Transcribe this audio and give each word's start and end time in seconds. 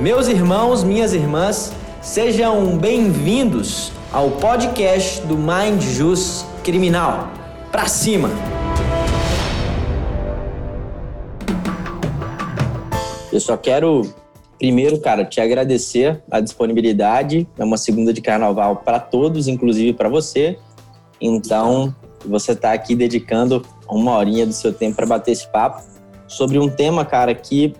Meus 0.00 0.28
irmãos, 0.28 0.84
minhas 0.84 1.12
irmãs, 1.12 1.72
sejam 2.00 2.78
bem-vindos 2.78 3.90
ao 4.12 4.30
podcast 4.30 5.20
do 5.22 5.36
Mind 5.36 5.82
Jus 5.82 6.46
Criminal. 6.62 7.28
Pra 7.72 7.88
cima! 7.88 8.28
Eu 13.32 13.40
só 13.40 13.56
quero, 13.56 14.02
primeiro, 14.56 15.00
cara, 15.00 15.24
te 15.24 15.40
agradecer 15.40 16.22
a 16.30 16.38
disponibilidade. 16.38 17.48
É 17.58 17.64
uma 17.64 17.76
segunda 17.76 18.12
de 18.12 18.20
carnaval 18.20 18.76
para 18.76 19.00
todos, 19.00 19.48
inclusive 19.48 19.94
para 19.94 20.08
você. 20.08 20.60
Então, 21.20 21.92
você 22.24 22.52
está 22.52 22.72
aqui 22.72 22.94
dedicando 22.94 23.66
uma 23.90 24.16
horinha 24.16 24.46
do 24.46 24.52
seu 24.52 24.72
tempo 24.72 24.94
para 24.94 25.06
bater 25.06 25.32
esse 25.32 25.48
papo 25.48 25.82
sobre 26.28 26.56
um 26.56 26.68
tema, 26.68 27.04
cara, 27.04 27.34
que 27.34 27.74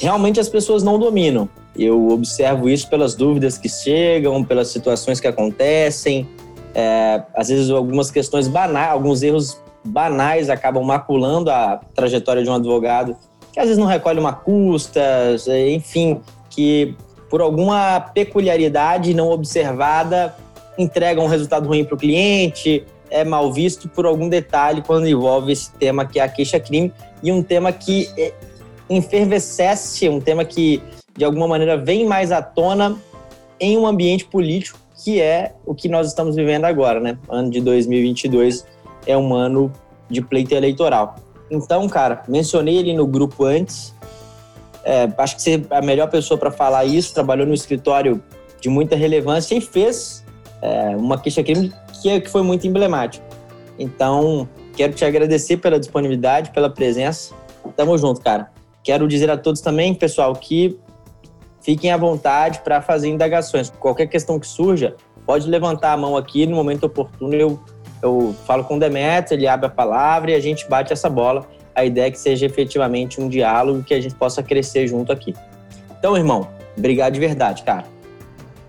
realmente 0.00 0.40
as 0.40 0.48
pessoas 0.48 0.82
não 0.82 0.98
dominam. 0.98 1.48
Eu 1.76 2.08
observo 2.08 2.68
isso 2.68 2.88
pelas 2.88 3.14
dúvidas 3.14 3.56
que 3.56 3.68
chegam, 3.68 4.42
pelas 4.42 4.68
situações 4.68 5.20
que 5.20 5.26
acontecem. 5.26 6.28
É, 6.74 7.22
às 7.34 7.48
vezes, 7.48 7.70
algumas 7.70 8.10
questões 8.10 8.48
banais, 8.48 8.90
alguns 8.90 9.22
erros 9.22 9.60
banais 9.84 10.50
acabam 10.50 10.84
maculando 10.84 11.50
a 11.50 11.80
trajetória 11.94 12.42
de 12.42 12.50
um 12.50 12.54
advogado, 12.54 13.16
que 13.52 13.58
às 13.58 13.66
vezes 13.66 13.78
não 13.78 13.86
recolhe 13.86 14.20
uma 14.20 14.32
custa, 14.32 15.00
enfim, 15.68 16.20
que 16.48 16.94
por 17.28 17.40
alguma 17.40 18.00
peculiaridade 18.00 19.14
não 19.14 19.30
observada 19.30 20.34
entrega 20.76 21.20
um 21.20 21.26
resultado 21.26 21.66
ruim 21.66 21.84
para 21.84 21.94
o 21.94 21.98
cliente, 21.98 22.84
é 23.10 23.24
mal 23.24 23.52
visto 23.52 23.88
por 23.88 24.06
algum 24.06 24.28
detalhe 24.28 24.82
quando 24.82 25.08
envolve 25.08 25.52
esse 25.52 25.72
tema 25.72 26.04
que 26.04 26.18
é 26.18 26.22
a 26.22 26.28
queixa-crime 26.28 26.92
e 27.22 27.32
um 27.32 27.42
tema 27.42 27.72
que 27.72 28.08
é, 28.16 28.32
enfervescesse, 28.90 30.08
um 30.08 30.20
tema 30.20 30.44
que 30.44 30.82
de 31.16 31.24
alguma 31.24 31.46
maneira 31.46 31.76
vem 31.76 32.04
mais 32.04 32.32
à 32.32 32.42
tona 32.42 32.98
em 33.58 33.78
um 33.78 33.86
ambiente 33.86 34.24
político 34.24 34.78
que 35.02 35.20
é 35.20 35.54
o 35.64 35.74
que 35.74 35.88
nós 35.88 36.06
estamos 36.08 36.36
vivendo 36.36 36.66
agora, 36.66 37.00
né? 37.00 37.18
Ano 37.28 37.50
de 37.50 37.60
2022 37.60 38.66
é 39.06 39.16
um 39.16 39.32
ano 39.34 39.72
de 40.10 40.20
pleito 40.20 40.54
eleitoral. 40.54 41.16
Então, 41.50 41.88
cara, 41.88 42.22
mencionei 42.28 42.76
ele 42.76 42.92
no 42.92 43.06
grupo 43.06 43.44
antes. 43.44 43.94
É, 44.84 45.08
acho 45.18 45.36
que 45.36 45.42
você 45.42 45.62
é 45.70 45.76
a 45.76 45.82
melhor 45.82 46.08
pessoa 46.10 46.36
para 46.36 46.50
falar 46.50 46.84
isso. 46.84 47.14
Trabalhou 47.14 47.46
no 47.46 47.54
escritório 47.54 48.22
de 48.60 48.68
muita 48.68 48.94
relevância 48.94 49.54
e 49.54 49.60
fez 49.60 50.24
é, 50.60 50.94
uma 50.96 51.18
queixa-crime 51.18 51.72
que, 52.00 52.10
é, 52.10 52.20
que 52.20 52.28
foi 52.28 52.42
muito 52.42 52.66
emblemática. 52.66 53.24
Então, 53.78 54.46
quero 54.76 54.92
te 54.92 55.04
agradecer 55.04 55.56
pela 55.56 55.80
disponibilidade, 55.80 56.50
pela 56.50 56.68
presença. 56.68 57.34
Tamo 57.74 57.96
junto, 57.96 58.20
cara. 58.20 58.50
Quero 58.82 59.06
dizer 59.06 59.30
a 59.30 59.36
todos 59.36 59.60
também, 59.60 59.94
pessoal, 59.94 60.34
que 60.34 60.78
fiquem 61.60 61.92
à 61.92 61.96
vontade 61.96 62.60
para 62.60 62.80
fazer 62.80 63.08
indagações. 63.08 63.70
Qualquer 63.70 64.06
questão 64.06 64.38
que 64.38 64.46
surja, 64.46 64.96
pode 65.26 65.48
levantar 65.48 65.92
a 65.92 65.96
mão 65.96 66.16
aqui 66.16 66.46
no 66.46 66.56
momento 66.56 66.84
oportuno. 66.84 67.34
Eu, 67.34 67.60
eu 68.02 68.34
falo 68.46 68.64
com 68.64 68.76
o 68.76 68.80
Demetrio, 68.80 69.38
ele 69.38 69.46
abre 69.46 69.66
a 69.66 69.70
palavra 69.70 70.30
e 70.30 70.34
a 70.34 70.40
gente 70.40 70.68
bate 70.68 70.92
essa 70.92 71.08
bola. 71.08 71.46
A 71.74 71.84
ideia 71.84 72.06
é 72.06 72.10
que 72.10 72.18
seja 72.18 72.46
efetivamente 72.46 73.20
um 73.20 73.28
diálogo 73.28 73.84
que 73.84 73.94
a 73.94 74.00
gente 74.00 74.14
possa 74.14 74.42
crescer 74.42 74.88
junto 74.88 75.12
aqui. 75.12 75.34
Então, 75.98 76.16
irmão, 76.16 76.48
obrigado 76.76 77.12
de 77.14 77.20
verdade, 77.20 77.62
cara. 77.62 77.84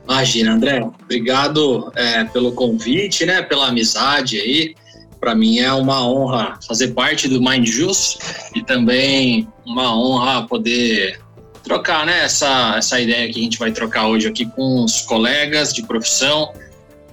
Imagina, 0.03 0.53
André. 0.53 0.83
Obrigado 1.03 1.91
é, 1.95 2.25
pelo 2.25 2.51
convite, 2.51 3.25
né? 3.25 3.41
Pela 3.41 3.67
amizade 3.67 4.39
aí. 4.39 4.75
Para 5.21 5.35
mim 5.35 5.59
é 5.59 5.71
uma 5.71 6.03
honra 6.03 6.57
fazer 6.67 6.89
parte 6.89 7.27
do 7.27 7.39
Mind 7.39 7.67
Juice 7.67 8.17
e 8.55 8.63
também 8.63 9.47
uma 9.63 9.95
honra 9.95 10.47
poder 10.47 11.21
trocar, 11.63 12.07
né? 12.07 12.23
Essa, 12.23 12.73
essa 12.75 12.99
ideia 12.99 13.31
que 13.31 13.39
a 13.39 13.43
gente 13.43 13.59
vai 13.59 13.71
trocar 13.71 14.07
hoje 14.07 14.27
aqui 14.27 14.47
com 14.47 14.83
os 14.83 15.01
colegas 15.01 15.71
de 15.73 15.83
profissão, 15.83 16.51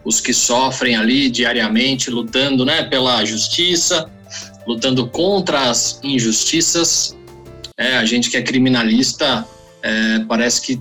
os 0.07 0.23
que 0.23 0.33
sofrem 0.33 0.97
ali 0.97 1.29
diariamente, 1.29 2.11
lutando, 2.11 2.65
né? 2.65 2.83
Pela 2.83 3.23
justiça, 3.27 4.11
lutando 4.67 5.07
contra 5.09 5.69
as 5.69 6.01
injustiças. 6.03 7.15
É, 7.77 7.99
a 7.99 8.07
gente 8.07 8.31
que 8.31 8.39
é 8.39 8.43
criminalista 8.43 9.47
é, 9.83 10.21
parece 10.21 10.63
que 10.63 10.81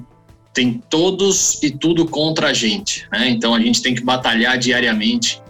tem 0.54 0.82
todos 0.90 1.62
e 1.62 1.72
tudo 1.72 2.08
contra 2.08 2.48
a 2.48 2.54
gente. 2.54 3.06
Né? 3.12 3.30
Então 3.30 3.54
a 3.54 3.60
gente 3.60 3.82
tem 3.82 3.94
que 3.94 4.02
batalhar 4.02 4.58
diariamente 4.58 5.42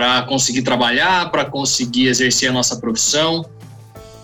para 0.00 0.22
conseguir 0.22 0.62
trabalhar, 0.62 1.30
para 1.30 1.44
conseguir 1.44 2.06
exercer 2.06 2.48
a 2.48 2.52
nossa 2.54 2.76
profissão. 2.76 3.44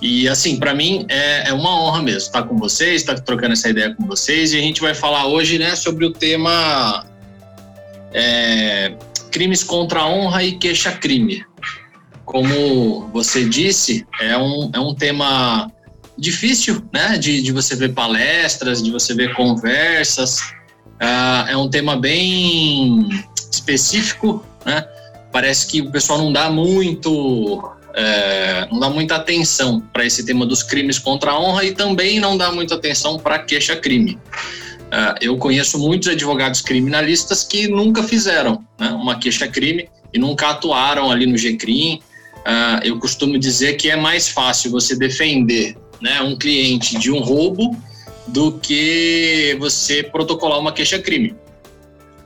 E 0.01 0.27
assim, 0.27 0.57
para 0.59 0.75
mim 0.75 1.05
é, 1.07 1.51
é, 1.51 1.53
uma 1.53 1.69
honra 1.79 2.03
mesmo 2.03 2.21
estar 2.21 2.45
com 2.45 2.57
vocês, 2.57 3.03
estar 3.03 3.21
trocando 3.21 3.53
essa 3.53 3.69
ideia 3.69 3.95
com 3.95 4.07
vocês. 4.07 4.55
E 4.55 4.57
a 4.57 4.63
gente 4.63 4.81
vai 4.81 4.95
falar 4.95 5.27
hoje 5.27 5.59
né, 5.59 5.77
sobre 5.77 6.07
o 6.07 6.11
tema 6.11 7.05
é, 8.11 8.95
crimes 9.31 9.63
contra 9.63 10.01
a 10.01 10.09
honra 10.09 10.43
e 10.45 10.53
queixa-crime. 10.53 11.45
Como 12.25 13.11
você 13.13 13.47
disse, 13.47 14.07
é 14.19 14.35
um, 14.35 14.71
é 14.73 14.81
um 14.81 14.95
tema 14.95 15.71
difícil, 16.17 16.83
né? 16.91 17.19
De, 17.19 17.43
de 17.43 17.53
você 17.53 17.77
ver 17.77 17.93
palestras, 17.93 18.83
de 18.83 18.91
você 18.91 19.13
ver 19.13 19.35
conversas. 19.35 20.41
Uh, 21.03 21.51
é 21.51 21.57
um 21.59 21.69
tema 21.69 21.97
bem 21.99 23.11
específico, 23.53 24.43
né? 24.65 24.83
Parece 25.37 25.67
que 25.67 25.83
o 25.83 25.91
pessoal 25.91 26.19
não 26.19 26.33
dá 26.33 26.49
muito, 26.49 27.71
é, 27.95 28.67
não 28.73 28.81
dá 28.81 28.89
muita 28.89 29.17
atenção 29.17 29.83
para 29.93 30.03
esse 30.03 30.25
tema 30.25 30.47
dos 30.47 30.63
crimes 30.63 30.99
contra 30.99 31.33
a 31.33 31.39
honra 31.39 31.63
e 31.63 31.75
também 31.75 32.19
não 32.19 32.39
dá 32.39 32.51
muita 32.51 32.75
atenção 32.75 33.19
para 33.19 33.39
queixa-crime. 33.41 34.13
Uh, 34.15 35.13
eu 35.21 35.37
conheço 35.37 35.79
muitos 35.79 36.09
advogados 36.09 36.63
criminalistas 36.63 37.45
que 37.45 37.69
nunca 37.69 38.03
fizeram 38.03 38.65
né, 38.81 38.89
uma 38.93 39.19
queixa-crime 39.19 39.91
e 40.11 40.19
nunca 40.19 40.49
atuaram 40.49 41.11
ali 41.11 41.27
no 41.27 41.37
GCRIM. 41.37 41.97
Uh, 41.97 42.81
eu 42.83 42.99
costumo 42.99 43.39
dizer 43.39 43.75
que 43.75 43.91
é 43.91 43.97
mais 43.97 44.29
fácil 44.29 44.71
você 44.71 44.97
defender 44.97 45.77
né, 46.01 46.23
um 46.23 46.35
cliente 46.35 46.99
de 46.99 47.13
um 47.13 47.21
roubo 47.21 47.77
do 48.27 48.53
que 48.53 49.55
você 49.61 50.03
protocolar 50.03 50.59
uma 50.59 50.73
queixa-crime. 50.73 51.37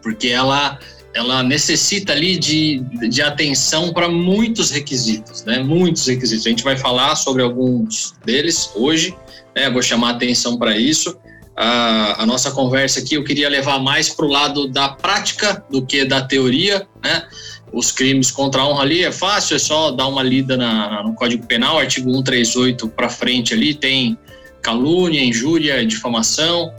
Porque 0.01 0.29
ela, 0.29 0.79
ela 1.15 1.43
necessita 1.43 2.13
ali 2.13 2.39
de, 2.39 2.81
de 3.09 3.21
atenção 3.21 3.93
para 3.93 4.09
muitos 4.09 4.71
requisitos, 4.71 5.45
né? 5.45 5.59
Muitos 5.61 6.07
requisitos. 6.07 6.47
A 6.47 6.51
gente 6.51 6.63
vai 6.63 6.77
falar 6.77 7.17
sobre 7.17 7.43
alguns 7.43 8.15
deles 8.25 8.71
hoje, 8.75 9.17
né? 9.55 9.69
Vou 9.69 9.83
chamar 9.83 10.11
atenção 10.11 10.57
para 10.57 10.77
isso. 10.77 11.17
A, 11.57 12.23
a, 12.23 12.27
nossa 12.27 12.53
conversa 12.53 13.01
aqui 13.01 13.15
eu 13.15 13.25
queria 13.25 13.49
levar 13.49 13.81
mais 13.81 14.09
para 14.09 14.25
o 14.25 14.29
lado 14.29 14.69
da 14.69 14.89
prática 14.89 15.65
do 15.69 15.85
que 15.85 16.05
da 16.05 16.23
teoria, 16.23 16.87
né? 17.03 17.27
os 17.73 17.93
crimes 17.93 18.31
contra 18.31 18.63
a 18.63 18.69
honra 18.69 18.83
ali 18.83 19.05
é 19.05 19.13
fácil, 19.13 19.57
é 19.57 19.59
só 19.59 19.91
dar 19.91 20.07
uma 20.07 20.23
lida 20.23 20.57
na, 20.57 21.03
no 21.03 21.15
Código 21.15 21.47
Penal, 21.47 21.79
artigo 21.79 22.11
138 22.11 22.89
para 22.89 23.09
frente 23.09 23.55
ali, 23.55 23.75
tem 23.75 24.19
calúnia, 24.63 25.23
injúria, 25.23 25.85
difamação, 25.87 26.73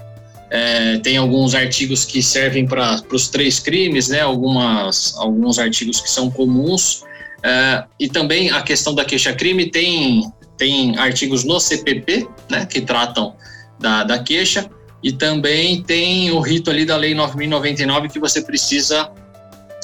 é, 0.51 0.97
tem 0.97 1.15
alguns 1.15 1.55
artigos 1.55 2.03
que 2.03 2.21
servem 2.21 2.67
para 2.67 3.01
os 3.09 3.29
três 3.29 3.57
crimes, 3.57 4.09
né, 4.09 4.19
algumas, 4.19 5.15
alguns 5.17 5.57
artigos 5.57 6.01
que 6.01 6.11
são 6.11 6.29
comuns, 6.29 7.03
é, 7.41 7.85
e 7.97 8.09
também 8.09 8.51
a 8.51 8.61
questão 8.61 8.93
da 8.93 9.05
queixa-crime 9.05 9.71
tem, 9.71 10.29
tem 10.57 10.97
artigos 10.97 11.45
no 11.45 11.57
CPP, 11.57 12.27
né, 12.49 12.65
que 12.65 12.81
tratam 12.81 13.33
da, 13.79 14.03
da 14.03 14.19
queixa, 14.19 14.69
e 15.01 15.13
também 15.13 15.81
tem 15.81 16.29
o 16.31 16.41
rito 16.41 16.69
ali 16.69 16.85
da 16.85 16.97
Lei 16.97 17.15
9.099 17.15 18.11
que 18.11 18.19
você 18.19 18.41
precisa 18.41 19.09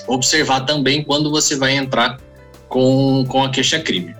observar 0.05 0.61
também 0.65 1.01
quando 1.01 1.31
você 1.31 1.55
vai 1.55 1.77
entrar 1.77 2.19
com, 2.67 3.25
com 3.29 3.41
a 3.41 3.49
queixa-crime. 3.49 4.16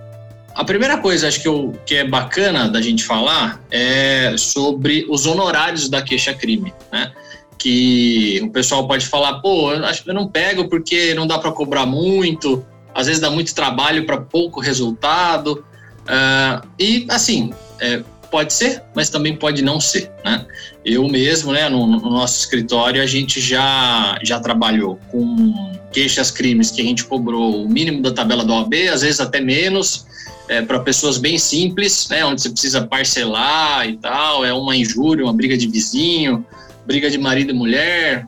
A 0.57 0.63
primeira 0.63 0.97
coisa, 0.97 1.27
acho 1.27 1.39
que, 1.39 1.47
eu, 1.47 1.79
que 1.85 1.93
é 1.93 2.03
bacana 2.03 2.67
da 2.67 2.81
gente 2.81 3.03
falar 3.03 3.61
é 3.69 4.33
sobre 4.39 5.05
os 5.07 5.27
honorários 5.27 5.87
da 5.87 6.01
queixa-crime, 6.01 6.73
né? 6.91 7.11
Que 7.59 8.41
o 8.43 8.49
pessoal 8.49 8.87
pode 8.87 9.05
falar, 9.05 9.35
pô, 9.35 9.71
eu 9.71 9.85
acho 9.85 10.03
que 10.03 10.09
eu 10.09 10.15
não 10.15 10.27
pego 10.27 10.67
porque 10.67 11.13
não 11.13 11.27
dá 11.27 11.37
para 11.37 11.51
cobrar 11.51 11.85
muito, 11.85 12.65
às 12.91 13.05
vezes 13.05 13.21
dá 13.21 13.29
muito 13.29 13.53
trabalho 13.53 14.07
para 14.07 14.17
pouco 14.17 14.59
resultado. 14.59 15.63
Uh, 16.05 16.67
e, 16.79 17.05
assim, 17.07 17.53
é, 17.79 18.01
pode 18.31 18.51
ser, 18.51 18.81
mas 18.95 19.11
também 19.11 19.35
pode 19.35 19.61
não 19.61 19.79
ser, 19.79 20.11
né? 20.25 20.43
Eu 20.83 21.07
mesmo, 21.07 21.51
né, 21.51 21.69
no, 21.69 21.85
no, 21.85 22.09
nosso 22.09 22.39
escritório, 22.39 22.99
a 22.99 23.05
gente 23.05 23.39
já, 23.39 24.17
já 24.23 24.39
trabalhou 24.39 24.99
com 25.11 25.77
queixas 25.91 26.31
crimes 26.31 26.71
que 26.71 26.81
a 26.81 26.83
gente 26.83 27.05
cobrou 27.05 27.63
o 27.63 27.69
mínimo 27.69 28.01
da 28.01 28.11
tabela 28.11 28.43
da 28.43 28.55
OAB, 28.55 28.73
às 28.91 29.01
vezes 29.01 29.19
até 29.19 29.39
menos, 29.39 30.07
é, 30.47 30.61
para 30.61 30.79
pessoas 30.79 31.17
bem 31.17 31.37
simples, 31.37 32.07
né, 32.09 32.25
onde 32.25 32.41
você 32.41 32.49
precisa 32.49 32.85
parcelar 32.85 33.87
e 33.87 33.97
tal, 33.97 34.45
é 34.45 34.53
uma 34.53 34.75
injúria, 34.75 35.23
uma 35.23 35.33
briga 35.33 35.57
de 35.57 35.67
vizinho, 35.67 36.45
briga 36.85 37.09
de 37.09 37.17
marido 37.17 37.51
e 37.51 37.53
mulher, 37.53 38.25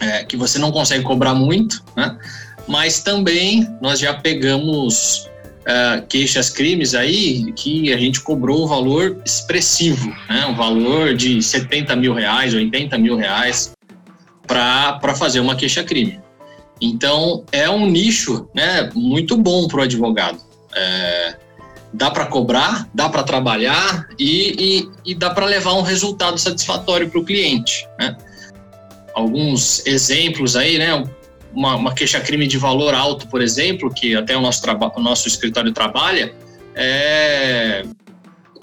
é, 0.00 0.24
que 0.24 0.36
você 0.36 0.58
não 0.58 0.72
consegue 0.72 1.04
cobrar 1.04 1.34
muito, 1.34 1.82
né? 1.96 2.18
Mas 2.66 3.00
também 3.00 3.68
nós 3.80 3.98
já 3.98 4.12
pegamos 4.12 5.28
uh, 5.66 6.06
queixas-crimes 6.08 6.94
aí 6.94 7.52
que 7.52 7.92
a 7.92 7.96
gente 7.96 8.20
cobrou 8.20 8.64
um 8.64 8.66
valor 8.66 9.20
expressivo, 9.24 10.08
né? 10.28 10.46
um 10.46 10.54
valor 10.54 11.14
de 11.14 11.42
70 11.42 11.94
mil 11.96 12.14
reais, 12.14 12.54
80 12.54 12.98
mil 12.98 13.16
reais 13.16 13.72
para 14.46 15.14
fazer 15.14 15.40
uma 15.40 15.56
queixa-crime. 15.56 16.20
Então, 16.80 17.44
é 17.52 17.68
um 17.68 17.86
nicho 17.86 18.48
né, 18.54 18.90
muito 18.94 19.36
bom 19.36 19.66
para 19.66 19.80
o 19.80 19.82
advogado. 19.82 20.38
É, 20.76 21.36
dá 21.92 22.10
para 22.10 22.26
cobrar, 22.26 22.88
dá 22.92 23.08
para 23.08 23.22
trabalhar 23.22 24.06
e, 24.18 24.84
e, 25.04 25.12
e 25.12 25.14
dá 25.14 25.30
para 25.30 25.46
levar 25.46 25.72
um 25.74 25.82
resultado 25.82 26.38
satisfatório 26.38 27.08
para 27.08 27.18
o 27.18 27.24
cliente. 27.24 27.88
Né? 27.98 28.16
Alguns 29.14 29.84
exemplos 29.86 30.56
aí, 30.56 30.78
né? 30.78 31.02
uma, 31.54 31.74
uma 31.74 31.94
queixa-crime 31.94 32.46
de 32.46 32.58
valor 32.58 32.94
alto, 32.94 33.26
por 33.28 33.40
exemplo, 33.40 33.92
que 33.92 34.14
até 34.14 34.36
o 34.36 34.40
nosso, 34.40 34.62
o 34.96 35.00
nosso 35.00 35.26
escritório 35.26 35.72
trabalha, 35.72 36.34
é 36.74 37.82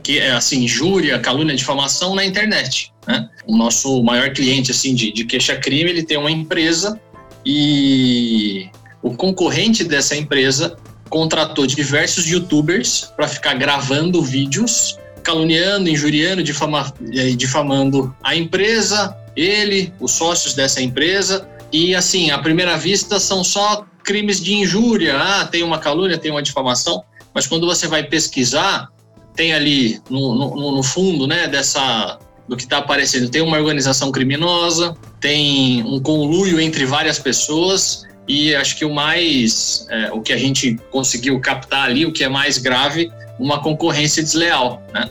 que 0.04 0.20
é 0.20 0.32
assim, 0.32 0.66
injúria, 0.66 1.18
calúnia, 1.18 1.56
difamação 1.56 2.14
na 2.14 2.26
internet. 2.26 2.92
Né? 3.08 3.30
O 3.48 3.56
nosso 3.56 4.04
maior 4.04 4.32
cliente 4.32 4.70
assim 4.70 4.94
de, 4.94 5.14
de 5.14 5.24
queixa-crime, 5.24 5.90
ele 5.90 6.04
tem 6.04 6.18
uma 6.18 6.30
empresa 6.30 7.00
e 7.46 8.70
o 9.02 9.16
concorrente 9.16 9.84
dessa 9.86 10.16
empresa 10.16 10.78
contratou 11.14 11.68
diversos 11.68 12.26
youtubers 12.26 13.14
para 13.16 13.28
ficar 13.28 13.54
gravando 13.54 14.20
vídeos 14.24 14.98
caluniando, 15.22 15.88
injuriando, 15.88 16.42
difama, 16.42 16.92
eh, 17.14 17.30
difamando 17.36 18.14
a 18.24 18.36
empresa, 18.36 19.16
ele, 19.36 19.94
os 20.00 20.12
sócios 20.12 20.56
dessa 20.56 20.82
empresa. 20.82 21.48
E 21.72 21.96
assim, 21.96 22.32
à 22.32 22.40
primeira 22.40 22.76
vista 22.78 23.20
são 23.20 23.44
só 23.44 23.86
crimes 24.04 24.42
de 24.42 24.56
injúria, 24.56 25.16
ah, 25.16 25.46
tem 25.46 25.62
uma 25.62 25.78
calúnia, 25.78 26.18
tem 26.18 26.32
uma 26.32 26.42
difamação, 26.42 27.04
mas 27.32 27.46
quando 27.46 27.68
você 27.68 27.88
vai 27.88 28.04
pesquisar, 28.04 28.90
tem 29.36 29.54
ali 29.54 30.02
no, 30.10 30.34
no, 30.34 30.76
no 30.78 30.84
fundo, 30.84 31.28
né, 31.28 31.48
dessa 31.48 32.18
do 32.50 32.58
que 32.58 32.64
está 32.64 32.80
aparecendo, 32.80 33.30
tem 33.30 33.42
uma 33.42 33.58
organização 33.58 34.12
criminosa, 34.12 34.98
tem 35.22 35.84
um 35.84 36.00
conluio 36.02 36.60
entre 36.60 36.86
várias 36.86 37.18
pessoas 37.18 38.04
e 38.28 38.56
acho 38.56 38.78
que 38.78 38.86
o 38.86 38.94
mais, 38.94 39.86
é, 39.90 40.12
o 40.12 40.22
que 40.22 40.32
a 40.32 40.38
gente 40.38 40.80
conseguiu 40.92 41.40
captar 41.40 41.90
ali, 41.90 42.06
o 42.06 42.12
que 42.12 42.24
é 42.24 42.30
mais 42.30 42.58
grave, 42.58 43.12
uma 43.40 43.62
concorrência 43.62 44.24
desleal, 44.24 44.82
né? 44.94 45.10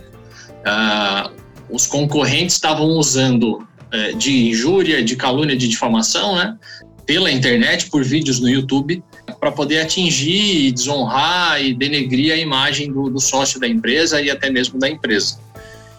Ah, 0.65 1.31
os 1.69 1.87
concorrentes 1.87 2.55
estavam 2.55 2.87
usando 2.87 3.67
é, 3.91 4.13
de 4.13 4.49
injúria, 4.49 5.03
de 5.03 5.17
calúnia, 5.17 5.57
de 5.57 5.69
difamação, 5.69 6.37
né? 6.37 6.57
Pela 7.05 7.31
internet, 7.31 7.91
por 7.91 8.05
vídeos 8.05 8.39
no 8.41 8.49
YouTube, 8.49 9.03
para 9.41 9.51
poder 9.51 9.81
atingir, 9.81 10.73
desonrar 10.73 11.63
e 11.63 11.75
denegrir 11.75 12.33
a 12.33 12.37
imagem 12.37 12.93
do, 12.93 13.11
do 13.11 13.19
sócio 13.19 13.59
da 13.59 13.67
empresa 13.67 14.21
e 14.23 14.31
até 14.31 14.51
mesmo 14.51 14.79
da 14.79 14.89
empresa. 14.89 15.39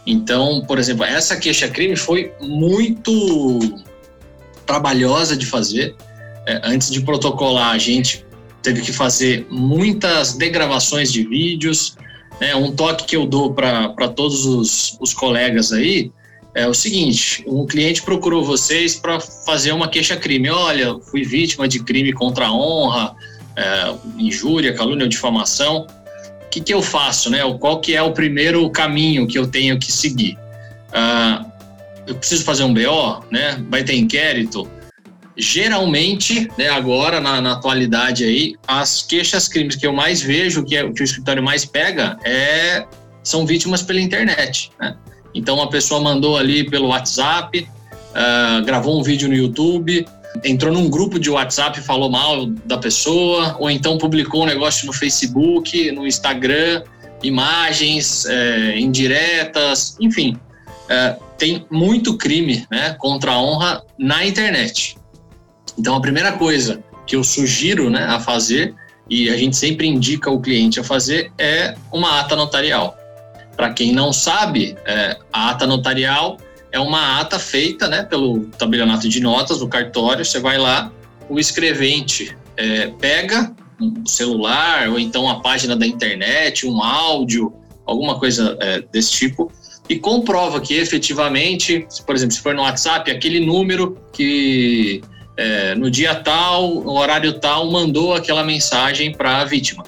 Então, 0.05 0.63
por 0.65 0.79
exemplo, 0.79 1.03
essa 1.03 1.35
queixa-crime 1.35 1.95
foi 1.95 2.31
muito 2.41 3.59
trabalhosa 4.65 5.35
de 5.35 5.45
fazer. 5.45 5.95
É, 6.45 6.61
antes 6.63 6.89
de 6.89 7.01
protocolar, 7.01 7.71
a 7.71 7.77
gente 7.77 8.25
teve 8.61 8.81
que 8.81 8.93
fazer 8.93 9.45
muitas 9.49 10.33
degravações 10.33 11.11
de 11.11 11.23
vídeos. 11.23 11.95
Né? 12.39 12.55
Um 12.55 12.71
toque 12.71 13.05
que 13.05 13.15
eu 13.15 13.25
dou 13.25 13.53
para 13.53 14.07
todos 14.09 14.45
os, 14.45 14.97
os 14.99 15.13
colegas 15.13 15.71
aí 15.71 16.11
é 16.55 16.67
o 16.67 16.73
seguinte: 16.73 17.43
um 17.47 17.65
cliente 17.65 18.01
procurou 18.01 18.43
vocês 18.43 18.95
para 18.95 19.19
fazer 19.19 19.71
uma 19.71 19.87
queixa-crime. 19.87 20.49
Olha, 20.49 20.99
fui 20.99 21.23
vítima 21.23 21.67
de 21.67 21.79
crime 21.83 22.13
contra 22.13 22.47
a 22.47 22.53
honra, 22.53 23.15
é, 23.55 23.93
injúria, 24.17 24.73
calúnia 24.73 25.03
ou 25.03 25.09
difamação. 25.09 25.87
O 26.45 26.49
que, 26.49 26.61
que 26.61 26.73
eu 26.73 26.81
faço, 26.81 27.29
né? 27.29 27.39
Qual 27.59 27.79
que 27.79 27.95
é 27.95 28.01
o 28.01 28.11
primeiro 28.11 28.69
caminho 28.69 29.27
que 29.27 29.37
eu 29.37 29.47
tenho 29.47 29.79
que 29.79 29.91
seguir? 29.91 30.37
Ah, 30.91 31.43
eu 32.05 32.15
preciso 32.15 32.43
fazer 32.43 32.63
um 32.63 32.73
BO, 32.73 33.25
né? 33.31 33.63
Vai 33.69 33.83
ter 33.83 33.95
inquérito. 33.95 34.69
Geralmente, 35.35 36.47
né, 36.57 36.69
agora 36.69 37.19
na, 37.19 37.41
na 37.41 37.53
atualidade 37.53 38.23
aí, 38.23 38.55
as 38.67 39.01
queixas 39.01 39.47
crimes 39.47 39.75
que 39.75 39.85
eu 39.85 39.93
mais 39.93 40.21
vejo, 40.21 40.63
que 40.63 40.75
é 40.75 40.87
que 40.91 41.01
o 41.01 41.03
escritório 41.03 41.41
mais 41.41 41.65
pega, 41.65 42.17
é 42.23 42.85
são 43.23 43.45
vítimas 43.45 43.81
pela 43.81 44.01
internet, 44.01 44.69
né? 44.79 44.95
Então, 45.33 45.61
a 45.61 45.67
pessoa 45.67 45.99
mandou 45.99 46.37
ali 46.37 46.69
pelo 46.69 46.89
WhatsApp, 46.89 47.61
uh, 47.61 48.63
gravou 48.63 48.99
um 48.99 49.01
vídeo 49.01 49.27
no 49.27 49.33
YouTube, 49.33 50.05
entrou 50.43 50.71
num 50.71 50.89
grupo 50.89 51.19
de 51.19 51.29
WhatsApp 51.29 51.79
e 51.79 51.81
falou 51.81 52.09
mal 52.09 52.45
da 52.45 52.77
pessoa, 52.77 53.55
ou 53.59 53.69
então 53.69 53.97
publicou 53.97 54.43
um 54.43 54.45
negócio 54.45 54.85
no 54.85 54.93
Facebook, 54.93 55.91
no 55.91 56.05
Instagram, 56.05 56.83
imagens 57.21 58.25
é, 58.25 58.77
indiretas, 58.79 59.95
enfim. 59.99 60.37
É, 60.89 61.15
tem 61.37 61.65
muito 61.71 62.17
crime 62.17 62.65
né, 62.69 62.95
contra 62.99 63.31
a 63.31 63.41
honra 63.41 63.83
na 63.97 64.25
internet. 64.25 64.97
Então, 65.77 65.95
a 65.95 66.01
primeira 66.01 66.33
coisa 66.33 66.83
que 67.05 67.15
eu 67.15 67.23
sugiro 67.23 67.89
né, 67.89 68.05
a 68.05 68.19
fazer, 68.19 68.73
e 69.09 69.29
a 69.29 69.37
gente 69.37 69.55
sempre 69.55 69.87
indica 69.87 70.29
o 70.31 70.39
cliente 70.39 70.79
a 70.79 70.83
fazer, 70.83 71.31
é 71.37 71.75
uma 71.91 72.19
ata 72.19 72.35
notarial. 72.35 72.97
Para 73.55 73.73
quem 73.73 73.93
não 73.93 74.11
sabe, 74.11 74.75
é, 74.85 75.17
a 75.31 75.49
ata 75.49 75.67
notarial 75.67 76.37
é 76.71 76.79
uma 76.79 77.19
ata 77.19 77.37
feita 77.37 77.87
né, 77.87 78.03
pelo 78.03 78.45
tabelionato 78.57 79.07
de 79.07 79.19
notas 79.19 79.59
do 79.59 79.67
cartório. 79.67 80.25
Você 80.25 80.39
vai 80.39 80.57
lá, 80.57 80.91
o 81.29 81.39
escrevente 81.39 82.35
é, 82.57 82.87
pega 82.87 83.53
um 83.79 84.05
celular 84.05 84.89
ou 84.89 84.99
então 84.99 85.29
a 85.29 85.39
página 85.39 85.75
da 85.75 85.85
internet, 85.85 86.65
um 86.65 86.81
áudio, 86.81 87.53
alguma 87.85 88.17
coisa 88.17 88.57
é, 88.59 88.81
desse 88.91 89.11
tipo, 89.11 89.51
e 89.89 89.99
comprova 89.99 90.61
que 90.61 90.75
efetivamente, 90.75 91.85
por 92.05 92.15
exemplo, 92.15 92.33
se 92.33 92.41
for 92.41 92.55
no 92.55 92.61
WhatsApp, 92.61 93.11
aquele 93.11 93.39
número 93.39 93.97
que 94.13 95.01
é, 95.35 95.75
no 95.75 95.89
dia 95.89 96.15
tal, 96.15 96.81
no 96.81 96.93
horário 96.93 97.39
tal, 97.39 97.71
mandou 97.71 98.13
aquela 98.13 98.43
mensagem 98.43 99.11
para 99.11 99.39
a 99.39 99.45
vítima. 99.45 99.83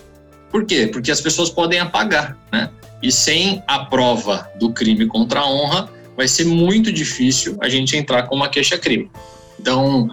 Por 0.49 0.65
quê? 0.65 0.87
Porque 0.87 1.11
as 1.11 1.21
pessoas 1.21 1.49
podem 1.49 1.79
apagar, 1.79 2.37
né? 2.51 2.69
E 3.01 3.11
sem 3.11 3.61
a 3.67 3.85
prova 3.85 4.49
do 4.57 4.71
crime 4.71 5.05
contra 5.05 5.41
a 5.41 5.49
honra, 5.49 5.89
vai 6.15 6.27
ser 6.27 6.45
muito 6.45 6.91
difícil 6.91 7.57
a 7.61 7.69
gente 7.69 7.95
entrar 7.95 8.23
com 8.23 8.35
uma 8.35 8.49
queixa-crime. 8.49 9.11
Então, 9.59 10.09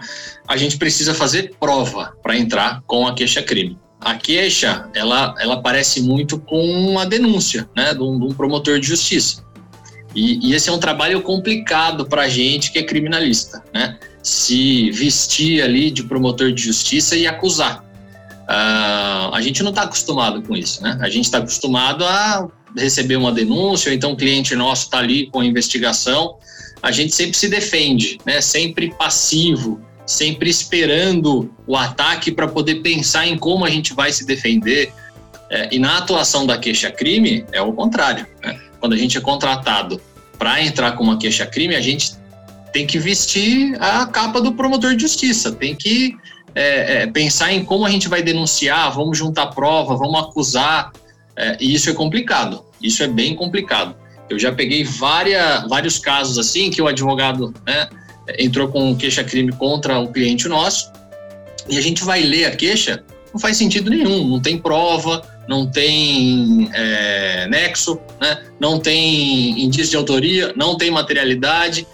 a 0.47 0.57
gente 0.57 0.77
precisa 0.77 1.15
fazer 1.15 1.55
prova 1.59 2.17
para 2.23 2.37
entrar 2.37 2.83
com 2.87 3.07
a 3.07 3.15
queixa-crime. 3.15 3.79
A 4.01 4.17
queixa, 4.17 4.89
ela, 4.95 5.35
ela 5.39 5.63
parece 5.63 6.03
muito 6.03 6.39
com 6.39 6.61
uma 6.61 7.07
denúncia 7.07 7.69
né, 7.77 7.95
de 7.95 8.03
um, 8.03 8.19
de 8.19 8.27
um 8.27 8.35
promotor 8.35 8.81
de 8.81 8.87
justiça. 8.87 9.45
E, 10.15 10.51
e, 10.51 10.55
esse 10.55 10.69
é 10.69 10.73
um 10.73 10.79
trabalho 10.79 11.23
complicado 11.23 12.07
para 12.07 12.23
a 12.23 12.29
gente 12.29 12.73
que 12.73 12.79
é 12.79 12.83
criminalista, 12.83 13.63
né? 13.73 13.99
Se 14.23 14.91
vestir 14.93 15.63
ali 15.63 15.91
de 15.91 16.05
promotor 16.05 16.53
de 16.53 16.63
justiça 16.63 17.17
e 17.17 17.27
acusar. 17.27 17.85
Uh, 18.43 19.35
a 19.35 19.41
gente 19.41 19.63
não 19.63 19.71
está 19.71 19.83
acostumado 19.83 20.43
com 20.43 20.57
isso, 20.57 20.83
né? 20.83 20.99
A 21.01 21.09
gente 21.09 21.25
está 21.25 21.39
acostumado 21.39 22.05
a 22.05 22.49
receber 22.77 23.17
uma 23.17 23.33
denúncia, 23.33 23.91
ou 23.91 23.95
então 23.95 24.13
um 24.13 24.17
cliente 24.17 24.55
nosso 24.55 24.85
está 24.85 24.99
ali 24.99 25.27
com 25.27 25.41
a 25.41 25.45
investigação, 25.45 26.37
a 26.83 26.91
gente 26.91 27.15
sempre 27.15 27.37
se 27.37 27.49
defende, 27.49 28.19
né? 28.27 28.41
sempre 28.41 28.93
passivo, 28.95 29.81
sempre 30.05 30.51
esperando 30.51 31.55
o 31.67 31.77
ataque 31.77 32.33
para 32.33 32.49
poder 32.49 32.77
pensar 32.77 33.27
em 33.27 33.39
como 33.39 33.65
a 33.65 33.71
gente 33.71 33.95
vai 33.95 34.13
se 34.13 34.27
defender. 34.27 34.93
É, 35.49 35.69
e 35.71 35.79
na 35.79 35.99
atuação 35.99 36.47
da 36.47 36.59
queixa-crime 36.59 37.45
é 37.53 37.63
o 37.63 37.73
contrário. 37.73 38.27
Né? 38.43 38.59
Quando 38.81 38.95
a 38.95 38.97
gente 38.97 39.17
é 39.17 39.21
contratado 39.21 40.01
para 40.39 40.63
entrar 40.63 40.93
com 40.93 41.05
uma 41.05 41.19
queixa-crime, 41.19 41.77
a 41.77 41.81
gente 41.81 42.15
tem 42.73 42.87
que 42.87 42.99
vestir 42.99 43.77
a 43.81 44.07
capa 44.07 44.41
do 44.41 44.53
promotor 44.53 44.95
de 44.95 45.03
justiça, 45.03 45.53
tem 45.53 45.75
que 45.75 46.17
é, 46.55 47.03
é, 47.03 47.07
pensar 47.07 47.53
em 47.53 47.65
como 47.65 47.85
a 47.85 47.91
gente 47.91 48.09
vai 48.09 48.23
denunciar, 48.23 48.93
vamos 48.93 49.17
juntar 49.17 49.47
prova, 49.49 49.97
vamos 49.97 50.21
acusar, 50.21 50.93
é, 51.37 51.57
e 51.61 51.75
isso 51.75 51.89
é 51.89 51.93
complicado, 51.93 52.65
isso 52.81 53.03
é 53.03 53.09
bem 53.09 53.35
complicado. 53.35 53.95
Eu 54.29 54.39
já 54.39 54.53
peguei 54.53 54.85
vários 54.85 55.99
casos 55.99 56.39
assim 56.39 56.71
que 56.71 56.81
o 56.81 56.87
advogado 56.87 57.53
né, 57.67 57.89
entrou 58.39 58.69
com 58.69 58.97
queixa-crime 58.97 59.53
contra 59.53 59.99
o 59.99 60.09
cliente 60.09 60.49
nosso 60.49 60.91
e 61.69 61.77
a 61.77 61.81
gente 61.81 62.03
vai 62.03 62.23
ler 62.23 62.47
a 62.47 62.57
queixa, 62.57 63.05
não 63.33 63.41
faz 63.41 63.57
sentido 63.57 63.91
nenhum, 63.91 64.27
não 64.27 64.41
tem 64.41 64.59
prova, 64.59 65.23
não 65.49 65.67
tem 65.67 66.71
é, 66.73 67.47
nexo, 67.49 67.99
né, 68.21 68.43
não 68.61 68.79
tem 68.79 69.63
indício 69.63 69.91
de 69.91 69.97
autoria, 69.97 70.53
não 70.57 70.77
tem 70.77 70.91
materialidade, 70.91 71.87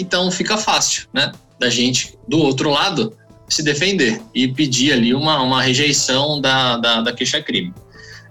então 0.00 0.30
fica 0.30 0.56
fácil 0.56 1.08
né, 1.12 1.32
da 1.58 1.68
gente, 1.68 2.16
do 2.28 2.38
outro 2.38 2.70
lado, 2.70 3.12
se 3.48 3.62
defender 3.62 4.20
e 4.34 4.48
pedir 4.48 4.92
ali 4.92 5.14
uma, 5.14 5.40
uma 5.42 5.62
rejeição 5.62 6.40
da, 6.40 6.76
da, 6.76 7.00
da 7.00 7.12
queixa-crime. 7.12 7.72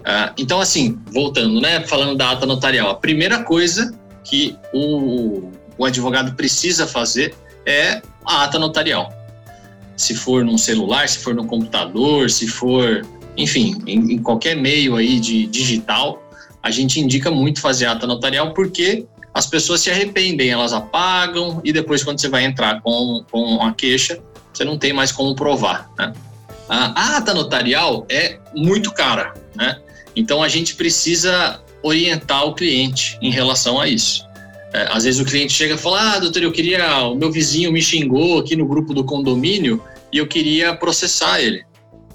Uh, 0.00 0.32
então, 0.36 0.60
assim, 0.60 0.98
voltando, 1.12 1.60
né, 1.60 1.80
falando 1.80 2.16
da 2.16 2.30
ata 2.30 2.46
notarial, 2.46 2.90
a 2.90 2.94
primeira 2.94 3.42
coisa 3.42 3.98
que 4.22 4.56
o, 4.72 5.50
o 5.76 5.84
advogado 5.84 6.34
precisa 6.34 6.86
fazer 6.86 7.34
é 7.64 8.00
a 8.24 8.44
ata 8.44 8.58
notarial. 8.58 9.12
Se 9.96 10.14
for 10.14 10.44
num 10.44 10.58
celular, 10.58 11.08
se 11.08 11.18
for 11.18 11.34
no 11.34 11.46
computador, 11.46 12.30
se 12.30 12.46
for 12.46 13.04
enfim, 13.36 13.76
em, 13.86 14.14
em 14.14 14.18
qualquer 14.18 14.56
meio 14.56 14.96
aí 14.96 15.20
de 15.20 15.46
digital, 15.46 16.22
a 16.62 16.70
gente 16.70 16.98
indica 16.98 17.30
muito 17.30 17.60
fazer 17.60 17.86
ata 17.86 18.06
notarial 18.06 18.54
porque 18.54 19.06
as 19.36 19.44
pessoas 19.44 19.82
se 19.82 19.90
arrependem, 19.90 20.48
elas 20.48 20.72
apagam 20.72 21.60
e 21.62 21.70
depois 21.70 22.02
quando 22.02 22.18
você 22.18 22.26
vai 22.26 22.46
entrar 22.46 22.80
com, 22.80 23.22
com 23.30 23.62
a 23.62 23.70
queixa, 23.74 24.18
você 24.50 24.64
não 24.64 24.78
tem 24.78 24.94
mais 24.94 25.12
como 25.12 25.36
provar, 25.36 25.90
né? 25.98 26.14
A 26.66 27.18
ata 27.18 27.34
notarial 27.34 28.06
é 28.08 28.38
muito 28.54 28.90
cara, 28.94 29.34
né? 29.54 29.78
Então 30.16 30.42
a 30.42 30.48
gente 30.48 30.74
precisa 30.74 31.60
orientar 31.82 32.46
o 32.46 32.54
cliente 32.54 33.18
em 33.20 33.30
relação 33.30 33.78
a 33.78 33.86
isso. 33.86 34.26
É, 34.72 34.88
às 34.90 35.04
vezes 35.04 35.20
o 35.20 35.24
cliente 35.26 35.52
chega 35.52 35.74
e 35.74 35.78
fala: 35.78 36.14
Ah, 36.14 36.18
doutor, 36.18 36.42
eu 36.42 36.50
queria. 36.50 37.02
O 37.02 37.14
meu 37.14 37.30
vizinho 37.30 37.70
me 37.70 37.82
xingou 37.82 38.38
aqui 38.38 38.56
no 38.56 38.66
grupo 38.66 38.94
do 38.94 39.04
condomínio 39.04 39.84
e 40.10 40.16
eu 40.16 40.26
queria 40.26 40.74
processar 40.74 41.42
ele. 41.42 41.62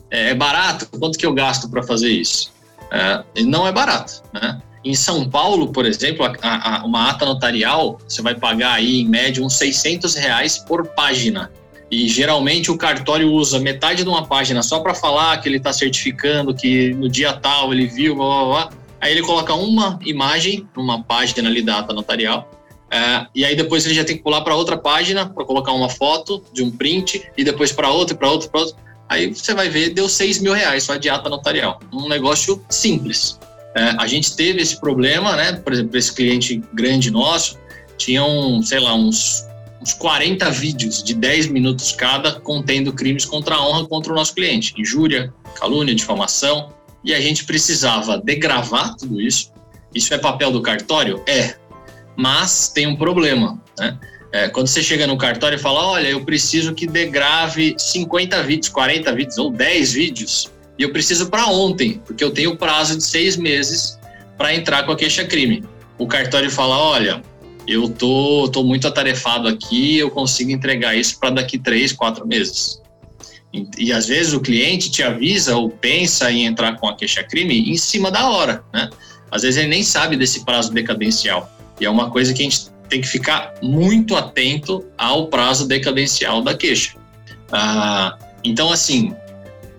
É, 0.09 0.31
é 0.31 0.33
barato? 0.33 0.87
Quanto 0.97 1.19
que 1.19 1.25
eu 1.25 1.33
gasto 1.35 1.69
para 1.69 1.83
fazer 1.83 2.09
isso? 2.09 2.51
É, 2.91 3.43
não 3.43 3.67
é 3.67 3.71
barato, 3.71 4.23
né? 4.33 4.59
Em 4.83 4.95
São 4.95 5.29
Paulo, 5.29 5.71
por 5.71 5.85
exemplo, 5.85 6.25
a, 6.25 6.79
a, 6.81 6.85
uma 6.85 7.09
ata 7.09 7.25
notarial, 7.25 7.99
você 8.07 8.21
vai 8.21 8.33
pagar 8.33 8.73
aí 8.73 9.01
em 9.01 9.07
média 9.07 9.43
uns 9.43 9.53
600 9.53 10.15
reais 10.15 10.57
por 10.57 10.87
página. 10.87 11.51
E 11.91 12.07
geralmente 12.07 12.71
o 12.71 12.77
cartório 12.77 13.29
usa 13.31 13.59
metade 13.59 14.03
de 14.03 14.09
uma 14.09 14.25
página 14.25 14.63
só 14.63 14.79
para 14.79 14.95
falar 14.95 15.37
que 15.41 15.49
ele 15.49 15.57
está 15.57 15.73
certificando 15.73 16.55
que 16.55 16.93
no 16.93 17.09
dia 17.09 17.33
tal 17.33 17.73
ele 17.73 17.85
viu, 17.85 18.15
blá, 18.15 18.25
blá, 18.25 18.45
blá. 18.45 18.69
Aí 19.01 19.11
ele 19.11 19.21
coloca 19.21 19.53
uma 19.53 19.99
imagem 20.05 20.67
numa 20.75 21.03
página 21.03 21.49
ali 21.49 21.61
da 21.61 21.79
ata 21.79 21.93
notarial. 21.93 22.49
É, 22.89 23.25
e 23.35 23.45
aí 23.45 23.55
depois 23.55 23.85
ele 23.85 23.95
já 23.95 24.03
tem 24.03 24.17
que 24.17 24.23
pular 24.23 24.41
para 24.41 24.55
outra 24.55 24.77
página 24.77 25.25
para 25.25 25.45
colocar 25.45 25.71
uma 25.73 25.89
foto 25.89 26.43
de 26.53 26.63
um 26.63 26.71
print 26.71 27.21
e 27.37 27.43
depois 27.43 27.71
para 27.71 27.89
outra, 27.89 28.15
para 28.15 28.29
outra, 28.29 28.49
para 28.49 28.61
outra. 28.61 28.75
Aí 29.09 29.33
você 29.33 29.53
vai 29.53 29.69
ver, 29.69 29.89
deu 29.89 30.07
6 30.07 30.39
mil 30.39 30.53
reais 30.53 30.83
só 30.83 30.95
de 30.95 31.09
ata 31.09 31.29
notarial. 31.29 31.79
Um 31.91 32.07
negócio 32.07 32.63
simples. 32.69 33.37
É, 33.75 33.95
a 33.97 34.07
gente 34.07 34.35
teve 34.35 34.61
esse 34.61 34.79
problema, 34.79 35.35
né? 35.35 35.53
Por 35.53 35.73
exemplo, 35.73 35.97
esse 35.97 36.13
cliente 36.13 36.61
grande 36.73 37.09
nosso, 37.09 37.57
tinham, 37.97 38.61
sei 38.61 38.79
lá, 38.79 38.93
uns 38.93 39.49
uns 39.81 39.93
40 39.93 40.49
vídeos 40.51 41.01
de 41.01 41.15
10 41.15 41.47
minutos 41.47 41.91
cada 41.91 42.33
contendo 42.39 42.93
crimes 42.93 43.25
contra 43.25 43.55
a 43.55 43.67
honra 43.67 43.87
contra 43.87 44.13
o 44.13 44.15
nosso 44.15 44.35
cliente, 44.35 44.73
injúria, 44.77 45.33
calúnia, 45.55 45.95
difamação, 45.95 46.71
e 47.03 47.13
a 47.13 47.19
gente 47.19 47.45
precisava 47.45 48.19
degravar 48.19 48.95
tudo 48.95 49.19
isso. 49.19 49.51
Isso 49.93 50.13
é 50.13 50.17
papel 50.17 50.51
do 50.51 50.61
cartório? 50.61 51.23
É, 51.27 51.55
mas 52.15 52.69
tem 52.69 52.85
um 52.85 52.95
problema, 52.95 53.59
né? 53.77 53.97
É, 54.31 54.47
quando 54.47 54.67
você 54.67 54.81
chega 54.81 55.05
no 55.05 55.17
cartório 55.17 55.57
e 55.57 55.59
fala, 55.59 55.85
olha, 55.85 56.07
eu 56.07 56.23
preciso 56.23 56.73
que 56.73 56.87
degrave 56.87 57.75
50 57.77 58.41
vídeos, 58.43 58.69
40 58.69 59.13
vídeos 59.13 59.37
ou 59.37 59.51
10 59.51 59.93
vídeos, 59.93 60.49
e 60.81 60.83
eu 60.83 60.91
preciso 60.91 61.29
para 61.29 61.45
ontem, 61.45 62.01
porque 62.07 62.23
eu 62.23 62.31
tenho 62.31 62.57
prazo 62.57 62.97
de 62.97 63.03
seis 63.03 63.37
meses 63.37 63.99
para 64.35 64.55
entrar 64.55 64.81
com 64.81 64.91
a 64.91 64.95
queixa-crime. 64.95 65.63
O 65.99 66.07
cartório 66.07 66.49
fala, 66.49 66.75
olha, 66.75 67.21
eu 67.67 67.87
tô, 67.87 68.49
tô 68.51 68.63
muito 68.63 68.87
atarefado 68.87 69.47
aqui, 69.47 69.99
eu 69.99 70.09
consigo 70.09 70.49
entregar 70.49 70.95
isso 70.95 71.19
para 71.19 71.29
daqui 71.29 71.59
três, 71.59 71.91
quatro 71.91 72.25
meses. 72.25 72.81
E, 73.53 73.67
e, 73.77 73.93
às 73.93 74.07
vezes 74.07 74.33
o 74.33 74.39
cliente 74.39 74.89
te 74.89 75.03
avisa 75.03 75.55
ou 75.55 75.69
pensa 75.69 76.31
em 76.31 76.45
entrar 76.45 76.79
com 76.79 76.87
a 76.87 76.95
queixa-crime 76.95 77.69
em 77.69 77.77
cima 77.77 78.09
da 78.09 78.27
hora, 78.27 78.63
né? 78.73 78.89
Às 79.29 79.43
vezes 79.43 79.59
ele 79.59 79.69
nem 79.69 79.83
sabe 79.83 80.17
desse 80.17 80.43
prazo 80.43 80.73
decadencial. 80.73 81.47
E 81.79 81.85
é 81.85 81.89
uma 81.91 82.09
coisa 82.09 82.33
que 82.33 82.41
a 82.41 82.43
gente 82.43 82.71
tem 82.89 83.01
que 83.01 83.07
ficar 83.07 83.53
muito 83.61 84.15
atento 84.15 84.83
ao 84.97 85.27
prazo 85.27 85.67
decadencial 85.67 86.41
da 86.41 86.55
queixa. 86.55 86.95
Ah, 87.51 88.17
então, 88.43 88.71
assim, 88.71 89.13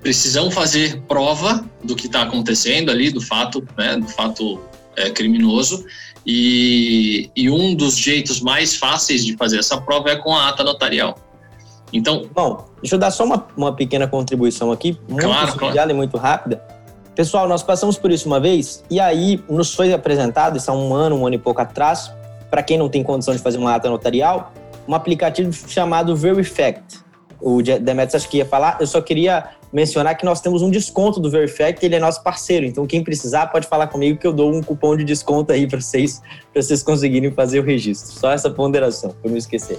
precisamos 0.03 0.53
fazer 0.53 1.01
prova 1.03 1.65
do 1.83 1.95
que 1.95 2.07
está 2.07 2.23
acontecendo 2.23 2.91
ali, 2.91 3.11
do 3.11 3.21
fato, 3.21 3.67
né, 3.79 3.97
do 3.97 4.09
fato 4.09 4.61
é, 4.97 5.11
criminoso, 5.11 5.85
e, 6.27 7.31
e, 7.35 7.51
um 7.51 7.75
dos 7.75 7.97
jeitos 7.97 8.41
mais 8.41 8.77
fáceis 8.77 9.25
de 9.25 9.37
fazer 9.37 9.59
essa 9.59 9.81
prova 9.81 10.11
é 10.11 10.17
com 10.17 10.35
a 10.35 10.49
ata 10.49 10.63
notarial. 10.63 11.17
Então, 11.93 12.29
bom, 12.33 12.69
deixa 12.81 12.95
eu 12.95 12.99
dar 12.99 13.11
só 13.11 13.25
uma, 13.25 13.47
uma 13.57 13.73
pequena 13.75 14.07
contribuição 14.07 14.71
aqui, 14.71 14.99
muito 15.09 15.25
claro, 15.25 15.57
claro. 15.57 15.91
e 15.91 15.95
muito 15.95 16.17
rápida. 16.17 16.63
Pessoal, 17.15 17.47
nós 17.47 17.63
passamos 17.63 17.99
por 17.99 18.11
isso 18.11 18.27
uma 18.27 18.41
vez 18.41 18.83
e 18.91 18.99
aí 18.99 19.43
nos 19.49 19.75
foi 19.75 19.93
apresentado, 19.93 20.57
isso 20.57 20.71
há 20.71 20.75
um 20.75 20.95
ano, 20.95 21.17
um 21.17 21.27
ano 21.27 21.35
e 21.35 21.39
pouco 21.39 21.61
atrás, 21.61 22.11
para 22.51 22.63
quem 22.63 22.79
não 22.79 22.89
tem 22.89 23.03
condição 23.03 23.35
de 23.35 23.41
fazer 23.41 23.59
uma 23.59 23.75
ata 23.75 23.91
notarial, 23.91 24.53
um 24.89 24.95
aplicativo 24.95 25.53
chamado 25.69 26.17
Verifact. 26.17 27.01
O 27.41 27.61
Demetrius 27.61 28.15
acho 28.15 28.29
que 28.29 28.39
ia 28.39 28.47
falar, 28.47 28.79
eu 28.81 28.87
só 28.87 29.01
queria 29.03 29.51
mencionar 29.73 30.17
que 30.17 30.25
nós 30.25 30.41
temos 30.41 30.61
um 30.63 30.71
desconto 30.71 31.19
do 31.19 31.31
Verifact, 31.31 31.85
ele 31.85 31.95
é 31.95 31.99
nosso 31.99 32.23
parceiro. 32.23 32.67
Então, 32.67 32.87
quem 32.87 33.03
precisar 33.03 33.47
pode 33.47 33.67
falar 33.67 33.87
comigo 33.87 34.19
que 34.19 34.27
eu 34.27 34.33
dou 34.33 34.53
um 34.53 34.63
cupom 34.63 34.97
de 34.97 35.05
desconto 35.05 35.53
aí 35.53 35.67
para 35.67 35.81
vocês, 35.81 36.21
para 36.53 36.61
vocês 36.61 36.83
conseguirem 36.83 37.33
fazer 37.33 37.61
o 37.61 37.63
registro. 37.63 38.13
Só 38.19 38.31
essa 38.31 38.51
ponderação, 38.51 39.15
para 39.21 39.31
não 39.31 39.39
esquecer. 39.39 39.79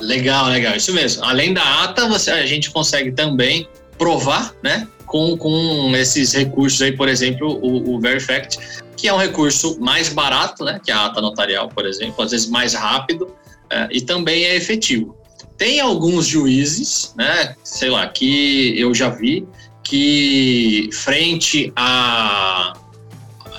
Legal, 0.00 0.46
legal, 0.46 0.76
isso 0.76 0.92
mesmo. 0.92 1.24
Além 1.24 1.52
da 1.52 1.84
ata, 1.84 2.08
você, 2.08 2.30
a 2.30 2.46
gente 2.46 2.70
consegue 2.70 3.12
também 3.12 3.68
provar, 3.96 4.54
né, 4.62 4.86
com, 5.06 5.36
com 5.36 5.92
esses 5.96 6.32
recursos 6.32 6.80
aí, 6.82 6.92
por 6.92 7.08
exemplo, 7.08 7.58
o, 7.62 7.94
o 7.94 8.00
Verifact, 8.00 8.58
que 8.96 9.08
é 9.08 9.12
um 9.12 9.16
recurso 9.16 9.78
mais 9.80 10.08
barato, 10.08 10.64
né, 10.64 10.80
que 10.84 10.90
a 10.90 11.06
ata 11.06 11.20
notarial, 11.20 11.68
por 11.68 11.86
exemplo, 11.86 12.22
às 12.22 12.30
vezes 12.30 12.48
mais 12.48 12.74
rápido 12.74 13.34
é, 13.70 13.88
e 13.90 14.00
também 14.00 14.44
é 14.44 14.56
efetivo. 14.56 15.16
Tem 15.58 15.80
alguns 15.80 16.24
juízes, 16.24 17.12
né, 17.16 17.56
sei 17.64 17.90
lá, 17.90 18.06
que 18.06 18.78
eu 18.78 18.94
já 18.94 19.08
vi 19.08 19.46
que 19.82 20.88
frente 20.92 21.72
a 21.74 22.74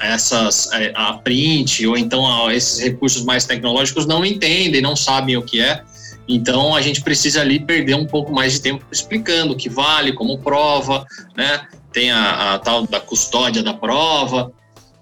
essas 0.02 0.70
a 0.96 1.14
print 1.14 1.86
ou 1.86 1.98
então 1.98 2.26
a 2.26 2.56
esses 2.56 2.80
recursos 2.80 3.26
mais 3.26 3.46
tecnológicos 3.46 4.06
não 4.06 4.24
entendem, 4.24 4.82
não 4.82 4.96
sabem 4.96 5.36
o 5.36 5.42
que 5.42 5.60
é. 5.60 5.84
Então 6.28 6.76
a 6.76 6.82
gente 6.82 7.02
precisa 7.02 7.42
ali 7.42 7.60
perder 7.60 7.96
um 7.96 8.06
pouco 8.06 8.32
mais 8.32 8.54
de 8.54 8.62
tempo 8.62 8.86
explicando 8.92 9.54
o 9.54 9.58
que 9.58 9.68
vale, 9.68 10.14
como 10.14 10.40
prova, 10.40 11.06
né? 11.36 11.68
Tem 11.92 12.12
a, 12.12 12.54
a 12.54 12.60
tal 12.60 12.86
da 12.86 13.00
custódia 13.00 13.64
da 13.64 13.74
prova, 13.74 14.54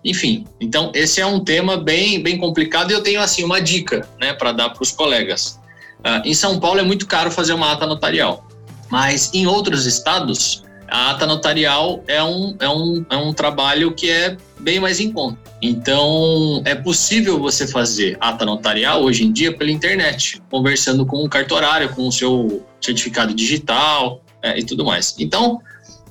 enfim. 0.03 0.45
Então 0.59 0.91
esse 0.95 1.21
é 1.21 1.25
um 1.25 1.43
tema 1.43 1.77
bem 1.77 2.23
bem 2.23 2.37
complicado 2.37 2.89
e 2.89 2.93
eu 2.93 3.03
tenho 3.03 3.21
assim 3.21 3.43
uma 3.43 3.61
dica, 3.61 4.07
né, 4.19 4.33
para 4.33 4.51
dar 4.51 4.69
para 4.69 4.81
os 4.81 4.91
colegas. 4.91 5.59
Uh, 5.99 6.25
em 6.25 6.33
São 6.33 6.59
Paulo 6.59 6.79
é 6.79 6.83
muito 6.83 7.07
caro 7.07 7.31
fazer 7.31 7.53
uma 7.53 7.71
ata 7.71 7.85
notarial, 7.85 8.47
mas 8.89 9.31
em 9.33 9.47
outros 9.47 9.85
estados 9.85 10.63
a 10.89 11.11
ata 11.11 11.25
notarial 11.25 12.03
é 12.07 12.23
um, 12.23 12.55
é 12.59 12.69
um, 12.69 13.05
é 13.09 13.17
um 13.17 13.33
trabalho 13.33 13.93
que 13.93 14.09
é 14.09 14.37
bem 14.59 14.79
mais 14.79 14.99
em 14.99 15.11
conta. 15.11 15.37
Então, 15.61 16.61
é 16.65 16.75
possível 16.75 17.39
você 17.39 17.67
fazer 17.67 18.17
ata 18.21 18.45
notarial 18.45 19.03
hoje 19.03 19.25
em 19.25 19.31
dia 19.31 19.55
pela 19.55 19.71
internet, 19.71 20.41
conversando 20.49 21.05
com 21.05 21.23
o 21.23 21.29
cartorário, 21.29 21.89
com 21.89 22.07
o 22.07 22.11
seu 22.11 22.65
certificado 22.79 23.33
digital 23.33 24.21
é, 24.41 24.57
e 24.59 24.63
tudo 24.63 24.85
mais. 24.85 25.15
Então, 25.19 25.59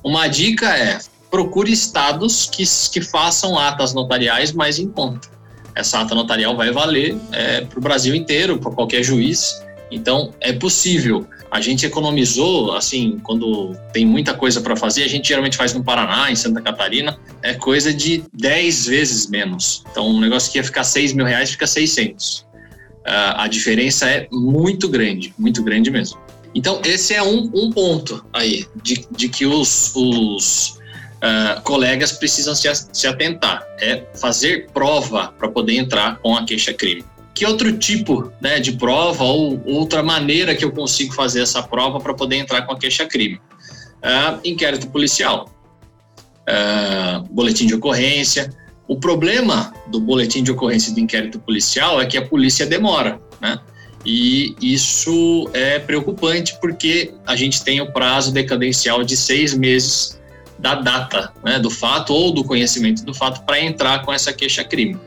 uma 0.03 0.27
dica 0.27 0.67
é 0.77 0.99
procure 1.31 1.71
estados 1.71 2.45
que, 2.45 2.63
que 2.91 3.01
façam 3.01 3.57
atas 3.57 3.93
notariais 3.93 4.51
mais 4.51 4.79
em 4.79 4.87
conta. 4.87 5.27
Essa 5.75 6.01
ata 6.01 6.15
notarial 6.15 6.55
vai 6.55 6.71
valer 6.71 7.17
é, 7.31 7.61
para 7.61 7.77
o 7.77 7.81
Brasil 7.81 8.15
inteiro, 8.15 8.57
para 8.57 8.71
qualquer 8.71 9.03
juiz. 9.03 9.61
Então, 9.91 10.33
é 10.39 10.51
possível. 10.53 11.27
A 11.49 11.61
gente 11.61 11.85
economizou, 11.85 12.75
assim, 12.75 13.19
quando 13.23 13.75
tem 13.93 14.05
muita 14.05 14.33
coisa 14.33 14.59
para 14.59 14.75
fazer, 14.75 15.03
a 15.03 15.07
gente 15.07 15.29
geralmente 15.29 15.55
faz 15.55 15.73
no 15.73 15.83
Paraná, 15.83 16.29
em 16.29 16.35
Santa 16.35 16.61
Catarina, 16.61 17.17
é 17.41 17.53
coisa 17.53 17.93
de 17.93 18.23
10 18.33 18.87
vezes 18.87 19.29
menos. 19.29 19.83
Então, 19.89 20.07
um 20.09 20.19
negócio 20.19 20.51
que 20.51 20.57
ia 20.57 20.63
ficar 20.63 20.83
6 20.83 21.13
mil 21.13 21.25
reais 21.25 21.51
fica 21.51 21.65
600. 21.65 22.39
Uh, 22.39 22.45
ah, 23.05 23.43
a 23.43 23.47
diferença 23.47 24.09
é 24.09 24.27
muito 24.31 24.89
grande, 24.89 25.33
muito 25.37 25.63
grande 25.63 25.89
mesmo. 25.89 26.19
Então, 26.53 26.81
esse 26.83 27.13
é 27.13 27.23
um, 27.23 27.49
um 27.53 27.71
ponto 27.71 28.25
aí, 28.33 28.65
de, 28.83 29.07
de 29.09 29.29
que 29.29 29.45
os, 29.45 29.93
os 29.95 30.77
uh, 31.17 31.61
colegas 31.63 32.11
precisam 32.11 32.53
se, 32.53 32.67
se 32.91 33.07
atentar. 33.07 33.65
É 33.79 34.03
fazer 34.19 34.67
prova 34.73 35.33
para 35.37 35.47
poder 35.47 35.77
entrar 35.77 36.17
com 36.17 36.35
a 36.35 36.45
queixa-crime 36.45 37.05
que 37.37 37.45
outro 37.45 37.77
tipo 37.77 38.31
né, 38.41 38.59
de 38.59 38.71
prova 38.71 39.23
ou 39.23 39.61
outra 39.63 40.01
maneira 40.01 40.55
que 40.55 40.65
eu 40.65 40.71
consigo 40.71 41.13
fazer 41.13 41.41
essa 41.41 41.61
prova 41.61 41.99
para 41.99 42.11
poder 42.15 42.37
entrar 42.37 42.63
com 42.63 42.73
a 42.73 42.77
queixa-crime? 42.77 43.35
Uh, 43.35 44.39
inquérito 44.43 44.87
policial, 44.87 45.47
uh, 46.49 47.21
boletim 47.31 47.67
de 47.67 47.75
ocorrência. 47.75 48.49
O 48.87 48.99
problema 48.99 49.71
do 49.87 49.99
boletim 49.99 50.41
de 50.41 50.51
ocorrência 50.51 50.91
do 50.91 50.99
inquérito 50.99 51.39
policial 51.39 52.01
é 52.01 52.07
que 52.07 52.17
a 52.17 52.25
polícia 52.25 52.65
demora, 52.65 53.21
né? 53.39 53.59
E 54.03 54.55
isso 54.59 55.47
é 55.53 55.77
preocupante 55.77 56.57
porque 56.59 57.13
a 57.25 57.35
gente 57.35 57.63
tem 57.63 57.81
o 57.81 57.91
prazo 57.91 58.31
decadencial 58.31 59.03
de 59.03 59.15
seis 59.15 59.53
meses 59.53 60.19
da 60.57 60.73
data 60.73 61.31
né, 61.43 61.59
do 61.59 61.69
fato 61.69 62.13
ou 62.13 62.31
do 62.31 62.43
conhecimento 62.43 63.03
do 63.03 63.13
fato 63.13 63.43
para 63.45 63.59
entrar 63.59 64.03
com 64.03 64.11
essa 64.11 64.33
queixa-crime. 64.33 64.97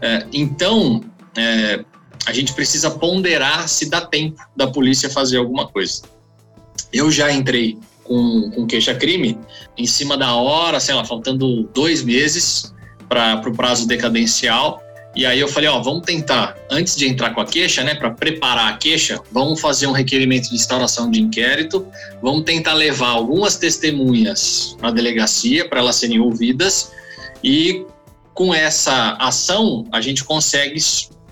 É, 0.00 0.26
então, 0.32 1.04
é, 1.36 1.84
a 2.26 2.32
gente 2.32 2.52
precisa 2.52 2.90
ponderar 2.90 3.68
se 3.68 3.88
dá 3.88 4.00
tempo 4.00 4.40
da 4.56 4.66
polícia 4.66 5.10
fazer 5.10 5.38
alguma 5.38 5.66
coisa. 5.66 6.02
Eu 6.92 7.10
já 7.10 7.32
entrei 7.32 7.78
com, 8.04 8.50
com 8.50 8.66
queixa-crime, 8.66 9.38
em 9.76 9.86
cima 9.86 10.16
da 10.16 10.34
hora, 10.34 10.78
sei 10.78 10.94
lá, 10.94 11.04
faltando 11.04 11.64
dois 11.74 12.02
meses 12.02 12.72
para 13.08 13.42
o 13.46 13.52
prazo 13.52 13.86
decadencial. 13.86 14.82
E 15.14 15.26
aí 15.26 15.38
eu 15.38 15.48
falei, 15.48 15.68
ó, 15.68 15.80
vamos 15.82 16.06
tentar, 16.06 16.56
antes 16.70 16.96
de 16.96 17.06
entrar 17.06 17.34
com 17.34 17.40
a 17.40 17.44
queixa, 17.44 17.84
né, 17.84 17.94
para 17.94 18.10
preparar 18.10 18.72
a 18.72 18.76
queixa, 18.78 19.20
vamos 19.30 19.60
fazer 19.60 19.86
um 19.86 19.92
requerimento 19.92 20.48
de 20.48 20.54
instauração 20.54 21.10
de 21.10 21.20
inquérito, 21.20 21.86
vamos 22.22 22.44
tentar 22.44 22.72
levar 22.72 23.10
algumas 23.10 23.56
testemunhas 23.56 24.74
na 24.80 24.90
delegacia 24.90 25.68
para 25.68 25.80
elas 25.80 25.96
serem 25.96 26.18
ouvidas 26.18 26.92
e 27.44 27.84
com 28.32 28.54
essa 28.54 29.12
ação 29.20 29.84
a 29.92 30.00
gente 30.00 30.24
consegue 30.24 30.80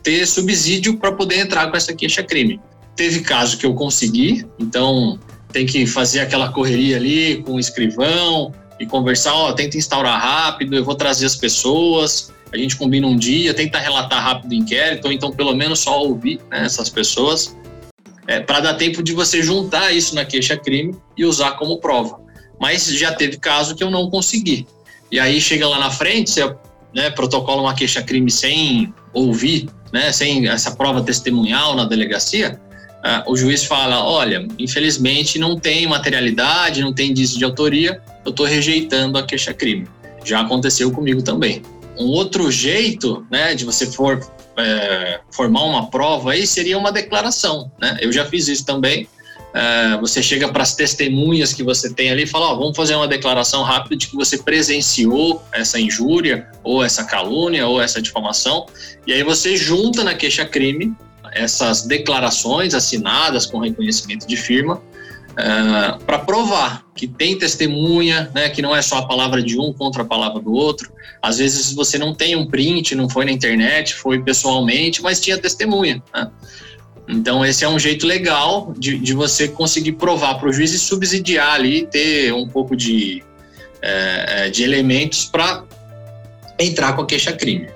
ter 0.02 0.26
subsídio 0.26 0.96
para 0.96 1.12
poder 1.12 1.40
entrar 1.40 1.70
com 1.70 1.76
essa 1.76 1.94
queixa-crime. 1.94 2.60
Teve 2.96 3.20
caso 3.20 3.56
que 3.56 3.66
eu 3.66 3.74
consegui, 3.74 4.46
então 4.58 5.18
tem 5.52 5.66
que 5.66 5.86
fazer 5.86 6.20
aquela 6.20 6.52
correria 6.52 6.96
ali 6.96 7.42
com 7.42 7.54
o 7.54 7.60
escrivão 7.60 8.52
e 8.78 8.86
conversar, 8.86 9.34
ó, 9.34 9.52
tenta 9.52 9.76
instaurar 9.76 10.20
rápido, 10.20 10.74
eu 10.74 10.84
vou 10.84 10.94
trazer 10.94 11.26
as 11.26 11.36
pessoas, 11.36 12.32
a 12.52 12.56
gente 12.56 12.76
combina 12.76 13.06
um 13.06 13.16
dia, 13.16 13.54
tenta 13.54 13.78
relatar 13.78 14.22
rápido 14.22 14.52
o 14.52 14.54
inquérito, 14.54 15.06
ou 15.06 15.12
então 15.12 15.30
pelo 15.30 15.54
menos 15.54 15.80
só 15.80 16.02
ouvir 16.02 16.40
né, 16.50 16.64
essas 16.64 16.88
pessoas, 16.88 17.56
é, 18.26 18.40
para 18.40 18.60
dar 18.60 18.74
tempo 18.74 19.02
de 19.02 19.12
você 19.12 19.42
juntar 19.42 19.92
isso 19.92 20.14
na 20.14 20.24
queixa-crime 20.24 20.94
e 21.16 21.24
usar 21.24 21.52
como 21.52 21.78
prova. 21.78 22.20
Mas 22.60 22.86
já 22.86 23.12
teve 23.12 23.38
caso 23.38 23.74
que 23.74 23.82
eu 23.82 23.90
não 23.90 24.10
consegui. 24.10 24.66
E 25.10 25.18
aí 25.18 25.40
chega 25.40 25.66
lá 25.66 25.78
na 25.78 25.90
frente, 25.90 26.30
você 26.30 26.54
né, 26.94 27.10
protocola 27.10 27.62
uma 27.62 27.74
queixa-crime 27.74 28.30
sem 28.30 28.92
ouvir, 29.12 29.68
né, 29.92 30.12
sem 30.12 30.48
essa 30.48 30.72
prova 30.72 31.02
testemunhal 31.02 31.74
na 31.74 31.84
delegacia, 31.84 32.60
uh, 33.04 33.30
o 33.30 33.36
juiz 33.36 33.64
fala: 33.64 34.04
olha, 34.04 34.46
infelizmente 34.58 35.38
não 35.38 35.58
tem 35.58 35.86
materialidade, 35.86 36.80
não 36.80 36.92
tem 36.92 37.10
indício 37.10 37.38
de 37.38 37.44
autoria, 37.44 38.00
eu 38.24 38.30
estou 38.30 38.46
rejeitando 38.46 39.18
a 39.18 39.22
queixa-crime. 39.22 39.88
Já 40.24 40.40
aconteceu 40.40 40.90
comigo 40.90 41.22
também. 41.22 41.62
Um 41.98 42.06
outro 42.06 42.50
jeito 42.50 43.26
né, 43.30 43.54
de 43.54 43.64
você 43.64 43.86
for, 43.86 44.20
é, 44.56 45.20
formar 45.30 45.64
uma 45.64 45.90
prova 45.90 46.32
aí 46.32 46.46
seria 46.46 46.78
uma 46.78 46.92
declaração. 46.92 47.70
Né? 47.80 47.98
Eu 48.00 48.12
já 48.12 48.24
fiz 48.24 48.48
isso 48.48 48.64
também. 48.64 49.08
É, 49.52 49.96
você 49.98 50.22
chega 50.22 50.48
para 50.48 50.62
as 50.62 50.74
testemunhas 50.74 51.52
que 51.52 51.62
você 51.62 51.92
tem 51.92 52.10
ali 52.10 52.22
e 52.22 52.26
fala: 52.26 52.52
ó, 52.52 52.54
vamos 52.54 52.76
fazer 52.76 52.94
uma 52.94 53.08
declaração 53.08 53.62
rápida 53.62 53.96
de 53.96 54.06
que 54.06 54.16
você 54.16 54.38
presenciou 54.38 55.42
essa 55.52 55.80
injúria, 55.80 56.48
ou 56.62 56.84
essa 56.84 57.04
calúnia, 57.04 57.66
ou 57.66 57.80
essa 57.80 58.00
difamação. 58.00 58.66
E 59.06 59.12
aí 59.12 59.22
você 59.22 59.56
junta 59.56 60.04
na 60.04 60.14
queixa-crime 60.14 60.94
essas 61.32 61.82
declarações 61.82 62.74
assinadas 62.74 63.46
com 63.46 63.58
reconhecimento 63.58 64.26
de 64.26 64.36
firma 64.36 64.76
uh, 64.76 66.04
para 66.04 66.18
provar 66.18 66.84
que 66.94 67.06
tem 67.06 67.38
testemunha, 67.38 68.30
né, 68.34 68.48
que 68.48 68.60
não 68.60 68.74
é 68.74 68.82
só 68.82 68.98
a 68.98 69.06
palavra 69.06 69.42
de 69.42 69.58
um 69.58 69.72
contra 69.72 70.02
a 70.02 70.04
palavra 70.04 70.40
do 70.40 70.52
outro. 70.52 70.92
Às 71.22 71.38
vezes 71.38 71.72
você 71.72 71.98
não 71.98 72.14
tem 72.14 72.36
um 72.36 72.46
print, 72.46 72.94
não 72.94 73.08
foi 73.08 73.24
na 73.24 73.32
internet, 73.32 73.94
foi 73.94 74.22
pessoalmente, 74.22 75.02
mas 75.02 75.20
tinha 75.20 75.38
testemunha. 75.38 76.02
Né? 76.14 76.30
Então, 77.08 77.44
esse 77.44 77.64
é 77.64 77.68
um 77.68 77.78
jeito 77.78 78.06
legal 78.06 78.72
de, 78.78 78.98
de 78.98 79.12
você 79.14 79.48
conseguir 79.48 79.92
provar 79.92 80.36
para 80.36 80.48
o 80.48 80.52
juiz 80.52 80.72
e 80.72 80.78
subsidiar 80.78 81.54
ali, 81.54 81.86
ter 81.86 82.32
um 82.32 82.48
pouco 82.48 82.76
de, 82.76 83.22
é, 83.82 84.48
de 84.50 84.62
elementos 84.62 85.24
para 85.24 85.64
entrar 86.58 86.94
com 86.94 87.02
a 87.02 87.06
queixa-crime. 87.06 87.68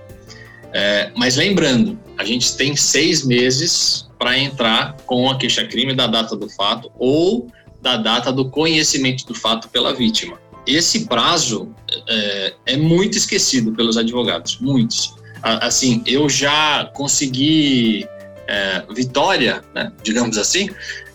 É, 0.72 1.10
mas 1.16 1.36
lembrando, 1.36 1.98
a 2.16 2.24
gente 2.24 2.56
tem 2.56 2.76
seis 2.76 3.24
meses 3.24 4.08
para 4.18 4.38
entrar 4.38 4.96
com 5.06 5.28
a 5.30 5.36
queixa-crime 5.36 5.94
da 5.94 6.06
data 6.06 6.36
do 6.36 6.48
fato 6.50 6.90
ou 6.98 7.48
da 7.80 7.96
data 7.96 8.32
do 8.32 8.48
conhecimento 8.48 9.26
do 9.26 9.34
fato 9.34 9.68
pela 9.68 9.92
vítima. 9.92 10.38
Esse 10.66 11.06
prazo 11.06 11.74
é, 12.08 12.54
é 12.66 12.76
muito 12.76 13.18
esquecido 13.18 13.72
pelos 13.72 13.96
advogados, 13.96 14.58
muitos. 14.60 15.14
Assim, 15.42 16.02
eu 16.06 16.28
já 16.28 16.90
consegui 16.94 18.06
é, 18.46 18.82
vitória, 18.94 19.62
né, 19.74 19.92
digamos 20.02 20.38
assim, 20.38 20.68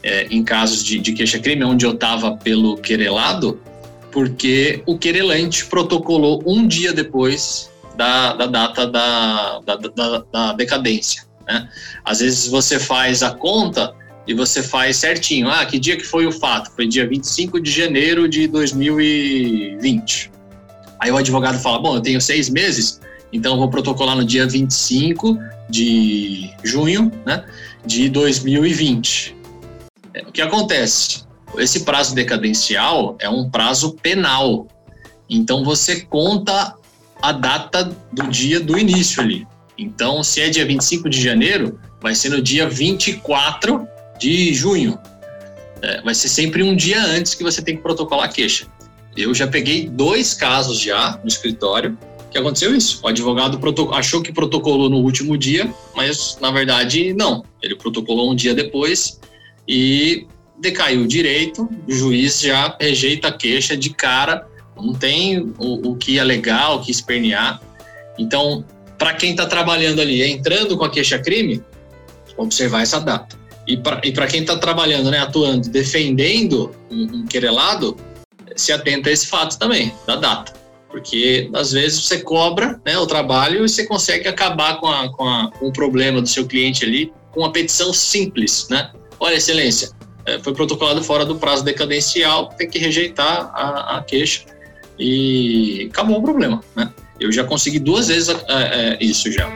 é, 0.03 0.27
em 0.29 0.43
casos 0.43 0.83
de, 0.83 0.99
de 0.99 1.13
queixa-crime, 1.13 1.63
onde 1.63 1.85
eu 1.85 1.93
estava 1.93 2.37
pelo 2.37 2.77
querelado, 2.77 3.59
porque 4.11 4.81
o 4.85 4.97
querelante 4.97 5.65
protocolou 5.65 6.41
um 6.45 6.67
dia 6.67 6.93
depois 6.93 7.69
da, 7.95 8.33
da 8.33 8.47
data 8.47 8.87
da, 8.87 9.59
da, 9.59 9.75
da, 9.75 10.23
da 10.31 10.53
decadência. 10.53 11.23
Né? 11.47 11.67
Às 12.03 12.19
vezes 12.19 12.47
você 12.47 12.79
faz 12.79 13.21
a 13.21 13.31
conta 13.31 13.93
e 14.25 14.33
você 14.33 14.61
faz 14.63 14.97
certinho. 14.97 15.49
Ah, 15.49 15.65
que 15.65 15.79
dia 15.79 15.97
que 15.97 16.03
foi 16.05 16.25
o 16.25 16.31
fato? 16.31 16.71
Foi 16.75 16.87
dia 16.87 17.07
25 17.07 17.59
de 17.59 17.71
janeiro 17.71 18.27
de 18.27 18.47
2020. 18.47 20.31
Aí 20.99 21.11
o 21.11 21.17
advogado 21.17 21.59
fala: 21.59 21.79
Bom, 21.79 21.95
eu 21.95 22.01
tenho 22.01 22.21
seis 22.21 22.49
meses, 22.49 23.01
então 23.31 23.57
vou 23.57 23.69
protocolar 23.69 24.15
no 24.15 24.25
dia 24.25 24.47
25 24.47 25.37
de 25.69 26.51
junho 26.63 27.11
né, 27.25 27.45
de 27.85 28.09
2020. 28.09 29.35
É, 30.13 30.21
o 30.23 30.31
que 30.31 30.41
acontece? 30.41 31.23
Esse 31.57 31.81
prazo 31.81 32.15
decadencial 32.15 33.15
é 33.19 33.29
um 33.29 33.49
prazo 33.49 33.93
penal. 34.01 34.67
Então 35.29 35.63
você 35.63 36.01
conta 36.01 36.75
a 37.21 37.31
data 37.31 37.95
do 38.11 38.27
dia 38.27 38.59
do 38.59 38.77
início 38.77 39.21
ali. 39.21 39.47
Então, 39.77 40.23
se 40.23 40.41
é 40.41 40.49
dia 40.49 40.65
25 40.65 41.09
de 41.09 41.21
janeiro, 41.21 41.79
vai 42.01 42.13
ser 42.13 42.29
no 42.29 42.41
dia 42.41 42.67
24 42.67 43.87
de 44.19 44.53
junho. 44.53 44.99
É, 45.81 46.01
vai 46.01 46.13
ser 46.13 46.27
sempre 46.27 46.61
um 46.61 46.75
dia 46.75 47.01
antes 47.01 47.33
que 47.33 47.43
você 47.43 47.61
tem 47.61 47.77
que 47.77 47.81
protocolar 47.81 48.25
a 48.25 48.31
queixa. 48.31 48.67
Eu 49.15 49.33
já 49.33 49.47
peguei 49.47 49.87
dois 49.87 50.33
casos 50.33 50.79
já 50.79 51.17
no 51.21 51.27
escritório 51.27 51.97
que 52.31 52.37
aconteceu 52.37 52.75
isso. 52.75 52.99
O 53.03 53.07
advogado 53.07 53.59
achou 53.93 54.21
que 54.21 54.31
protocolou 54.31 54.89
no 54.89 54.97
último 54.97 55.37
dia, 55.37 55.73
mas 55.95 56.37
na 56.39 56.51
verdade 56.51 57.13
não. 57.13 57.43
Ele 57.61 57.75
protocolou 57.75 58.31
um 58.31 58.35
dia 58.35 58.53
depois 58.53 59.19
e 59.67 60.27
decaiu 60.59 61.01
o 61.01 61.07
direito, 61.07 61.69
o 61.87 61.91
juiz 61.91 62.41
já 62.41 62.75
rejeita 62.79 63.29
a 63.29 63.31
queixa 63.31 63.77
de 63.77 63.91
cara 63.91 64.49
não 64.81 64.93
tem 64.93 65.39
o, 65.57 65.89
o 65.89 65.95
que 65.95 66.19
alegar, 66.19 66.75
o 66.75 66.81
que 66.81 66.91
espernear. 66.91 67.61
Então, 68.17 68.65
para 68.97 69.13
quem 69.13 69.31
está 69.31 69.45
trabalhando 69.45 70.01
ali, 70.01 70.23
entrando 70.23 70.77
com 70.77 70.83
a 70.83 70.89
queixa-crime, 70.89 71.63
observar 72.37 72.81
essa 72.81 72.99
data. 72.99 73.37
E 73.67 73.77
para 73.77 74.27
quem 74.27 74.41
está 74.41 74.57
trabalhando, 74.57 75.11
né, 75.11 75.19
atuando, 75.19 75.69
defendendo 75.69 76.71
um, 76.89 77.03
um 77.17 77.27
querelado, 77.27 77.95
se 78.55 78.71
atenta 78.71 79.09
a 79.09 79.11
esse 79.11 79.27
fato 79.27 79.59
também, 79.59 79.93
da 80.07 80.15
data. 80.15 80.53
Porque 80.89 81.49
às 81.53 81.71
vezes 81.71 82.03
você 82.03 82.19
cobra 82.19 82.81
né, 82.85 82.97
o 82.97 83.05
trabalho 83.05 83.63
e 83.63 83.69
você 83.69 83.85
consegue 83.85 84.27
acabar 84.27 84.79
com, 84.79 84.87
a, 84.87 85.11
com, 85.11 85.27
a, 85.27 85.51
com 85.51 85.67
o 85.67 85.73
problema 85.73 86.21
do 86.21 86.27
seu 86.27 86.45
cliente 86.47 86.83
ali 86.83 87.11
com 87.31 87.41
uma 87.41 87.51
petição 87.51 87.93
simples, 87.93 88.67
né? 88.69 88.91
Olha, 89.19 89.35
excelência, 89.35 89.91
é, 90.25 90.39
foi 90.39 90.53
protocolado 90.53 91.03
fora 91.03 91.25
do 91.25 91.35
prazo 91.35 91.63
decadencial, 91.63 92.49
tem 92.57 92.69
que 92.69 92.79
rejeitar 92.79 93.51
a, 93.53 93.97
a 93.97 94.03
queixa 94.03 94.45
e 94.97 95.87
acabou 95.91 96.19
o 96.19 96.23
problema, 96.23 96.61
né? 96.75 96.91
Eu 97.19 97.31
já 97.31 97.43
consegui 97.43 97.79
duas 97.79 98.07
vezes 98.07 98.33
isso 98.99 99.31
já. 99.31 99.49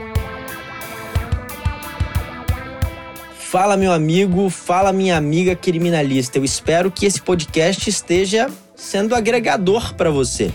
Fala, 3.38 3.78
meu 3.78 3.92
amigo, 3.92 4.50
fala, 4.50 4.92
minha 4.92 5.16
amiga 5.16 5.56
criminalista. 5.56 6.40
Eu 6.40 6.44
espero 6.44 6.92
que 6.92 7.06
esse 7.06 7.22
podcast 7.22 7.90
esteja 7.90 8.50
sendo 8.76 9.16
agregador 9.16 9.94
para 9.94 10.10
você. 10.10 10.52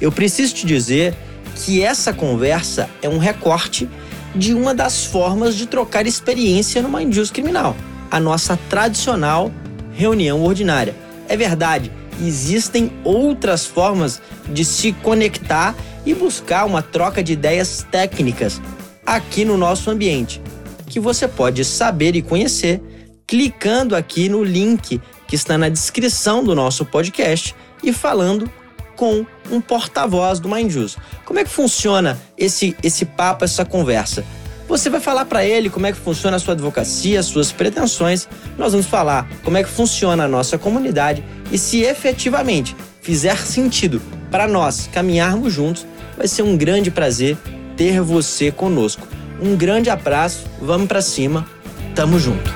Eu 0.00 0.10
preciso 0.10 0.54
te 0.54 0.66
dizer 0.66 1.14
que 1.56 1.82
essa 1.82 2.12
conversa 2.12 2.88
é 3.02 3.08
um 3.08 3.18
recorte 3.18 3.88
de 4.34 4.54
uma 4.54 4.74
das 4.74 5.04
formas 5.04 5.54
de 5.54 5.66
trocar 5.66 6.06
experiência 6.06 6.80
numa 6.80 7.02
indústria 7.02 7.42
criminal, 7.42 7.76
a 8.10 8.20
nossa 8.20 8.58
tradicional 8.68 9.50
reunião 9.92 10.42
ordinária. 10.42 10.94
É 11.28 11.36
verdade, 11.36 11.92
existem 12.24 12.92
outras 13.04 13.66
formas 13.66 14.22
de 14.48 14.64
se 14.64 14.92
conectar 14.92 15.74
e 16.06 16.14
buscar 16.14 16.64
uma 16.64 16.80
troca 16.80 17.22
de 17.22 17.32
ideias 17.32 17.86
técnicas 17.90 18.60
aqui 19.04 19.44
no 19.44 19.56
nosso 19.56 19.90
ambiente, 19.90 20.40
que 20.86 21.00
você 21.00 21.28
pode 21.28 21.64
saber 21.64 22.14
e 22.14 22.22
conhecer 22.22 22.80
clicando 23.26 23.94
aqui 23.94 24.28
no 24.28 24.42
link 24.42 25.00
que 25.28 25.36
está 25.36 25.56
na 25.56 25.68
descrição 25.68 26.42
do 26.42 26.54
nosso 26.54 26.84
podcast 26.84 27.54
e 27.82 27.92
falando 27.92 28.50
com 29.00 29.24
um 29.50 29.62
porta-voz 29.62 30.38
do 30.40 30.46
Mindjus. 30.46 30.98
Como 31.24 31.38
é 31.38 31.44
que 31.44 31.48
funciona 31.48 32.20
esse 32.36 32.76
esse 32.82 33.06
papo, 33.06 33.46
essa 33.46 33.64
conversa? 33.64 34.22
Você 34.68 34.90
vai 34.90 35.00
falar 35.00 35.24
para 35.24 35.42
ele 35.42 35.70
como 35.70 35.86
é 35.86 35.92
que 35.92 35.98
funciona 35.98 36.36
a 36.36 36.38
sua 36.38 36.52
advocacia, 36.52 37.18
as 37.18 37.24
suas 37.24 37.50
pretensões. 37.50 38.28
Nós 38.58 38.72
vamos 38.72 38.86
falar 38.86 39.26
como 39.42 39.56
é 39.56 39.64
que 39.64 39.70
funciona 39.70 40.24
a 40.24 40.28
nossa 40.28 40.58
comunidade 40.58 41.24
e 41.50 41.56
se 41.56 41.80
efetivamente 41.80 42.76
fizer 43.00 43.38
sentido 43.38 44.02
para 44.30 44.46
nós 44.46 44.86
caminharmos 44.92 45.54
juntos, 45.54 45.86
vai 46.14 46.28
ser 46.28 46.42
um 46.42 46.54
grande 46.54 46.90
prazer 46.90 47.38
ter 47.78 48.02
você 48.02 48.52
conosco. 48.52 49.08
Um 49.40 49.56
grande 49.56 49.88
abraço, 49.88 50.44
vamos 50.60 50.88
para 50.88 51.00
cima, 51.00 51.48
tamo 51.94 52.18
junto. 52.18 52.52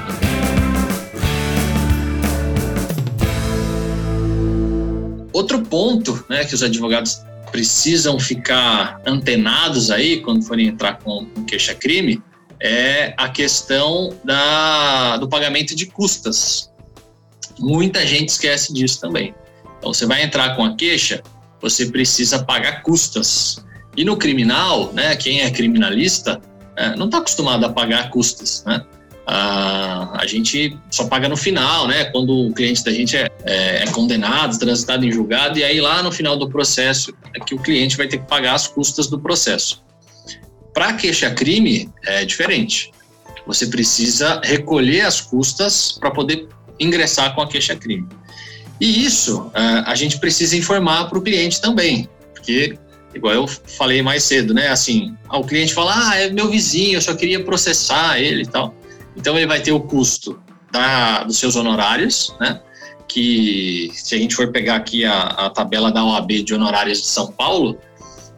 Outro 5.34 5.60
ponto 5.60 6.24
né, 6.30 6.44
que 6.44 6.54
os 6.54 6.62
advogados 6.62 7.20
precisam 7.50 8.18
ficar 8.18 9.00
antenados 9.04 9.90
aí 9.90 10.20
quando 10.20 10.42
forem 10.42 10.68
entrar 10.68 10.98
com, 10.98 11.26
queixa-crime 11.46 12.22
é 12.60 13.12
a 13.18 13.28
questão 13.28 14.16
da, 14.24 15.18
do 15.18 15.28
pagamento 15.28 15.76
de 15.76 15.86
custas. 15.86 16.72
Muita 17.58 18.06
gente 18.06 18.30
esquece 18.30 18.72
disso 18.72 19.00
também. 19.00 19.34
Então, 19.78 19.92
você 19.92 20.06
vai 20.06 20.22
entrar 20.22 20.56
com 20.56 20.64
a 20.64 20.74
queixa, 20.74 21.22
você 21.60 21.86
precisa 21.86 22.42
pagar 22.42 22.82
custas. 22.82 23.62
E 23.96 24.04
no 24.04 24.16
criminal, 24.16 24.92
né, 24.92 25.14
quem 25.14 25.42
é 25.42 25.50
criminalista 25.50 26.40
é, 26.76 26.96
não 26.96 27.06
está 27.06 27.18
acostumado 27.18 27.66
a 27.66 27.68
pagar 27.72 28.10
custas, 28.10 28.64
né? 28.66 28.84
A, 29.26 30.20
a 30.20 30.26
gente 30.26 30.76
só 30.90 31.06
paga 31.06 31.28
no 31.28 31.36
final, 31.36 31.88
né? 31.88 32.04
Quando 32.06 32.48
o 32.48 32.52
cliente 32.52 32.84
da 32.84 32.92
gente 32.92 33.16
é, 33.16 33.28
é, 33.44 33.82
é, 33.82 33.86
condenado, 33.86 34.58
transitado 34.58 35.04
em 35.04 35.10
julgado, 35.12 35.58
e 35.58 35.64
aí 35.64 35.80
lá 35.80 36.02
no 36.02 36.12
final 36.12 36.36
do 36.36 36.48
processo 36.48 37.14
é 37.34 37.40
que 37.40 37.54
o 37.54 37.58
cliente 37.58 37.96
vai 37.96 38.06
ter 38.06 38.18
que 38.18 38.26
pagar 38.26 38.54
as 38.54 38.66
custas 38.66 39.06
do 39.06 39.18
processo. 39.18 39.82
Para 40.72 40.92
queixa-crime 40.92 41.90
é 42.04 42.24
diferente. 42.24 42.90
Você 43.46 43.66
precisa 43.66 44.40
recolher 44.42 45.02
as 45.02 45.20
custas 45.20 45.92
para 45.92 46.10
poder 46.10 46.48
ingressar 46.78 47.34
com 47.34 47.40
a 47.40 47.48
queixa-crime. 47.48 48.06
E 48.80 49.04
isso 49.04 49.50
é, 49.54 49.60
a 49.86 49.94
gente 49.94 50.18
precisa 50.18 50.56
informar 50.56 51.08
para 51.08 51.18
o 51.18 51.22
cliente 51.22 51.60
também, 51.60 52.08
porque 52.34 52.76
igual 53.14 53.32
eu 53.32 53.46
falei 53.46 54.02
mais 54.02 54.24
cedo, 54.24 54.52
né? 54.52 54.68
Assim, 54.68 55.14
o 55.30 55.44
cliente 55.44 55.72
fala, 55.72 56.10
ah, 56.10 56.16
é 56.16 56.30
meu 56.30 56.50
vizinho, 56.50 56.96
eu 56.96 57.00
só 57.00 57.14
queria 57.14 57.42
processar 57.42 58.20
ele 58.20 58.42
e 58.42 58.46
tal. 58.46 58.74
Então 59.16 59.36
ele 59.36 59.46
vai 59.46 59.60
ter 59.60 59.72
o 59.72 59.80
custo 59.80 60.40
da, 60.72 61.24
dos 61.24 61.38
seus 61.38 61.56
honorários, 61.56 62.34
né? 62.40 62.60
Que 63.06 63.90
se 63.94 64.14
a 64.14 64.18
gente 64.18 64.34
for 64.34 64.50
pegar 64.50 64.76
aqui 64.76 65.04
a, 65.04 65.22
a 65.22 65.50
tabela 65.50 65.92
da 65.92 66.04
OAB 66.04 66.42
de 66.42 66.54
honorários 66.54 67.00
de 67.00 67.06
São 67.06 67.30
Paulo, 67.30 67.78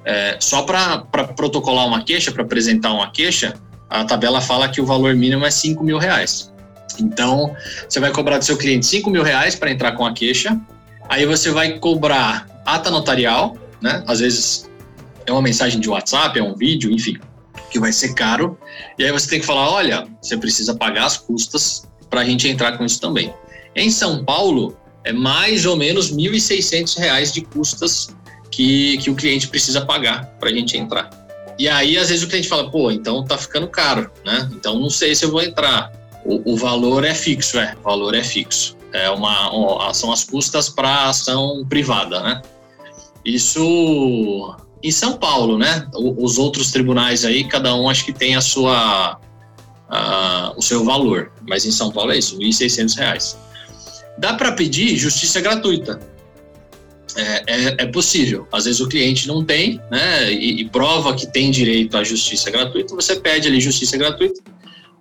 é, 0.04 0.36
só 0.38 0.62
para 0.62 0.98
protocolar 1.36 1.86
uma 1.86 2.02
queixa, 2.02 2.30
para 2.30 2.42
apresentar 2.42 2.92
uma 2.92 3.10
queixa, 3.10 3.54
a 3.88 4.04
tabela 4.04 4.40
fala 4.40 4.68
que 4.68 4.80
o 4.80 4.86
valor 4.86 5.14
mínimo 5.14 5.44
é 5.46 5.50
5 5.50 5.82
mil 5.82 5.98
reais. 5.98 6.52
Então, 7.00 7.54
você 7.88 8.00
vai 8.00 8.10
cobrar 8.10 8.38
do 8.38 8.44
seu 8.44 8.56
cliente 8.56 8.86
5 8.86 9.08
mil 9.10 9.22
reais 9.22 9.54
para 9.54 9.70
entrar 9.70 9.92
com 9.92 10.04
a 10.04 10.12
queixa, 10.12 10.58
aí 11.08 11.24
você 11.24 11.50
vai 11.50 11.78
cobrar 11.78 12.46
ata 12.64 12.90
notarial, 12.90 13.56
né? 13.80 14.02
Às 14.06 14.20
vezes 14.20 14.70
é 15.24 15.32
uma 15.32 15.42
mensagem 15.42 15.80
de 15.80 15.88
WhatsApp, 15.88 16.38
é 16.38 16.42
um 16.42 16.54
vídeo, 16.54 16.90
enfim 16.90 17.18
que 17.70 17.78
vai 17.78 17.92
ser 17.92 18.14
caro. 18.14 18.58
E 18.98 19.04
aí 19.04 19.12
você 19.12 19.28
tem 19.28 19.40
que 19.40 19.46
falar: 19.46 19.70
olha, 19.70 20.06
você 20.20 20.36
precisa 20.36 20.74
pagar 20.74 21.06
as 21.06 21.16
custas 21.16 21.86
para 22.08 22.20
a 22.20 22.24
gente 22.24 22.48
entrar 22.48 22.76
com 22.76 22.84
isso 22.84 23.00
também. 23.00 23.32
Em 23.74 23.90
São 23.90 24.24
Paulo, 24.24 24.76
é 25.04 25.12
mais 25.12 25.66
ou 25.66 25.76
menos 25.76 26.10
R$ 26.10 26.16
1.600 26.16 27.32
de 27.32 27.42
custas 27.42 28.08
que, 28.50 28.98
que 28.98 29.10
o 29.10 29.14
cliente 29.14 29.48
precisa 29.48 29.84
pagar 29.84 30.26
para 30.40 30.48
a 30.48 30.52
gente 30.52 30.76
entrar. 30.76 31.10
E 31.58 31.68
aí, 31.68 31.96
às 31.96 32.08
vezes, 32.08 32.24
o 32.24 32.28
cliente 32.28 32.48
fala: 32.48 32.70
pô, 32.70 32.90
então 32.90 33.24
tá 33.24 33.38
ficando 33.38 33.68
caro, 33.68 34.10
né? 34.24 34.48
Então 34.52 34.78
não 34.78 34.90
sei 34.90 35.14
se 35.14 35.24
eu 35.24 35.30
vou 35.30 35.42
entrar. 35.42 35.92
O, 36.24 36.54
o 36.54 36.56
valor 36.56 37.04
é 37.04 37.14
fixo, 37.14 37.58
é. 37.58 37.74
O 37.80 37.82
valor 37.84 38.14
é 38.14 38.22
fixo. 38.22 38.76
É 38.92 39.10
uma, 39.10 39.92
são 39.92 40.10
as 40.10 40.24
custas 40.24 40.68
para 40.68 41.08
ação 41.08 41.64
privada, 41.68 42.20
né? 42.20 42.42
Isso 43.24 44.56
em 44.82 44.90
São 44.90 45.16
Paulo, 45.16 45.58
né? 45.58 45.88
Os 45.94 46.38
outros 46.38 46.70
tribunais 46.70 47.24
aí, 47.24 47.44
cada 47.44 47.74
um 47.74 47.88
acho 47.88 48.04
que 48.04 48.12
tem 48.12 48.36
a 48.36 48.40
sua, 48.40 49.18
a, 49.88 50.52
o 50.56 50.62
seu 50.62 50.84
valor, 50.84 51.32
mas 51.48 51.64
em 51.64 51.72
São 51.72 51.90
Paulo 51.90 52.12
é 52.12 52.18
isso, 52.18 52.38
R$ 52.38 52.48
1.600. 52.48 53.36
Dá 54.18 54.34
para 54.34 54.52
pedir 54.52 54.96
justiça 54.96 55.40
gratuita. 55.40 56.00
É, 57.16 57.42
é, 57.46 57.76
é, 57.78 57.86
possível. 57.86 58.46
Às 58.52 58.66
vezes 58.66 58.78
o 58.78 58.88
cliente 58.88 59.26
não 59.26 59.42
tem, 59.42 59.80
né? 59.90 60.30
E, 60.30 60.60
e, 60.60 60.68
prova 60.68 61.14
que 61.14 61.26
tem 61.26 61.50
direito 61.50 61.96
à 61.96 62.04
justiça 62.04 62.50
gratuita, 62.50 62.94
você 62.94 63.16
pede 63.16 63.48
ali 63.48 63.58
justiça 63.58 63.96
gratuita, 63.96 64.42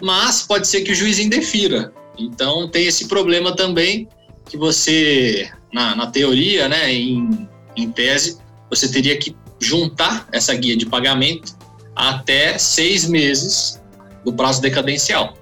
mas 0.02 0.42
pode 0.44 0.66
ser 0.66 0.82
que 0.82 0.94
o 0.94 0.96
juiz 0.96 1.20
indefira. 1.20 1.92
Então 2.18 2.70
tem 2.70 2.86
esse 2.86 3.10
problema 3.10 3.54
também 3.54 4.08
que 4.50 4.56
você, 4.56 5.50
na, 5.74 5.94
na 5.94 6.08
teoria, 6.08 6.70
né, 6.70 6.94
em, 6.94 7.50
em 7.76 7.92
tese, 7.92 8.38
você 8.70 8.88
teria 8.90 9.18
que 9.18 9.36
juntar 9.60 10.28
essa 10.32 10.54
guia 10.54 10.76
de 10.76 10.86
pagamento 10.86 11.56
até 11.96 12.58
seis 12.58 13.08
meses 13.08 13.82
do 14.24 14.34
prazo 14.34 14.62
decadencial. 14.62 15.34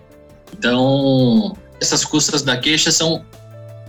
Então, 0.58 1.58
essas 1.82 2.06
custas 2.06 2.42
da 2.42 2.58
queixa 2.58 2.92
são 2.92 3.26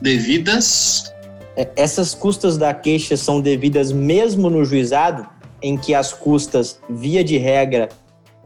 devidas. 0.00 1.12
É, 1.56 1.70
essas 1.76 2.14
custas 2.14 2.56
da 2.56 2.72
queixa 2.72 3.16
são 3.16 3.40
devidas 3.40 3.92
mesmo 3.92 4.48
no 4.48 4.64
juizado, 4.64 5.26
em 5.62 5.76
que 5.76 5.94
as 5.94 6.12
custas, 6.12 6.80
via 6.88 7.22
de 7.22 7.37
regra, 7.38 7.88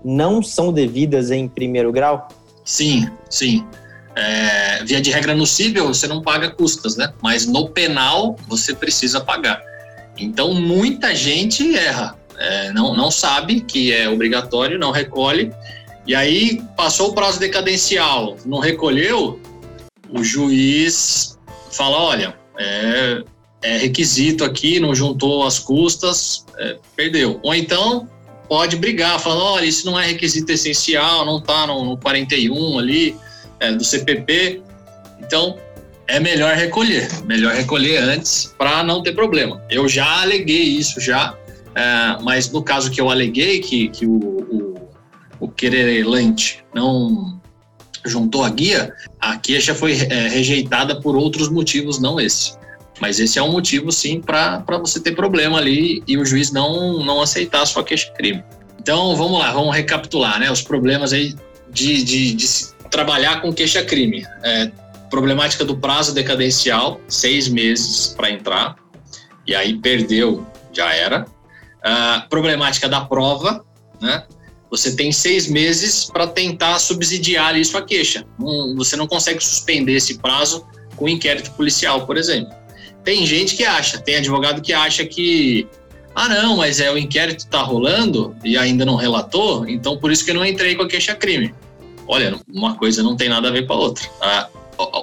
não 0.05 0.43
são 0.43 0.73
devidas 0.73 1.31
em 1.31 1.49
primeiro 1.49 1.91
grau? 1.93 2.29
Sim, 2.65 3.09
sim. 3.31 3.67
É, 4.15 4.85
via 4.85 5.01
de 5.01 5.11
regra 5.11 5.35
no 5.35 5.47
civil, 5.47 5.89
você 5.89 6.07
não 6.07 6.23
paga 6.23 6.51
custas, 6.51 6.97
né? 6.97 7.13
Mas 7.23 7.47
no 7.47 7.71
penal, 7.71 8.37
você 8.49 8.75
precisa 8.75 9.21
pagar. 9.21 9.63
Então, 10.19 10.55
muita 10.55 11.15
gente 11.15 11.77
erra, 11.77 12.17
é, 12.37 12.73
não, 12.73 12.95
não 12.95 13.11
sabe 13.11 13.61
que 13.61 13.93
é 13.93 14.09
obrigatório, 14.09 14.79
não 14.79 14.91
recolhe, 14.91 15.53
e 16.07 16.15
aí 16.15 16.63
passou 16.77 17.11
o 17.11 17.13
prazo 17.13 17.39
decadencial, 17.39 18.37
não 18.47 18.59
recolheu, 18.59 19.41
o 20.11 20.25
juiz 20.25 21.39
fala: 21.71 21.97
olha, 21.97 22.35
é, 22.59 23.23
é 23.63 23.77
requisito 23.79 24.45
aqui, 24.45 24.81
não 24.81 24.95
juntou 24.95 25.47
as 25.47 25.59
custas, 25.59 26.47
é, 26.59 26.77
perdeu. 26.97 27.39
Ou 27.43 27.55
então 27.55 28.09
pode 28.49 28.77
brigar, 28.77 29.21
falando: 29.21 29.43
olha, 29.43 29.67
isso 29.67 29.85
não 29.87 29.99
é 29.99 30.07
requisito 30.07 30.51
essencial, 30.51 31.25
não 31.25 31.39
está 31.39 31.67
no, 31.67 31.85
no 31.85 31.99
41 31.99 32.79
ali 32.79 33.17
é, 33.61 33.73
do 33.73 33.85
CPP. 33.85 34.63
Então, 35.21 35.59
é 36.09 36.19
melhor 36.19 36.55
recolher, 36.55 37.09
melhor 37.25 37.55
recolher 37.55 37.99
antes 37.99 38.53
para 38.57 38.83
não 38.83 39.03
ter 39.03 39.13
problema. 39.13 39.63
Eu 39.71 39.87
já 39.87 40.23
aleguei 40.23 40.63
isso 40.63 41.01
já, 41.01 41.37
é, 41.75 42.17
mas 42.23 42.51
no 42.51 42.63
caso 42.63 42.91
que 42.91 43.01
eu 43.01 43.11
aleguei 43.11 43.61
que, 43.61 43.89
que 43.89 44.07
o, 44.07 44.17
o, 44.17 44.89
o 45.39 45.49
querelante 45.49 46.65
não 46.75 47.39
juntou 48.07 48.43
a 48.43 48.49
guia, 48.49 48.93
a 49.21 49.37
queixa 49.37 49.75
foi 49.75 49.93
é, 49.93 50.29
rejeitada 50.29 50.99
por 51.01 51.15
outros 51.15 51.51
motivos, 51.51 52.01
não 52.01 52.19
esse. 52.19 52.57
Mas 53.01 53.21
esse 53.21 53.39
é 53.39 53.43
um 53.43 53.53
motivo, 53.53 53.93
sim, 53.93 54.21
para 54.21 54.65
você 54.81 54.99
ter 54.99 55.15
problema 55.15 55.59
ali 55.59 56.03
e 56.09 56.17
o 56.17 56.25
juiz 56.25 56.51
não, 56.51 57.05
não 57.05 57.21
aceitar 57.21 57.63
a 57.63 57.67
sua 57.67 57.85
queixa-crime. 57.85 58.43
Então, 58.81 59.15
vamos 59.15 59.39
lá, 59.39 59.53
vamos 59.53 59.77
recapitular, 59.77 60.41
né? 60.41 60.51
Os 60.51 60.63
problemas 60.63 61.13
aí 61.13 61.35
de, 61.71 62.03
de, 62.03 62.35
de 62.35 62.47
trabalhar 62.91 63.41
com 63.41 63.53
queixa-crime. 63.53 64.27
É, 64.43 64.71
Problemática 65.11 65.65
do 65.65 65.77
prazo 65.77 66.13
decadencial, 66.15 67.01
seis 67.09 67.49
meses 67.49 68.09
para 68.17 68.31
entrar, 68.31 68.77
e 69.47 69.55
aí 69.55 69.79
perdeu, 69.79 70.47
já 70.73 70.93
era. 70.95 71.27
Uh, 71.79 72.29
problemática 72.29 72.89
da 72.89 73.01
prova, 73.01 73.65
né? 74.01 74.25
Você 74.71 74.95
tem 74.95 75.11
seis 75.11 75.49
meses 75.49 76.05
para 76.05 76.27
tentar 76.27 76.79
subsidiar 76.79 77.57
isso 77.57 77.79
a 77.79 77.83
queixa. 77.83 78.27
Você 78.77 78.97
não 78.97 79.07
consegue 79.07 79.43
suspender 79.43 79.95
esse 79.95 80.19
prazo 80.19 80.67
com 80.95 81.09
inquérito 81.09 81.51
policial, 81.53 82.05
por 82.05 82.19
exemplo. 82.19 82.53
Tem 83.03 83.25
gente 83.25 83.57
que 83.57 83.65
acha, 83.65 83.99
tem 83.99 84.17
advogado 84.17 84.61
que 84.61 84.75
acha 84.75 85.07
que 85.07 85.67
ah, 86.15 86.29
não, 86.29 86.57
mas 86.57 86.81
é 86.81 86.91
o 86.91 86.99
inquérito 86.99 87.41
está 87.41 87.63
rolando 87.63 88.37
e 88.45 88.59
ainda 88.59 88.85
não 88.85 88.97
relatou, 88.97 89.69
então 89.69 89.97
por 89.97 90.11
isso 90.11 90.25
que 90.25 90.33
eu 90.33 90.35
não 90.35 90.45
entrei 90.45 90.75
com 90.75 90.83
a 90.83 90.89
queixa-crime. 90.89 91.55
Olha, 92.09 92.41
uma 92.53 92.75
coisa 92.75 93.03
não 93.03 93.17
tem 93.17 93.29
nada 93.29 93.49
a 93.49 93.51
ver 93.53 93.67
com 93.67 93.75
a 93.75 93.77
outra. 93.77 94.05
Ah, 94.21 94.49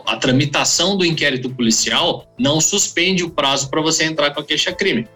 a 0.05 0.17
tramitação 0.17 0.97
do 0.97 1.05
inquérito 1.05 1.49
policial 1.49 2.25
não 2.39 2.61
suspende 2.61 3.23
o 3.23 3.29
prazo 3.29 3.69
para 3.69 3.81
você 3.81 4.05
entrar 4.05 4.31
com 4.31 4.39
a 4.39 4.43
queixa-crime. 4.43 5.07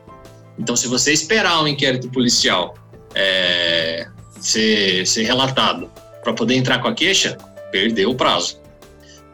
Então, 0.57 0.75
se 0.75 0.87
você 0.87 1.13
esperar 1.13 1.63
um 1.63 1.67
inquérito 1.67 2.09
policial 2.09 2.75
é, 3.15 4.07
ser, 4.39 5.05
ser 5.07 5.23
relatado 5.23 5.89
para 6.23 6.33
poder 6.33 6.55
entrar 6.55 6.79
com 6.79 6.87
a 6.87 6.93
queixa, 6.93 7.37
perdeu 7.71 8.11
o 8.11 8.15
prazo. 8.15 8.59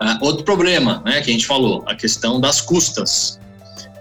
Uh, 0.01 0.25
outro 0.25 0.43
problema 0.43 1.01
né, 1.05 1.21
que 1.21 1.29
a 1.29 1.33
gente 1.33 1.47
falou, 1.47 1.83
a 1.88 1.95
questão 1.95 2.39
das 2.39 2.61
custas. 2.61 3.39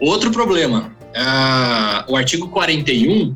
Outro 0.00 0.30
problema, 0.30 0.94
uh, 1.10 2.12
o 2.12 2.16
artigo 2.16 2.48
41 2.48 3.34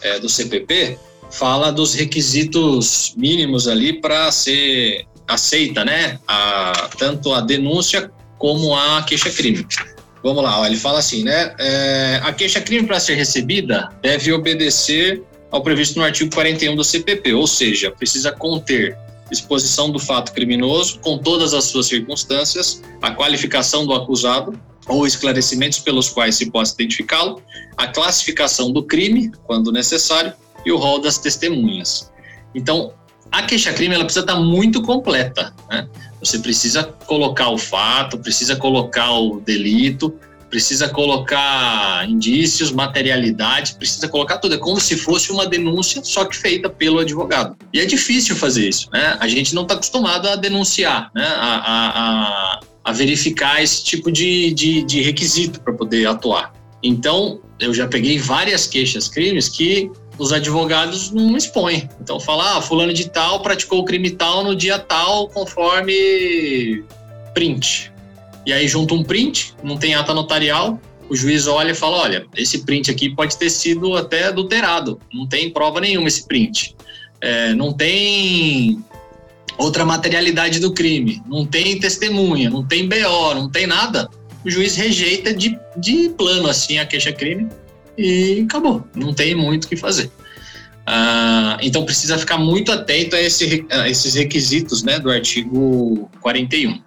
é, 0.00 0.18
do 0.20 0.28
CPP 0.28 0.98
fala 1.30 1.70
dos 1.70 1.94
requisitos 1.94 3.14
mínimos 3.16 3.66
ali 3.66 4.00
para 4.00 4.30
ser 4.30 5.06
aceita, 5.28 5.84
né, 5.84 6.18
a, 6.26 6.88
tanto 6.98 7.32
a 7.32 7.40
denúncia 7.40 8.10
como 8.38 8.74
a 8.74 9.02
queixa-crime. 9.02 9.66
Vamos 10.22 10.42
lá, 10.42 10.60
ó, 10.60 10.66
ele 10.66 10.76
fala 10.76 10.98
assim, 10.98 11.22
né, 11.22 11.54
é, 11.58 12.20
a 12.24 12.32
queixa-crime 12.32 12.86
para 12.86 12.98
ser 12.98 13.14
recebida 13.14 13.90
deve 14.02 14.32
obedecer 14.32 15.22
ao 15.50 15.62
previsto 15.62 15.98
no 15.98 16.04
artigo 16.04 16.34
41 16.34 16.74
do 16.74 16.84
CPP, 16.84 17.34
ou 17.34 17.46
seja, 17.46 17.90
precisa 17.90 18.32
conter 18.32 18.96
exposição 19.30 19.90
do 19.90 19.98
fato 19.98 20.32
criminoso 20.32 20.98
com 21.00 21.18
todas 21.18 21.52
as 21.52 21.64
suas 21.64 21.86
circunstâncias, 21.86 22.82
a 23.02 23.10
qualificação 23.10 23.86
do 23.86 23.92
acusado, 23.92 24.58
ou 24.86 25.06
esclarecimentos 25.06 25.78
pelos 25.80 26.08
quais 26.08 26.36
se 26.36 26.50
possa 26.50 26.74
identificá-lo, 26.74 27.42
a 27.76 27.86
classificação 27.86 28.72
do 28.72 28.82
crime, 28.82 29.30
quando 29.46 29.70
necessário, 29.70 30.32
e 30.64 30.72
o 30.72 30.78
rol 30.78 31.00
das 31.00 31.18
testemunhas. 31.18 32.10
Então, 32.54 32.92
a 33.30 33.42
queixa-crime 33.42 33.94
ela 33.94 34.04
precisa 34.04 34.24
estar 34.24 34.36
muito 34.36 34.82
completa. 34.82 35.54
Né? 35.70 35.88
Você 36.20 36.38
precisa 36.38 36.84
colocar 36.84 37.50
o 37.50 37.58
fato, 37.58 38.18
precisa 38.18 38.56
colocar 38.56 39.12
o 39.12 39.40
delito, 39.40 40.14
precisa 40.50 40.88
colocar 40.88 42.08
indícios, 42.08 42.72
materialidade, 42.72 43.74
precisa 43.74 44.08
colocar 44.08 44.38
tudo. 44.38 44.54
É 44.54 44.58
como 44.58 44.80
se 44.80 44.96
fosse 44.96 45.30
uma 45.30 45.46
denúncia, 45.46 46.02
só 46.02 46.24
que 46.24 46.36
feita 46.36 46.68
pelo 46.70 46.98
advogado. 46.98 47.56
E 47.72 47.80
é 47.80 47.84
difícil 47.84 48.34
fazer 48.34 48.68
isso, 48.68 48.88
né? 48.92 49.16
A 49.20 49.28
gente 49.28 49.54
não 49.54 49.62
está 49.62 49.74
acostumado 49.74 50.28
a 50.28 50.36
denunciar, 50.36 51.10
né? 51.14 51.26
A, 51.26 51.54
a, 51.56 51.88
a, 52.54 52.60
a 52.84 52.92
verificar 52.92 53.62
esse 53.62 53.84
tipo 53.84 54.10
de, 54.10 54.52
de, 54.52 54.82
de 54.82 55.02
requisito 55.02 55.60
para 55.60 55.74
poder 55.74 56.06
atuar. 56.06 56.52
Então, 56.82 57.40
eu 57.60 57.74
já 57.74 57.86
peguei 57.86 58.18
várias 58.18 58.66
queixas 58.66 59.08
crimes 59.08 59.48
que 59.48 59.90
os 60.18 60.32
advogados 60.32 61.10
não 61.10 61.36
expõem. 61.36 61.88
Então, 62.00 62.18
falar, 62.18 62.56
ah, 62.56 62.60
fulano 62.60 62.92
de 62.92 63.08
tal 63.08 63.40
praticou 63.40 63.80
o 63.80 63.84
crime 63.84 64.10
tal 64.10 64.42
no 64.42 64.54
dia 64.54 64.78
tal, 64.78 65.28
conforme 65.28 66.84
print. 67.32 67.92
E 68.44 68.52
aí 68.52 68.66
junta 68.66 68.94
um 68.94 69.04
print, 69.04 69.54
não 69.62 69.76
tem 69.76 69.94
ata 69.94 70.12
notarial, 70.12 70.80
o 71.08 71.14
juiz 71.14 71.46
olha 71.46 71.70
e 71.70 71.74
fala: 71.74 71.98
olha, 71.98 72.26
esse 72.36 72.64
print 72.64 72.90
aqui 72.90 73.14
pode 73.14 73.36
ter 73.36 73.50
sido 73.50 73.96
até 73.96 74.24
adulterado, 74.24 75.00
não 75.12 75.26
tem 75.26 75.50
prova 75.50 75.80
nenhuma 75.80 76.08
esse 76.08 76.26
print. 76.26 76.74
É, 77.20 77.54
não 77.54 77.72
tem 77.72 78.82
outra 79.56 79.84
materialidade 79.84 80.60
do 80.60 80.72
crime, 80.72 81.22
não 81.26 81.44
tem 81.44 81.78
testemunha, 81.78 82.48
não 82.48 82.64
tem 82.64 82.88
BO, 82.88 83.34
não 83.34 83.50
tem 83.50 83.66
nada. 83.66 84.08
O 84.44 84.50
juiz 84.50 84.76
rejeita 84.76 85.34
de, 85.34 85.58
de 85.76 86.10
plano 86.10 86.48
assim 86.48 86.78
a 86.78 86.86
queixa-crime 86.86 87.48
e 87.98 88.42
acabou, 88.48 88.86
não 88.94 89.12
tem 89.12 89.34
muito 89.34 89.64
o 89.64 89.68
que 89.68 89.76
fazer. 89.76 90.10
Ah, 90.86 91.58
então 91.60 91.84
precisa 91.84 92.16
ficar 92.16 92.38
muito 92.38 92.72
atento 92.72 93.14
a, 93.14 93.20
esse, 93.20 93.66
a 93.70 93.88
esses 93.88 94.14
requisitos 94.14 94.82
né, 94.82 94.98
do 94.98 95.10
artigo 95.10 96.08
41. 96.22 96.80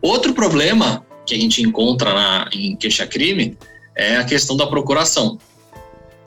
Outro 0.00 0.32
problema 0.32 1.04
que 1.26 1.34
a 1.34 1.38
gente 1.38 1.60
encontra 1.62 2.14
na, 2.14 2.48
em 2.52 2.74
queixa-crime 2.76 3.58
é 3.94 4.16
a 4.16 4.24
questão 4.24 4.56
da 4.56 4.66
procuração. 4.66 5.38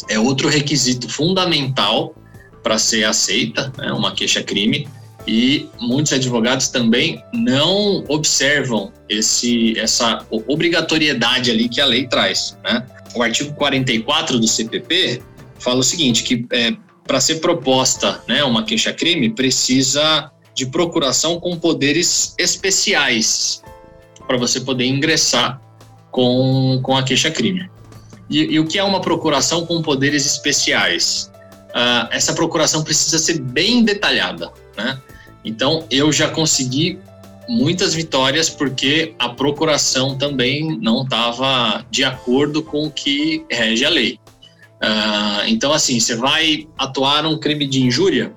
É 0.08 0.19
outro 0.19 0.50
requisito 0.50 1.10
fundamental 1.10 2.13
para 2.62 2.78
ser 2.78 3.06
aceita 3.06 3.74
né, 3.78 3.91
uma 3.91 4.13
queixa-crime 4.13 4.88
e 5.28 5.67
muitos 5.80 6.13
advogados 6.13 6.67
também 6.67 7.24
não 7.34 8.04
observam 8.08 8.93
esse, 9.10 9.78
essa 9.80 10.24
obrigatoriedade 10.30 11.50
ali 11.50 11.67
que 11.67 11.82
a 11.82 11.86
lei 11.86 12.08
traz. 12.08 12.56
Né? 12.63 12.86
O 13.15 13.23
artigo 13.23 13.54
44 13.54 14.38
do 14.38 14.47
CPP 14.47 15.21
fala 15.58 15.80
o 15.80 15.84
seguinte, 15.84 16.23
que 16.23 16.45
é, 16.51 16.75
para 17.08 17.19
ser 17.19 17.36
proposta 17.36 18.21
né, 18.28 18.43
uma 18.43 18.63
queixa-crime, 18.63 19.30
precisa 19.30 20.32
de 20.54 20.65
procuração 20.65 21.39
com 21.39 21.58
poderes 21.58 22.36
especiais 22.38 23.63
para 24.28 24.38
você 24.38 24.60
poder 24.62 24.86
ingressar 24.86 25.62
com, 26.12 26.80
com 26.84 26.95
a 26.95 27.04
queixa-crime. 27.04 27.69
E, 28.30 28.56
e, 28.56 28.60
o 28.60 28.65
que 28.65 28.80
é 28.80 28.84
uma 28.84 29.01
procuração 29.01 29.65
com 29.65 29.82
poderes 29.82 30.25
especiais? 30.25 31.32
Uh, 31.69 32.08
essa 32.10 32.34
procuração 32.34 32.84
precisa 32.84 33.19
ser 33.19 33.39
bem 33.39 33.84
detalhada, 33.84 34.51
né? 34.75 34.99
Então, 35.43 35.86
eu 35.91 36.12
já 36.12 36.30
consegui 36.30 36.97
muitas 37.47 37.93
vitórias 37.93 38.49
porque 38.49 39.13
a 39.19 39.29
procuração 39.29 40.17
também 40.17 40.79
não 40.79 41.03
estava 41.03 41.86
de 41.89 42.03
acordo 42.03 42.63
com 42.63 42.86
o 42.86 42.91
que 42.91 43.45
rege 43.49 43.86
a 43.86 43.89
lei. 43.89 44.19
Uh, 44.75 45.47
então, 45.47 45.71
assim, 45.73 45.99
você 45.99 46.15
vai 46.15 46.67
atuar 46.77 47.25
um 47.25 47.38
crime 47.38 47.65
de 47.65 47.81
injúria, 47.81 48.34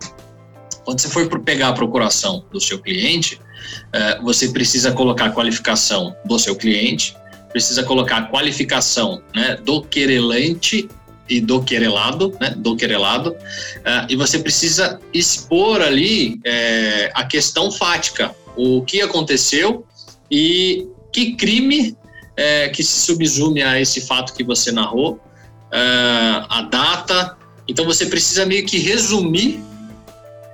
quando 0.84 1.00
você 1.00 1.08
for 1.08 1.28
pegar 1.40 1.68
a 1.68 1.72
procuração 1.72 2.44
do 2.52 2.60
seu 2.60 2.78
cliente, 2.78 3.34
uh, 3.34 4.22
você 4.22 4.48
precisa 4.48 4.92
colocar 4.92 5.26
a 5.26 5.30
qualificação 5.30 6.16
do 6.24 6.38
seu 6.38 6.56
cliente, 6.56 7.14
precisa 7.50 7.82
colocar 7.82 8.16
a 8.16 8.22
qualificação 8.22 9.22
né, 9.34 9.58
do 9.64 9.82
querelante 9.82 10.88
e 11.28 11.40
do 11.40 11.62
querelado, 11.62 12.34
né, 12.40 12.54
do 12.56 12.74
querelado, 12.74 13.32
uh, 13.32 14.06
e 14.08 14.16
você 14.16 14.38
precisa 14.38 14.98
expor 15.12 15.82
ali 15.82 16.40
é, 16.44 17.10
a 17.14 17.24
questão 17.24 17.70
fática, 17.70 18.34
o 18.58 18.82
que 18.82 19.00
aconteceu 19.00 19.86
e 20.28 20.88
que 21.12 21.36
crime 21.36 21.96
é, 22.36 22.68
que 22.68 22.82
se 22.82 23.06
subsume 23.06 23.62
a 23.62 23.80
esse 23.80 24.00
fato 24.00 24.34
que 24.34 24.42
você 24.44 24.72
narrou, 24.72 25.14
uh, 25.14 26.46
a 26.48 26.68
data. 26.70 27.36
Então 27.66 27.84
você 27.84 28.06
precisa 28.06 28.44
meio 28.44 28.66
que 28.66 28.78
resumir 28.78 29.60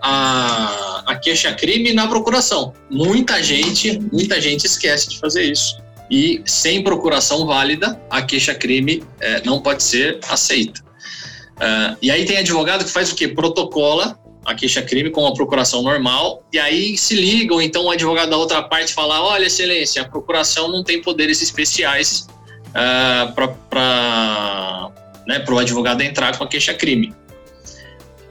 a, 0.03 1.03
a 1.07 1.17
queixa-crime 1.17 1.93
na 1.93 2.07
procuração. 2.07 2.75
Muita 2.91 3.43
gente, 3.43 3.99
muita 4.13 4.41
gente 4.41 4.67
esquece 4.67 5.09
de 5.09 5.19
fazer 5.19 5.43
isso. 5.43 5.83
E 6.11 6.43
sem 6.45 6.83
procuração 6.83 7.47
válida, 7.47 8.01
a 8.11 8.21
queixa-crime 8.21 9.03
é, 9.21 9.43
não 9.45 9.61
pode 9.61 9.83
ser 9.83 10.21
aceita. 10.29 10.83
Uh, 11.55 11.97
e 12.03 12.11
aí 12.11 12.25
tem 12.25 12.39
advogado 12.39 12.85
que 12.85 12.91
faz 12.91 13.13
o 13.13 13.15
quê? 13.15 13.29
Protocola 13.29 14.19
a 14.45 14.55
queixa-crime 14.55 15.11
com 15.11 15.27
a 15.27 15.33
procuração 15.33 15.83
normal, 15.83 16.43
e 16.53 16.59
aí 16.59 16.97
se 16.99 17.15
ligam, 17.15 17.61
então 17.63 17.85
o 17.85 17.91
advogado 17.91 18.31
da 18.31 18.37
outra 18.37 18.63
parte 18.63 18.93
fala: 18.93 19.23
olha, 19.23 19.47
excelência, 19.47 20.03
a 20.03 20.05
procuração 20.05 20.69
não 20.69 20.85
tem 20.85 21.01
poderes 21.01 21.43
especiais 21.43 22.27
uh, 22.71 23.33
para 23.33 24.91
né, 25.27 25.45
o 25.49 25.59
advogado 25.59 26.03
entrar 26.03 26.37
com 26.37 26.45
a 26.45 26.49
queixa-crime. 26.49 27.15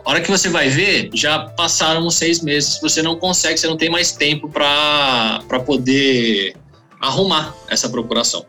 A 0.06 0.10
hora 0.10 0.22
que 0.22 0.30
você 0.30 0.50
vai 0.50 0.68
ver, 0.68 1.10
já 1.14 1.40
passaram 1.40 2.10
seis 2.10 2.42
meses, 2.42 2.78
você 2.82 3.02
não 3.02 3.18
consegue, 3.18 3.58
você 3.58 3.68
não 3.68 3.78
tem 3.78 3.90
mais 3.90 4.12
tempo 4.12 4.50
para 4.50 5.42
poder 5.66 6.56
arrumar 7.00 7.56
essa 7.70 7.88
procuração. 7.88 8.46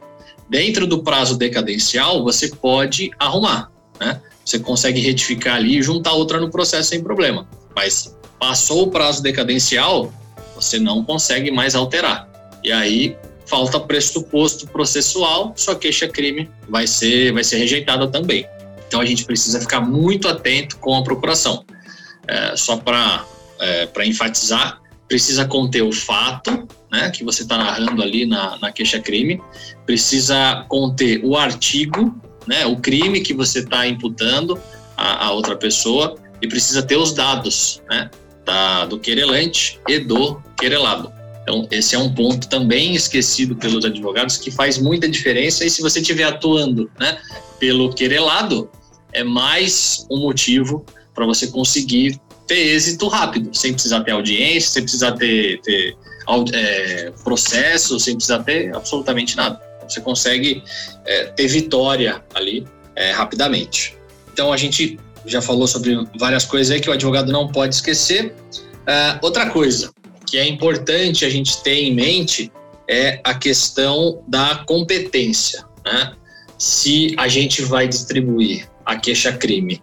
Dentro 0.49 0.87
do 0.87 1.03
prazo 1.03 1.39
decadencial, 1.39 2.25
você 2.25 2.49
pode 2.49 3.11
arrumar, 3.19 3.71
né? 4.01 4.21
Você 4.45 4.59
consegue 4.59 5.01
retificar 5.01 5.57
ali 5.57 5.79
e 5.79 5.83
juntar 5.83 6.13
outra 6.13 6.39
no 6.39 6.51
processo 6.51 6.91
sem 6.91 7.03
problema. 7.03 7.49
Mas 7.75 8.15
passou 8.39 8.85
o 8.85 8.91
prazo 8.91 9.23
decadencial, 9.23 10.13
você 10.55 10.79
não 10.79 11.03
consegue 11.03 11.51
mais 11.51 11.75
alterar. 11.75 12.29
E 12.63 12.71
aí 12.71 13.17
falta 13.47 13.79
pressuposto 13.79 14.67
processual, 14.67 15.53
sua 15.57 15.75
queixa-crime 15.75 16.49
vai 16.69 16.87
ser, 16.87 17.33
vai 17.33 17.45
ser 17.45 17.59
rejeitada 17.59 18.09
também. 18.09 18.47
Então 18.87 19.01
a 19.01 19.05
gente 19.05 19.25
precisa 19.25 19.61
ficar 19.61 19.81
muito 19.81 20.29
atento 20.29 20.77
com 20.79 20.95
a 20.95 21.03
procuração. 21.03 21.65
É, 22.27 22.57
só 22.57 22.77
para 22.77 23.25
é, 23.61 23.89
enfatizar, 24.07 24.81
precisa 25.09 25.45
conter 25.45 25.83
o 25.83 25.93
fato 25.93 26.67
né, 26.91 27.11
que 27.11 27.25
você 27.25 27.43
está 27.43 27.59
narrando 27.59 28.03
ali 28.03 28.25
na, 28.25 28.59
na 28.59 28.73
queixa-crime, 28.73 29.41
precisa 29.85 30.65
conter 30.69 31.21
o 31.25 31.37
artigo, 31.37 32.15
né, 32.47 32.67
o 32.67 32.77
crime 32.77 33.21
que 33.21 33.35
você 33.35 33.61
está 33.61 33.87
imputando 33.87 34.59
a, 34.97 35.27
a, 35.27 35.33
outra 35.33 35.57
pessoa, 35.57 36.17
e 36.41 36.49
precisa 36.49 36.83
ter 36.83 36.97
os 36.97 37.13
dados 37.13 37.83
né, 37.89 38.11
da, 38.45 38.85
do 38.85 38.99
querelante 38.99 39.81
e 39.89 39.99
do 39.99 40.41
querelado. 40.59 41.13
Então, 41.43 41.67
esse 41.71 41.95
é 41.95 41.99
um 41.99 42.13
ponto 42.13 42.49
também 42.49 42.95
esquecido 42.95 43.55
pelos 43.57 43.85
advogados 43.85 44.39
que 44.39 44.51
faz 44.51 44.79
muita 44.79 45.09
diferença. 45.09 45.65
E 45.65 45.71
se 45.71 45.83
você 45.83 46.01
estiver 46.01 46.25
atuando 46.25 46.91
né, 46.99 47.19
pelo 47.59 47.93
querelado, 47.93 48.71
é 49.13 49.23
mais 49.23 50.07
um 50.11 50.19
motivo 50.19 50.85
para 51.15 51.27
você 51.27 51.47
conseguir 51.49 52.19
ter 52.47 52.75
êxito 52.75 53.09
rápido, 53.09 53.55
sem 53.55 53.73
precisar 53.73 54.01
ter 54.01 54.13
audiência, 54.13 54.71
sem 54.71 54.83
precisar 54.83 55.13
ter, 55.13 55.61
ter 55.61 55.97
é, 56.53 57.13
processo, 57.23 58.01
sem 58.01 58.15
precisar 58.15 58.43
ter 58.43 58.75
absolutamente 58.75 59.37
nada. 59.37 59.61
Você 59.89 60.01
consegue 60.01 60.63
é, 61.05 61.25
ter 61.27 61.47
vitória 61.49 62.23
ali 62.35 62.67
é, 62.97 63.11
rapidamente. 63.11 63.97
Então, 64.33 64.53
a 64.53 64.57
gente 64.57 64.99
já 65.27 65.41
falou 65.41 65.67
sobre 65.67 65.97
várias 66.19 66.45
coisas 66.45 66.71
aí 66.71 66.81
que 66.81 66.91
o 66.91 66.93
advogado 66.93 67.33
não 67.33 67.49
pode 67.49 67.75
esquecer. 67.75 68.35
Uh, 68.53 69.19
outra 69.23 69.49
coisa, 69.49 69.93
que 70.29 70.39
é 70.39 70.47
importante 70.47 71.25
a 71.25 71.31
gente 71.31 71.63
ter 71.63 71.77
em 71.77 71.95
mente 71.95 72.53
é 72.89 73.21
a 73.25 73.35
questão 73.35 74.23
da 74.29 74.63
competência. 74.67 75.65
Né? 75.85 76.13
Se 76.59 77.15
a 77.17 77.29
gente 77.29 77.63
vai 77.63 77.89
distribuir 77.89 78.69
a 78.85 78.97
queixa-crime 78.97 79.83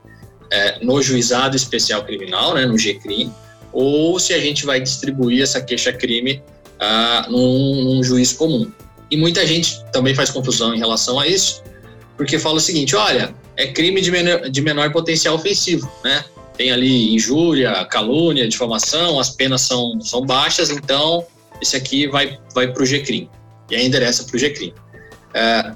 é, 0.52 0.84
no 0.84 1.02
juizado 1.02 1.56
especial 1.56 2.04
criminal, 2.04 2.54
né, 2.54 2.66
no 2.66 2.78
GCRIM, 2.78 3.34
ou 3.72 4.20
se 4.20 4.34
a 4.34 4.40
gente 4.40 4.66
vai 4.66 4.80
distribuir 4.80 5.42
essa 5.42 5.62
queixa-crime 5.62 6.44
ah, 6.80 7.26
num, 7.30 7.84
num 7.84 8.04
juiz 8.04 8.34
comum. 8.34 8.70
E 9.12 9.17
muita 9.17 9.45
gente 9.45 9.84
também 9.91 10.15
faz 10.15 10.32
confusão 10.32 10.74
em 10.74 10.80
relação 10.80 11.19
a 11.19 11.28
isso, 11.28 11.62
porque 12.17 12.39
fala 12.39 12.56
o 12.56 12.62
seguinte: 12.62 12.95
olha, 12.95 13.36
é 13.58 13.67
crime 13.67 14.02
de 14.02 14.10
menor, 14.10 14.50
de 14.50 14.62
menor 14.62 14.91
potencial 14.91 15.36
ofensivo, 15.36 15.91
né? 16.04 16.24
tem 16.62 16.71
ali 16.71 17.13
injúria, 17.15 17.84
calúnia, 17.86 18.47
difamação, 18.47 19.19
as 19.19 19.32
penas 19.32 19.62
são, 19.62 20.00
são 20.00 20.21
baixas, 20.21 20.69
então 20.69 21.26
esse 21.62 21.76
aqui 21.76 22.08
vai, 22.08 22.38
vai 22.54 22.71
para 22.71 22.84
o 22.84 22.86
GCRIM, 22.86 23.30
e 23.69 23.76
aí 23.76 23.86
endereça 23.86 24.24
para 24.24 24.36
o 24.36 24.39
GCRIM. 24.39 24.74
é, 25.34 25.74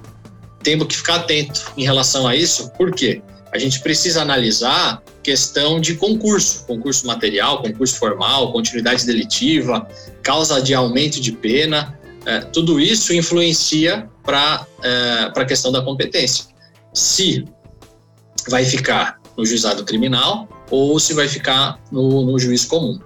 temos 0.64 0.88
que 0.88 0.98
ficar 0.98 1.16
atento 1.16 1.72
em 1.78 1.84
relação 1.84 2.28
a 2.28 2.36
isso, 2.36 2.72
por 2.72 2.92
quê? 2.92 3.22
A 3.52 3.58
gente 3.58 3.80
precisa 3.80 4.22
analisar 4.22 5.02
questão 5.24 5.80
de 5.80 5.96
concurso, 5.96 6.66
concurso 6.66 7.08
material, 7.08 7.62
concurso 7.62 7.98
formal, 7.98 8.52
continuidade 8.52 9.06
delitiva, 9.06 9.88
causa 10.22 10.62
de 10.62 10.74
aumento 10.74 11.22
de 11.22 11.32
pena, 11.32 11.98
é, 12.26 12.40
tudo 12.40 12.80
isso 12.80 13.14
influencia 13.14 14.10
para 14.24 14.66
é, 14.84 15.32
a 15.36 15.46
questão 15.46 15.72
da 15.72 15.82
competência. 15.82 16.46
Se 16.94 17.46
vai 18.50 18.66
ficar 18.66 19.20
no 19.38 19.46
juizado 19.46 19.84
criminal 19.84 20.48
ou 20.70 21.00
se 21.00 21.14
vai 21.14 21.28
ficar 21.28 21.80
no, 21.92 22.24
no 22.26 22.40
juiz 22.40 22.66
comum. 22.66 23.00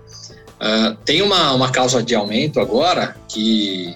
Uh, 0.60 0.94
tem 1.06 1.22
uma, 1.22 1.54
uma 1.54 1.72
causa 1.72 2.04
de 2.04 2.14
aumento 2.14 2.60
agora 2.60 3.16
que 3.30 3.96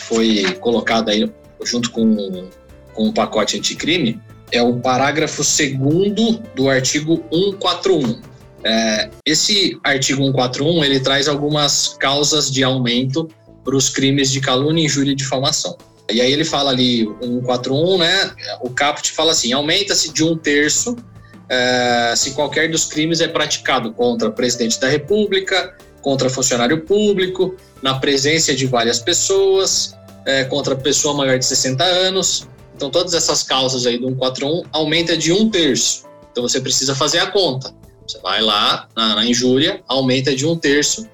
foi 0.00 0.42
colocada 0.54 1.12
aí 1.12 1.30
junto 1.64 1.90
com, 1.90 2.48
com 2.92 3.08
o 3.08 3.12
pacote 3.12 3.56
anticrime, 3.56 4.20
é 4.50 4.60
o 4.60 4.80
parágrafo 4.80 5.42
2 5.42 6.40
do 6.54 6.68
artigo 6.68 7.22
141. 7.32 8.20
É, 8.64 9.10
esse 9.26 9.78
artigo 9.82 10.24
141 10.24 10.84
ele 10.84 11.00
traz 11.00 11.28
algumas 11.28 11.96
causas 11.98 12.50
de 12.50 12.62
aumento 12.62 13.28
para 13.64 13.76
os 13.76 13.88
crimes 13.88 14.30
de 14.30 14.40
calúnia, 14.40 14.84
injúria 14.84 15.12
e 15.12 15.14
difamação. 15.14 15.76
E 16.10 16.20
aí 16.20 16.32
ele 16.32 16.44
fala 16.44 16.70
ali, 16.70 17.08
141, 17.22 17.98
né? 17.98 18.34
O 18.60 18.70
caput 18.70 19.10
fala 19.12 19.32
assim: 19.32 19.52
aumenta-se 19.52 20.12
de 20.12 20.24
um 20.24 20.36
terço 20.36 20.96
é, 21.52 22.14
se 22.16 22.30
qualquer 22.30 22.70
dos 22.70 22.86
crimes 22.86 23.20
é 23.20 23.28
praticado 23.28 23.92
contra 23.92 24.30
presidente 24.30 24.80
da 24.80 24.88
República, 24.88 25.76
contra 26.00 26.30
funcionário 26.30 26.80
público, 26.80 27.54
na 27.82 27.98
presença 27.98 28.54
de 28.54 28.66
várias 28.66 28.98
pessoas, 28.98 29.94
é, 30.24 30.44
contra 30.44 30.74
pessoa 30.74 31.14
maior 31.14 31.38
de 31.38 31.44
60 31.44 31.84
anos. 31.84 32.48
Então, 32.74 32.90
todas 32.90 33.12
essas 33.12 33.42
causas 33.42 33.84
aí 33.84 33.98
do 33.98 34.08
141 34.08 34.62
aumenta 34.72 35.14
de 35.14 35.30
um 35.30 35.50
terço. 35.50 36.04
Então, 36.30 36.42
você 36.42 36.58
precisa 36.58 36.94
fazer 36.94 37.18
a 37.18 37.26
conta. 37.26 37.74
Você 38.06 38.18
vai 38.20 38.40
lá 38.40 38.88
na, 38.96 39.16
na 39.16 39.26
injúria, 39.26 39.82
aumenta 39.86 40.34
de 40.34 40.46
um 40.46 40.56
terço, 40.56 41.06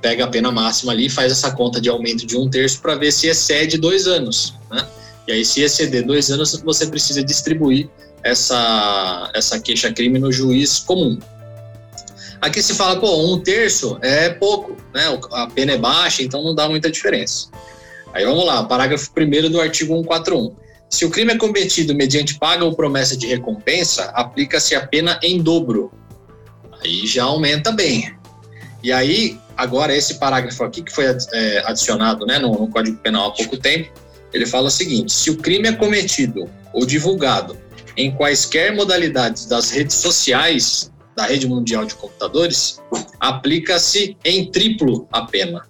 pega 0.00 0.24
a 0.24 0.28
pena 0.28 0.50
máxima 0.50 0.92
ali, 0.92 1.08
faz 1.08 1.32
essa 1.32 1.50
conta 1.50 1.80
de 1.80 1.88
aumento 1.88 2.26
de 2.26 2.36
um 2.36 2.48
terço 2.48 2.80
para 2.80 2.94
ver 2.94 3.12
se 3.12 3.28
excede 3.28 3.78
dois 3.78 4.06
anos. 4.06 4.54
Né? 4.70 4.86
E 5.28 5.32
aí, 5.32 5.44
se 5.44 5.62
exceder 5.62 6.04
dois 6.04 6.30
anos, 6.30 6.60
você 6.64 6.86
precisa 6.86 7.22
distribuir 7.22 7.88
essa, 8.22 9.30
essa 9.34 9.60
queixa-crime 9.60 10.18
no 10.18 10.32
juiz 10.32 10.78
comum. 10.78 11.18
Aqui 12.40 12.62
se 12.62 12.74
fala, 12.74 12.98
pô, 12.98 13.32
um 13.32 13.38
terço 13.38 13.98
é 14.00 14.30
pouco, 14.30 14.76
né? 14.94 15.20
A 15.32 15.46
pena 15.46 15.72
é 15.72 15.78
baixa, 15.78 16.22
então 16.22 16.42
não 16.42 16.54
dá 16.54 16.68
muita 16.68 16.90
diferença. 16.90 17.48
Aí 18.14 18.24
vamos 18.24 18.46
lá, 18.46 18.64
parágrafo 18.64 19.10
1 19.16 19.50
do 19.50 19.60
artigo 19.60 19.94
141. 19.94 20.56
Se 20.88 21.04
o 21.04 21.10
crime 21.10 21.32
é 21.32 21.38
cometido 21.38 21.94
mediante 21.94 22.38
paga 22.38 22.64
ou 22.64 22.74
promessa 22.74 23.16
de 23.16 23.26
recompensa, 23.26 24.04
aplica-se 24.14 24.74
a 24.74 24.84
pena 24.84 25.20
em 25.22 25.40
dobro. 25.40 25.92
Aí 26.82 27.06
já 27.06 27.24
aumenta 27.24 27.70
bem. 27.70 28.19
E 28.82 28.92
aí, 28.92 29.38
agora, 29.56 29.94
esse 29.94 30.14
parágrafo 30.14 30.64
aqui, 30.64 30.82
que 30.82 30.92
foi 30.92 31.04
é, 31.04 31.62
adicionado 31.66 32.24
né, 32.24 32.38
no, 32.38 32.52
no 32.52 32.68
Código 32.68 32.96
Penal 32.98 33.28
há 33.28 33.30
pouco 33.32 33.56
tempo, 33.56 33.90
ele 34.32 34.46
fala 34.46 34.68
o 34.68 34.70
seguinte: 34.70 35.12
se 35.12 35.30
o 35.30 35.36
crime 35.36 35.68
é 35.68 35.72
cometido 35.72 36.50
ou 36.72 36.86
divulgado 36.86 37.56
em 37.96 38.10
quaisquer 38.10 38.74
modalidades 38.74 39.46
das 39.46 39.70
redes 39.70 39.96
sociais 39.96 40.90
da 41.16 41.26
rede 41.26 41.46
mundial 41.46 41.84
de 41.84 41.94
computadores, 41.94 42.80
aplica-se 43.18 44.16
em 44.24 44.50
triplo 44.50 45.06
a 45.12 45.22
pena. 45.22 45.68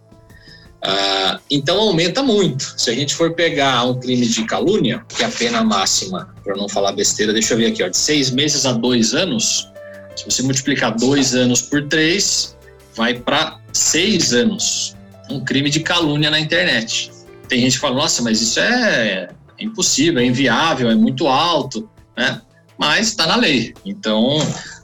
Uh, 0.82 1.38
então 1.50 1.78
aumenta 1.78 2.22
muito. 2.22 2.74
Se 2.78 2.90
a 2.90 2.94
gente 2.94 3.14
for 3.14 3.34
pegar 3.34 3.84
um 3.84 3.98
crime 3.98 4.26
de 4.26 4.44
calúnia, 4.44 5.04
que 5.08 5.22
é 5.22 5.26
a 5.26 5.30
pena 5.30 5.62
máxima, 5.62 6.34
para 6.42 6.56
não 6.56 6.68
falar 6.68 6.92
besteira, 6.92 7.32
deixa 7.32 7.54
eu 7.54 7.58
ver 7.58 7.66
aqui, 7.66 7.82
ó, 7.82 7.88
de 7.88 7.96
seis 7.96 8.30
meses 8.30 8.64
a 8.64 8.72
dois 8.72 9.12
anos, 9.12 9.68
se 10.16 10.24
você 10.24 10.42
multiplicar 10.42 10.96
dois 10.96 11.34
anos 11.34 11.60
por 11.60 11.86
três, 11.88 12.56
vai 12.94 13.14
para 13.14 13.58
seis 13.72 14.32
anos. 14.32 14.96
Um 15.30 15.40
crime 15.40 15.70
de 15.70 15.80
calúnia 15.80 16.30
na 16.30 16.40
internet. 16.40 17.10
Tem 17.48 17.60
gente 17.60 17.74
que 17.74 17.78
fala, 17.78 17.96
nossa, 17.96 18.22
mas 18.22 18.40
isso 18.40 18.60
é 18.60 19.28
impossível, 19.58 20.20
é 20.20 20.24
inviável, 20.24 20.90
é 20.90 20.94
muito 20.94 21.26
alto, 21.26 21.88
né? 22.16 22.40
Mas 22.78 23.08
está 23.08 23.26
na 23.26 23.36
lei. 23.36 23.74
Então, 23.84 24.38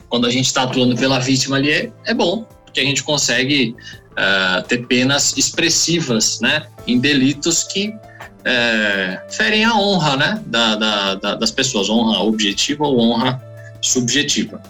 quando 0.09 0.27
a 0.27 0.29
gente 0.29 0.45
está 0.45 0.63
atuando 0.63 0.95
pela 0.95 1.19
vítima 1.19 1.57
ali, 1.57 1.71
é, 1.71 1.91
é 2.05 2.13
bom, 2.13 2.45
porque 2.63 2.79
a 2.79 2.83
gente 2.83 3.03
consegue 3.03 3.75
uh, 4.11 4.61
ter 4.67 4.85
penas 4.85 5.35
expressivas, 5.37 6.39
né? 6.39 6.67
Em 6.85 6.99
delitos 6.99 7.63
que 7.63 7.89
uh, 7.89 9.31
ferem 9.31 9.65
a 9.65 9.75
honra, 9.75 10.17
né? 10.17 10.43
Da, 10.45 10.75
da, 10.75 11.15
da, 11.15 11.35
das 11.35 11.51
pessoas, 11.51 11.89
honra 11.89 12.19
objetiva 12.19 12.85
ou 12.85 12.99
honra 12.99 13.41
subjetiva. 13.81 14.61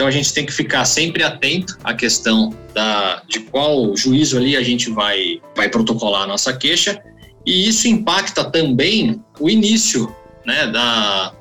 Então 0.00 0.08
a 0.08 0.10
gente 0.10 0.32
tem 0.32 0.46
que 0.46 0.52
ficar 0.52 0.86
sempre 0.86 1.22
atento 1.22 1.76
à 1.84 1.92
questão 1.92 2.54
da, 2.72 3.20
de 3.28 3.40
qual 3.40 3.94
juízo 3.94 4.38
ali 4.38 4.56
a 4.56 4.62
gente 4.62 4.88
vai, 4.88 5.42
vai 5.54 5.68
protocolar 5.68 6.22
a 6.22 6.26
nossa 6.26 6.56
queixa 6.56 6.98
e 7.44 7.68
isso 7.68 7.86
impacta 7.86 8.42
também 8.42 9.22
o 9.38 9.50
início 9.50 10.10
né, 10.46 10.68
da, 10.68 11.34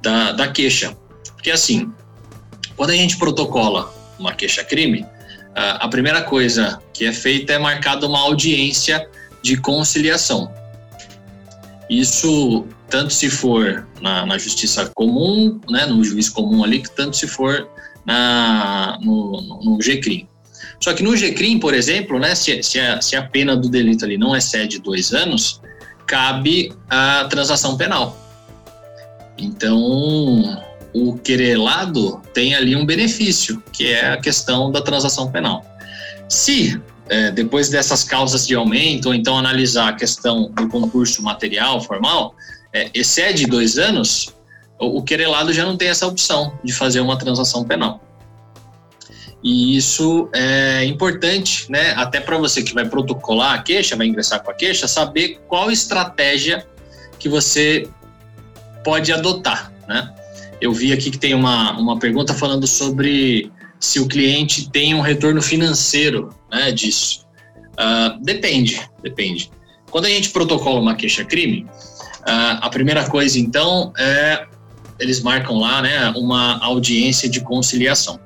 da, 0.00 0.30
da 0.30 0.46
queixa. 0.46 0.96
Porque 1.34 1.50
assim, 1.50 1.92
quando 2.76 2.90
a 2.90 2.94
gente 2.94 3.16
protocola 3.16 3.92
uma 4.16 4.32
queixa-crime, 4.32 5.04
a 5.56 5.88
primeira 5.88 6.22
coisa 6.22 6.80
que 6.94 7.04
é 7.04 7.12
feita 7.12 7.54
é 7.54 7.58
marcada 7.58 8.06
uma 8.06 8.20
audiência 8.20 9.10
de 9.42 9.56
conciliação. 9.56 10.54
Isso 11.90 12.64
tanto 12.88 13.12
se 13.12 13.28
for 13.28 13.88
na, 14.00 14.24
na 14.24 14.38
justiça 14.38 14.88
comum, 14.94 15.60
né, 15.68 15.84
no 15.86 16.04
juiz 16.04 16.28
comum 16.28 16.62
ali, 16.62 16.80
tanto 16.94 17.16
se 17.16 17.26
for 17.26 17.68
na, 18.08 18.98
no, 19.02 19.60
no 19.62 19.78
GCRIM. 19.82 20.26
Só 20.80 20.94
que 20.94 21.02
no 21.02 21.14
GCRIM, 21.14 21.58
por 21.58 21.74
exemplo, 21.74 22.18
né, 22.18 22.34
se, 22.34 22.62
se, 22.62 22.80
a, 22.80 23.02
se 23.02 23.14
a 23.14 23.22
pena 23.22 23.54
do 23.54 23.68
delito 23.68 24.06
ali 24.06 24.16
não 24.16 24.34
excede 24.34 24.78
dois 24.78 25.12
anos, 25.12 25.60
cabe 26.06 26.72
a 26.88 27.26
transação 27.28 27.76
penal. 27.76 28.16
Então, 29.36 30.64
o 30.94 31.18
querelado 31.18 32.22
tem 32.32 32.54
ali 32.54 32.74
um 32.74 32.86
benefício, 32.86 33.62
que 33.72 33.88
é 33.88 34.12
a 34.12 34.16
questão 34.16 34.72
da 34.72 34.80
transação 34.80 35.30
penal. 35.30 35.62
Se, 36.28 36.80
é, 37.10 37.30
depois 37.30 37.68
dessas 37.68 38.02
causas 38.02 38.46
de 38.46 38.54
aumento, 38.54 39.06
ou 39.06 39.14
então 39.14 39.36
analisar 39.36 39.90
a 39.90 39.92
questão 39.92 40.50
do 40.52 40.66
concurso 40.68 41.22
material 41.22 41.80
formal, 41.82 42.34
é, 42.72 42.90
excede 42.94 43.46
dois 43.46 43.76
anos, 43.78 44.34
o, 44.78 45.02
querelado 45.02 45.52
já 45.52 45.64
não 45.64 45.76
tem 45.76 45.88
essa 45.88 46.06
opção 46.06 46.58
de 46.62 46.72
fazer 46.72 47.00
uma 47.00 47.18
transação 47.18 47.64
penal. 47.64 48.00
E 49.42 49.76
isso 49.76 50.28
é 50.34 50.84
importante, 50.84 51.70
né? 51.70 51.92
Até 51.96 52.20
para 52.20 52.36
você 52.36 52.62
que 52.62 52.74
vai 52.74 52.88
protocolar 52.88 53.54
a 53.54 53.62
queixa, 53.62 53.96
vai 53.96 54.06
ingressar 54.06 54.42
com 54.42 54.50
a 54.50 54.54
queixa, 54.54 54.88
saber 54.88 55.40
qual 55.46 55.70
estratégia 55.70 56.66
que 57.18 57.28
você 57.28 57.88
pode 58.84 59.12
adotar, 59.12 59.72
né? 59.86 60.12
Eu 60.60 60.72
vi 60.72 60.92
aqui 60.92 61.10
que 61.10 61.18
tem 61.18 61.34
uma, 61.34 61.78
uma 61.78 61.98
pergunta 61.98 62.34
falando 62.34 62.66
sobre 62.66 63.50
se 63.78 64.00
o 64.00 64.08
cliente 64.08 64.68
tem 64.70 64.94
um 64.94 65.00
retorno 65.00 65.40
financeiro 65.40 66.34
né, 66.50 66.72
disso. 66.72 67.26
Uh, 67.74 68.20
depende, 68.24 68.80
depende. 69.00 69.52
Quando 69.88 70.06
a 70.06 70.08
gente 70.08 70.30
protocola 70.30 70.80
uma 70.80 70.96
queixa-crime, 70.96 71.64
uh, 72.22 72.58
a 72.60 72.68
primeira 72.70 73.08
coisa, 73.08 73.38
então, 73.38 73.92
é 73.96 74.46
eles 74.98 75.20
marcam 75.20 75.58
lá 75.58 75.82
né, 75.82 76.10
uma 76.16 76.58
audiência 76.58 77.28
de 77.28 77.40
conciliação. 77.40 78.18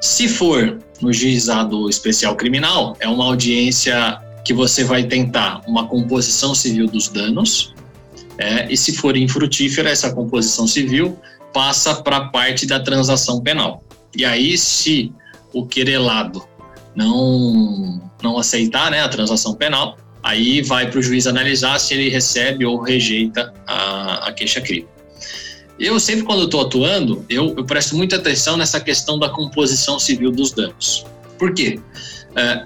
Se 0.00 0.28
for 0.28 0.78
no 1.00 1.12
juizado 1.12 1.88
especial 1.88 2.36
criminal, 2.36 2.96
é 3.00 3.08
uma 3.08 3.24
audiência 3.24 4.18
que 4.44 4.52
você 4.52 4.84
vai 4.84 5.04
tentar 5.04 5.60
uma 5.66 5.86
composição 5.86 6.54
civil 6.54 6.86
dos 6.86 7.08
danos, 7.08 7.74
é, 8.38 8.70
e 8.70 8.76
se 8.76 8.92
for 8.92 9.16
infrutífera, 9.16 9.90
essa 9.90 10.12
composição 10.12 10.66
civil 10.66 11.18
passa 11.52 11.94
para 11.94 12.18
a 12.18 12.28
parte 12.28 12.66
da 12.66 12.78
transação 12.78 13.40
penal. 13.40 13.82
E 14.14 14.24
aí, 14.24 14.58
se 14.58 15.12
o 15.52 15.66
querelado 15.66 16.46
não, 16.94 18.00
não 18.22 18.38
aceitar 18.38 18.90
né, 18.90 19.00
a 19.00 19.08
transação 19.08 19.54
penal, 19.54 19.96
aí 20.22 20.60
vai 20.60 20.90
para 20.90 20.98
o 20.98 21.02
juiz 21.02 21.26
analisar 21.26 21.78
se 21.78 21.94
ele 21.94 22.08
recebe 22.08 22.64
ou 22.64 22.80
rejeita 22.80 23.52
a, 23.66 24.28
a 24.28 24.32
queixa-crime. 24.32 24.86
Eu 25.78 26.00
sempre, 26.00 26.24
quando 26.24 26.44
estou 26.44 26.62
atuando, 26.62 27.24
eu, 27.28 27.54
eu, 27.56 27.64
presto 27.64 27.96
muita 27.96 28.16
atenção 28.16 28.56
nessa 28.56 28.80
questão 28.80 29.18
da 29.18 29.28
composição 29.28 29.98
civil 29.98 30.32
dos 30.32 30.52
danos. 30.52 31.04
Por 31.38 31.52
quê? 31.52 31.78
É, 32.34 32.64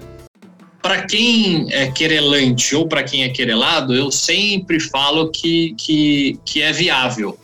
para 0.81 1.03
quem 1.03 1.67
é 1.71 1.91
querelante 1.91 2.75
ou 2.75 2.87
para 2.87 3.03
quem 3.03 3.23
é 3.23 3.29
querelado, 3.29 3.93
eu 3.93 4.09
sempre 4.11 4.79
falo 4.79 5.29
que, 5.29 5.75
que, 5.77 6.39
que 6.45 6.61
é 6.61 6.71
viável 6.71 7.37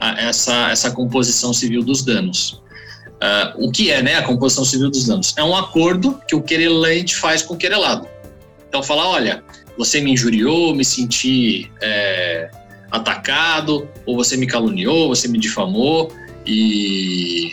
a, 0.00 0.20
essa, 0.20 0.70
essa 0.70 0.90
composição 0.90 1.52
civil 1.52 1.82
dos 1.82 2.02
danos. 2.02 2.60
Uh, 3.20 3.66
o 3.66 3.70
que 3.70 3.90
é 3.90 4.02
né, 4.02 4.16
a 4.16 4.22
composição 4.22 4.64
civil 4.64 4.90
dos 4.90 5.06
danos? 5.06 5.34
É 5.36 5.44
um 5.44 5.54
acordo 5.54 6.18
que 6.26 6.34
o 6.34 6.40
querelante 6.40 7.14
faz 7.14 7.42
com 7.42 7.52
o 7.52 7.56
querelado. 7.56 8.08
Então, 8.66 8.82
falar: 8.82 9.06
olha, 9.08 9.44
você 9.76 10.00
me 10.00 10.12
injuriou, 10.12 10.74
me 10.74 10.84
senti 10.84 11.70
é, 11.82 12.50
atacado, 12.90 13.88
ou 14.06 14.16
você 14.16 14.36
me 14.36 14.46
caluniou, 14.46 15.08
você 15.08 15.28
me 15.28 15.38
difamou 15.38 16.12
e 16.46 17.52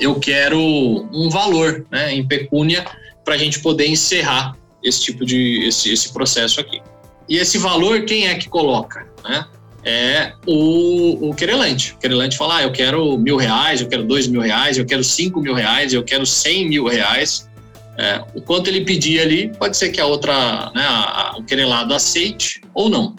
eu 0.00 0.16
quero 0.16 0.58
um 0.60 1.28
valor 1.30 1.86
né, 1.90 2.14
em 2.14 2.26
pecúnia 2.26 2.84
para 3.24 3.34
a 3.34 3.38
gente 3.38 3.60
poder 3.60 3.86
encerrar 3.86 4.56
esse 4.82 5.00
tipo 5.00 5.24
de 5.24 5.66
esse, 5.66 5.92
esse 5.92 6.12
processo 6.12 6.60
aqui. 6.60 6.80
E 7.28 7.36
esse 7.38 7.58
valor, 7.58 8.04
quem 8.04 8.28
é 8.28 8.34
que 8.34 8.48
coloca? 8.48 9.06
Né? 9.24 9.44
É 9.84 10.32
o, 10.46 11.30
o 11.30 11.34
querelante. 11.34 11.94
O 11.94 11.98
querelante 11.98 12.36
fala, 12.36 12.58
ah, 12.58 12.62
eu 12.62 12.72
quero 12.72 13.16
mil 13.18 13.36
reais, 13.36 13.80
eu 13.80 13.88
quero 13.88 14.04
dois 14.04 14.26
mil 14.26 14.40
reais, 14.40 14.78
eu 14.78 14.84
quero 14.84 15.02
cinco 15.02 15.40
mil 15.40 15.54
reais, 15.54 15.92
eu 15.92 16.04
quero 16.04 16.26
cem 16.26 16.68
mil 16.68 16.86
reais. 16.86 17.48
É, 17.98 18.22
o 18.34 18.42
quanto 18.42 18.68
ele 18.68 18.84
pedir 18.84 19.20
ali, 19.20 19.50
pode 19.58 19.76
ser 19.76 19.88
que 19.88 20.00
a 20.00 20.06
outra, 20.06 20.70
né, 20.74 20.82
a, 20.82 21.30
a, 21.30 21.36
o 21.38 21.44
querelado 21.44 21.94
aceite 21.94 22.60
ou 22.74 22.90
não. 22.90 23.16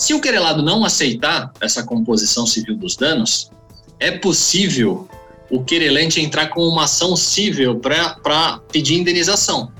Se 0.00 0.14
o 0.14 0.20
querelado 0.20 0.62
não 0.62 0.82
aceitar 0.82 1.52
essa 1.60 1.82
composição 1.82 2.46
civil 2.46 2.74
dos 2.74 2.96
danos, 2.96 3.50
é 3.98 4.10
possível 4.10 5.06
o 5.50 5.62
querelante 5.62 6.18
entrar 6.22 6.46
com 6.46 6.66
uma 6.66 6.84
ação 6.84 7.14
civil 7.14 7.78
para 7.78 8.58
pedir 8.72 8.94
indenização, 8.94 9.70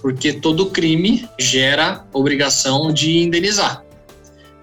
porque 0.00 0.32
todo 0.32 0.70
crime 0.70 1.28
gera 1.38 2.02
obrigação 2.14 2.90
de 2.90 3.18
indenizar. 3.18 3.84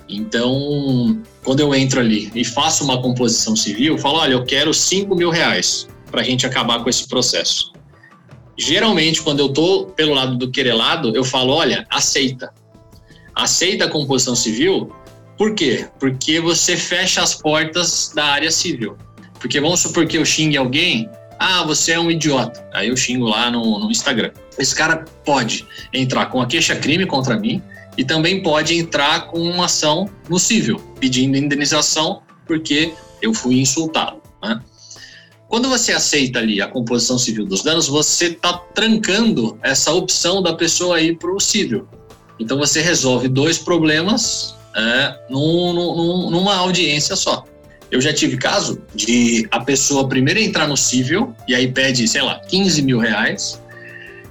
Então, 0.09 1.21
quando 1.43 1.59
eu 1.59 1.75
entro 1.75 1.99
ali 1.99 2.31
e 2.33 2.43
faço 2.43 2.83
uma 2.83 2.99
composição 2.99 3.55
civil, 3.55 3.99
falo: 3.99 4.17
olha, 4.17 4.33
eu 4.33 4.43
quero 4.43 4.73
5 4.73 5.15
mil 5.15 5.29
reais 5.29 5.87
para 6.09 6.21
a 6.21 6.23
gente 6.23 6.47
acabar 6.47 6.81
com 6.81 6.89
esse 6.89 7.07
processo. 7.07 7.71
Geralmente, 8.57 9.21
quando 9.21 9.39
eu 9.39 9.47
estou 9.47 9.85
pelo 9.85 10.15
lado 10.15 10.35
do 10.35 10.49
querelado, 10.49 11.15
eu 11.15 11.23
falo: 11.23 11.53
olha, 11.53 11.85
aceita. 11.91 12.51
Aceita 13.35 13.85
a 13.85 13.89
composição 13.89 14.35
civil, 14.35 14.93
por 15.37 15.53
quê? 15.53 15.87
Porque 15.99 16.39
você 16.39 16.77
fecha 16.77 17.21
as 17.21 17.35
portas 17.35 18.11
da 18.15 18.25
área 18.25 18.51
civil. 18.51 18.97
Porque 19.39 19.59
vamos 19.59 19.81
supor 19.81 20.07
que 20.07 20.17
eu 20.17 20.25
xingue 20.25 20.57
alguém, 20.57 21.09
ah, 21.39 21.63
você 21.63 21.91
é 21.91 21.99
um 21.99 22.09
idiota. 22.09 22.65
Aí 22.73 22.87
eu 22.87 22.95
xingo 22.95 23.25
lá 23.25 23.51
no, 23.51 23.79
no 23.79 23.91
Instagram. 23.91 24.31
Esse 24.57 24.73
cara 24.73 25.03
pode 25.25 25.67
entrar 25.93 26.27
com 26.27 26.41
a 26.41 26.47
queixa-crime 26.47 27.05
contra 27.05 27.37
mim 27.37 27.61
e 27.97 28.03
também 28.03 28.41
pode 28.41 28.75
entrar 28.75 29.27
com 29.27 29.39
uma 29.39 29.65
ação 29.65 30.09
no 30.29 30.39
civil, 30.39 30.79
pedindo 30.99 31.37
indenização 31.37 32.21
porque 32.45 32.93
eu 33.21 33.33
fui 33.33 33.59
insultado. 33.59 34.21
Né? 34.41 34.61
Quando 35.47 35.69
você 35.69 35.91
aceita 35.91 36.39
ali 36.39 36.61
a 36.61 36.67
composição 36.67 37.17
civil 37.17 37.45
dos 37.45 37.63
danos, 37.63 37.87
você 37.87 38.27
está 38.27 38.53
trancando 38.53 39.57
essa 39.61 39.93
opção 39.93 40.41
da 40.41 40.53
pessoa 40.53 41.01
ir 41.01 41.17
para 41.17 41.33
o 41.33 41.39
civil. 41.39 41.87
Então 42.39 42.57
você 42.57 42.81
resolve 42.81 43.27
dois 43.27 43.57
problemas 43.57 44.55
é, 44.75 45.19
num, 45.29 45.73
num, 45.73 46.29
numa 46.29 46.55
audiência 46.55 47.15
só. 47.15 47.45
Eu 47.91 48.01
já 48.01 48.13
tive 48.13 48.35
caso 48.37 48.81
de 48.93 49.47
a 49.51 49.59
pessoa 49.59 50.07
primeiro 50.07 50.39
entrar 50.39 50.67
no 50.67 50.75
civil 50.75 51.33
e 51.47 51.55
aí 51.55 51.71
pede, 51.71 52.07
sei 52.07 52.21
lá, 52.21 52.39
15 52.39 52.81
mil 52.81 52.99
reais. 52.99 53.61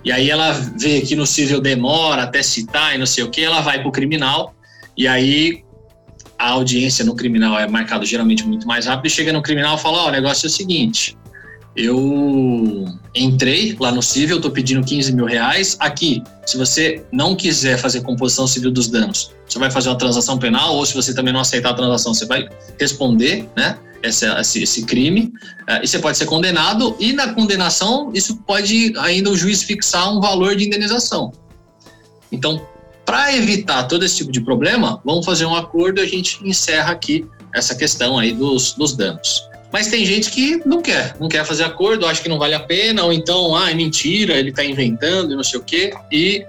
E 0.05 0.13
aí 0.13 0.29
ela 0.29 0.53
vê 0.79 1.01
que 1.01 1.17
no 1.17 1.27
civil 1.27 1.61
demora 1.61 2.25
até 2.25 2.43
citar 2.43 2.95
e 2.95 2.99
não 2.99 3.07
sei 3.07 3.25
o 3.25 3.31
que, 3.31 3.43
ela 3.43 3.61
vai 3.63 3.79
para 3.79 3.89
o 3.89 3.93
criminal 3.93 4.55
e 4.97 5.09
aí 5.09 5.65
a 6.39 6.51
audiência 6.51 7.05
no 7.05 7.15
criminal 7.15 7.59
é 7.59 7.67
marcada 7.67 8.05
geralmente 8.05 8.47
muito 8.47 8.67
mais 8.67 8.87
rápido 8.87 9.07
e 9.07 9.11
chega 9.11 9.33
no 9.33 9.43
criminal 9.43 9.77
e 9.77 9.81
fala: 9.81 9.99
Ó, 9.99 10.05
oh, 10.05 10.09
o 10.09 10.11
negócio 10.11 10.47
é 10.47 10.49
o 10.49 10.51
seguinte, 10.51 11.17
eu 11.77 12.85
entrei 13.15 13.77
lá 13.79 13.91
no 13.91 14.03
civil, 14.03 14.37
estou 14.37 14.51
pedindo 14.51 14.85
15 14.85 15.13
mil 15.13 15.25
reais. 15.25 15.77
Aqui, 15.81 16.23
se 16.47 16.57
você 16.57 17.05
não 17.13 17.35
quiser 17.35 17.79
fazer 17.79 18.03
composição 18.03 18.47
civil 18.47 18.71
dos 18.71 18.89
danos, 18.89 19.33
você 19.47 19.59
vai 19.59 19.71
fazer 19.71 19.89
uma 19.89 19.99
transação 19.99 20.39
penal, 20.39 20.77
ou 20.77 20.87
se 20.87 20.95
você 20.95 21.13
também 21.13 21.33
não 21.33 21.41
aceitar 21.41 21.71
a 21.71 21.75
transação, 21.75 22.15
você 22.15 22.27
vai 22.27 22.49
responder, 22.79 23.49
né? 23.57 23.79
Esse, 24.03 24.27
esse, 24.63 24.85
crime, 24.85 25.33
uh, 25.63 25.83
e 25.83 25.89
você 25.89 25.99
pode 25.99 26.19
ser 26.19 26.27
condenado, 26.27 26.95
e 27.01 27.15
na 27.15 27.33
condenação, 27.33 28.11
isso 28.13 28.37
pode 28.47 28.93
ainda 28.99 29.31
o 29.31 29.37
juiz 29.37 29.63
fixar 29.63 30.15
um 30.15 30.21
valor 30.21 30.55
de 30.55 30.67
indenização. 30.67 31.33
Então, 32.31 32.61
para 33.07 33.35
evitar 33.35 33.85
todo 33.85 34.05
esse 34.05 34.17
tipo 34.17 34.31
de 34.31 34.43
problema, 34.43 35.01
vamos 35.07 35.25
fazer 35.25 35.47
um 35.47 35.55
acordo 35.55 36.01
e 36.01 36.05
a 36.05 36.07
gente 36.07 36.39
encerra 36.47 36.93
aqui 36.93 37.27
essa 37.55 37.75
questão 37.75 38.19
aí 38.19 38.33
dos, 38.33 38.75
dos 38.75 38.95
danos. 38.95 39.49
Mas 39.75 39.89
tem 39.89 40.07
gente 40.07 40.31
que 40.31 40.63
não 40.65 40.81
quer, 40.81 41.17
não 41.19 41.29
quer 41.29 41.45
fazer 41.45 41.65
acordo, 41.65 42.07
acha 42.07 42.23
que 42.23 42.29
não 42.29 42.39
vale 42.39 42.55
a 42.55 42.61
pena, 42.61 43.03
ou 43.03 43.13
então, 43.13 43.57
ah, 43.57 43.73
é 43.73 43.75
mentira, 43.75 44.35
ele 44.35 44.51
está 44.51 44.65
inventando 44.65 45.33
e 45.33 45.35
não 45.35 45.43
sei 45.43 45.59
o 45.59 45.65
quê, 45.65 45.93
e 46.13 46.47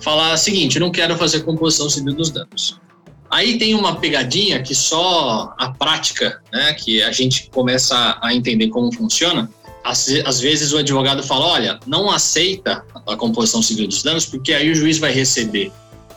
falar 0.00 0.34
o 0.34 0.36
seguinte: 0.36 0.80
não 0.80 0.90
quero 0.90 1.16
fazer 1.16 1.44
composição 1.44 1.88
civil 1.88 2.12
dos 2.14 2.28
danos. 2.28 2.76
Aí 3.30 3.56
tem 3.56 3.72
uma 3.72 3.94
pegadinha 3.94 4.60
que 4.60 4.74
só 4.74 5.54
a 5.56 5.68
prática, 5.70 6.42
né, 6.52 6.72
que 6.72 7.00
a 7.04 7.12
gente 7.12 7.48
começa 7.50 8.18
a 8.20 8.34
entender 8.34 8.66
como 8.66 8.92
funciona. 8.92 9.48
Às, 9.84 10.08
às 10.24 10.40
vezes 10.40 10.72
o 10.72 10.78
advogado 10.78 11.22
fala: 11.22 11.46
olha, 11.46 11.78
não 11.86 12.10
aceita 12.10 12.84
a 13.06 13.14
composição 13.14 13.62
civil 13.62 13.86
dos 13.86 14.02
danos, 14.02 14.26
porque 14.26 14.52
aí 14.52 14.72
o 14.72 14.74
juiz 14.74 14.98
vai 14.98 15.12
receber 15.12 15.70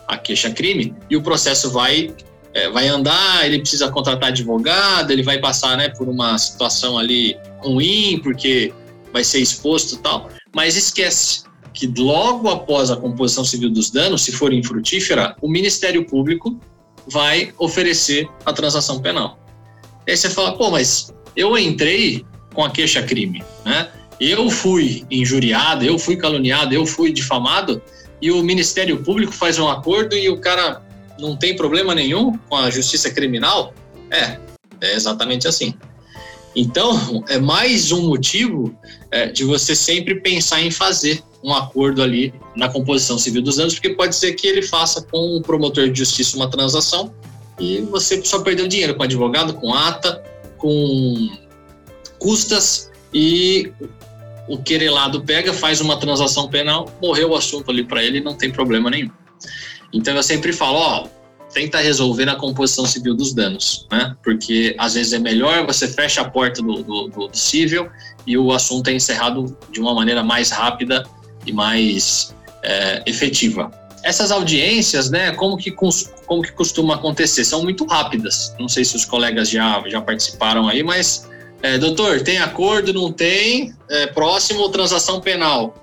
a 0.08 0.18
queixa-crime 0.18 0.96
e 1.08 1.16
o 1.16 1.22
processo 1.22 1.70
vai 1.70 2.12
é, 2.54 2.68
vai 2.70 2.88
andar, 2.88 3.46
ele 3.46 3.60
precisa 3.60 3.90
contratar 3.90 4.30
advogado, 4.30 5.10
ele 5.10 5.22
vai 5.22 5.38
passar 5.38 5.76
né, 5.76 5.88
por 5.88 6.08
uma 6.08 6.36
situação 6.38 6.98
ali 6.98 7.36
ruim, 7.58 8.20
porque 8.22 8.72
vai 9.12 9.22
ser 9.22 9.38
exposto 9.38 9.94
e 9.94 9.98
tal. 9.98 10.28
Mas 10.54 10.76
esquece 10.76 11.44
que 11.72 11.86
logo 11.86 12.48
após 12.48 12.90
a 12.90 12.96
composição 12.96 13.44
civil 13.44 13.70
dos 13.70 13.90
danos, 13.90 14.22
se 14.22 14.32
for 14.32 14.52
infrutífera, 14.52 15.36
o 15.40 15.48
Ministério 15.48 16.04
Público 16.04 16.58
vai 17.06 17.52
oferecer 17.58 18.28
a 18.44 18.52
transação 18.52 19.00
penal. 19.00 19.38
Aí 20.08 20.16
você 20.16 20.28
fala, 20.28 20.56
pô, 20.56 20.70
mas 20.70 21.14
eu 21.36 21.56
entrei 21.56 22.24
com 22.52 22.64
a 22.64 22.70
queixa-crime, 22.70 23.42
né? 23.64 23.88
Eu 24.20 24.50
fui 24.50 25.04
injuriado, 25.10 25.84
eu 25.84 25.98
fui 25.98 26.16
caluniado, 26.16 26.74
eu 26.74 26.84
fui 26.84 27.12
difamado, 27.12 27.80
e 28.20 28.30
o 28.30 28.42
Ministério 28.42 29.02
Público 29.02 29.32
faz 29.32 29.58
um 29.58 29.68
acordo 29.68 30.14
e 30.14 30.28
o 30.28 30.38
cara 30.38 30.82
não 31.20 31.36
tem 31.36 31.54
problema 31.54 31.94
nenhum 31.94 32.36
com 32.48 32.56
a 32.56 32.70
justiça 32.70 33.10
criminal? 33.10 33.74
É, 34.10 34.38
é 34.80 34.94
exatamente 34.94 35.46
assim. 35.46 35.74
Então, 36.54 37.24
é 37.28 37.38
mais 37.38 37.92
um 37.92 38.08
motivo 38.08 38.74
é, 39.10 39.26
de 39.26 39.44
você 39.44 39.74
sempre 39.74 40.20
pensar 40.20 40.60
em 40.60 40.70
fazer 40.70 41.22
um 41.42 41.54
acordo 41.54 42.02
ali 42.02 42.34
na 42.56 42.68
composição 42.68 43.18
civil 43.18 43.40
dos 43.40 43.58
anos, 43.58 43.74
porque 43.74 43.90
pode 43.90 44.14
ser 44.16 44.32
que 44.34 44.46
ele 44.46 44.62
faça 44.62 45.00
com 45.02 45.36
o 45.36 45.40
promotor 45.40 45.88
de 45.88 45.98
justiça 45.98 46.36
uma 46.36 46.50
transação 46.50 47.14
e 47.58 47.80
você 47.82 48.22
só 48.24 48.40
perdeu 48.40 48.66
dinheiro 48.66 48.94
com 48.94 49.02
advogado, 49.02 49.54
com 49.54 49.72
ata, 49.72 50.22
com 50.58 51.30
custas 52.18 52.90
e 53.14 53.72
o 54.48 54.58
querelado 54.58 55.22
pega, 55.22 55.52
faz 55.52 55.80
uma 55.80 55.98
transação 55.98 56.48
penal, 56.48 56.92
morreu 57.00 57.30
o 57.30 57.36
assunto 57.36 57.70
ali 57.70 57.84
para 57.84 58.02
ele, 58.02 58.20
não 58.20 58.34
tem 58.34 58.50
problema 58.50 58.90
nenhum. 58.90 59.10
Então 59.92 60.14
eu 60.14 60.22
sempre 60.22 60.52
falo, 60.52 60.78
ó, 60.78 61.06
tenta 61.52 61.78
resolver 61.78 62.24
na 62.24 62.36
composição 62.36 62.86
civil 62.86 63.14
dos 63.14 63.32
danos, 63.32 63.86
né? 63.90 64.14
Porque 64.22 64.74
às 64.78 64.94
vezes 64.94 65.12
é 65.12 65.18
melhor 65.18 65.66
você 65.66 65.88
fecha 65.88 66.20
a 66.20 66.24
porta 66.24 66.62
do, 66.62 66.82
do, 66.82 67.08
do 67.08 67.30
civil 67.32 67.88
e 68.26 68.38
o 68.38 68.52
assunto 68.52 68.88
é 68.88 68.92
encerrado 68.92 69.56
de 69.70 69.80
uma 69.80 69.94
maneira 69.94 70.22
mais 70.22 70.50
rápida 70.50 71.04
e 71.46 71.52
mais 71.52 72.34
é, 72.62 73.02
efetiva. 73.06 73.70
Essas 74.02 74.30
audiências, 74.30 75.10
né, 75.10 75.32
como 75.32 75.56
que, 75.58 75.70
como 75.70 76.42
que 76.42 76.52
costuma 76.52 76.94
acontecer? 76.94 77.44
São 77.44 77.62
muito 77.62 77.84
rápidas. 77.84 78.54
Não 78.58 78.68
sei 78.68 78.84
se 78.84 78.96
os 78.96 79.04
colegas 79.04 79.50
já, 79.50 79.82
já 79.86 80.00
participaram 80.00 80.68
aí, 80.68 80.82
mas, 80.82 81.28
é, 81.62 81.76
doutor, 81.76 82.22
tem 82.22 82.38
acordo, 82.38 82.94
não 82.94 83.12
tem? 83.12 83.74
É, 83.90 84.06
próximo, 84.06 84.66
transação 84.70 85.20
penal. 85.20 85.74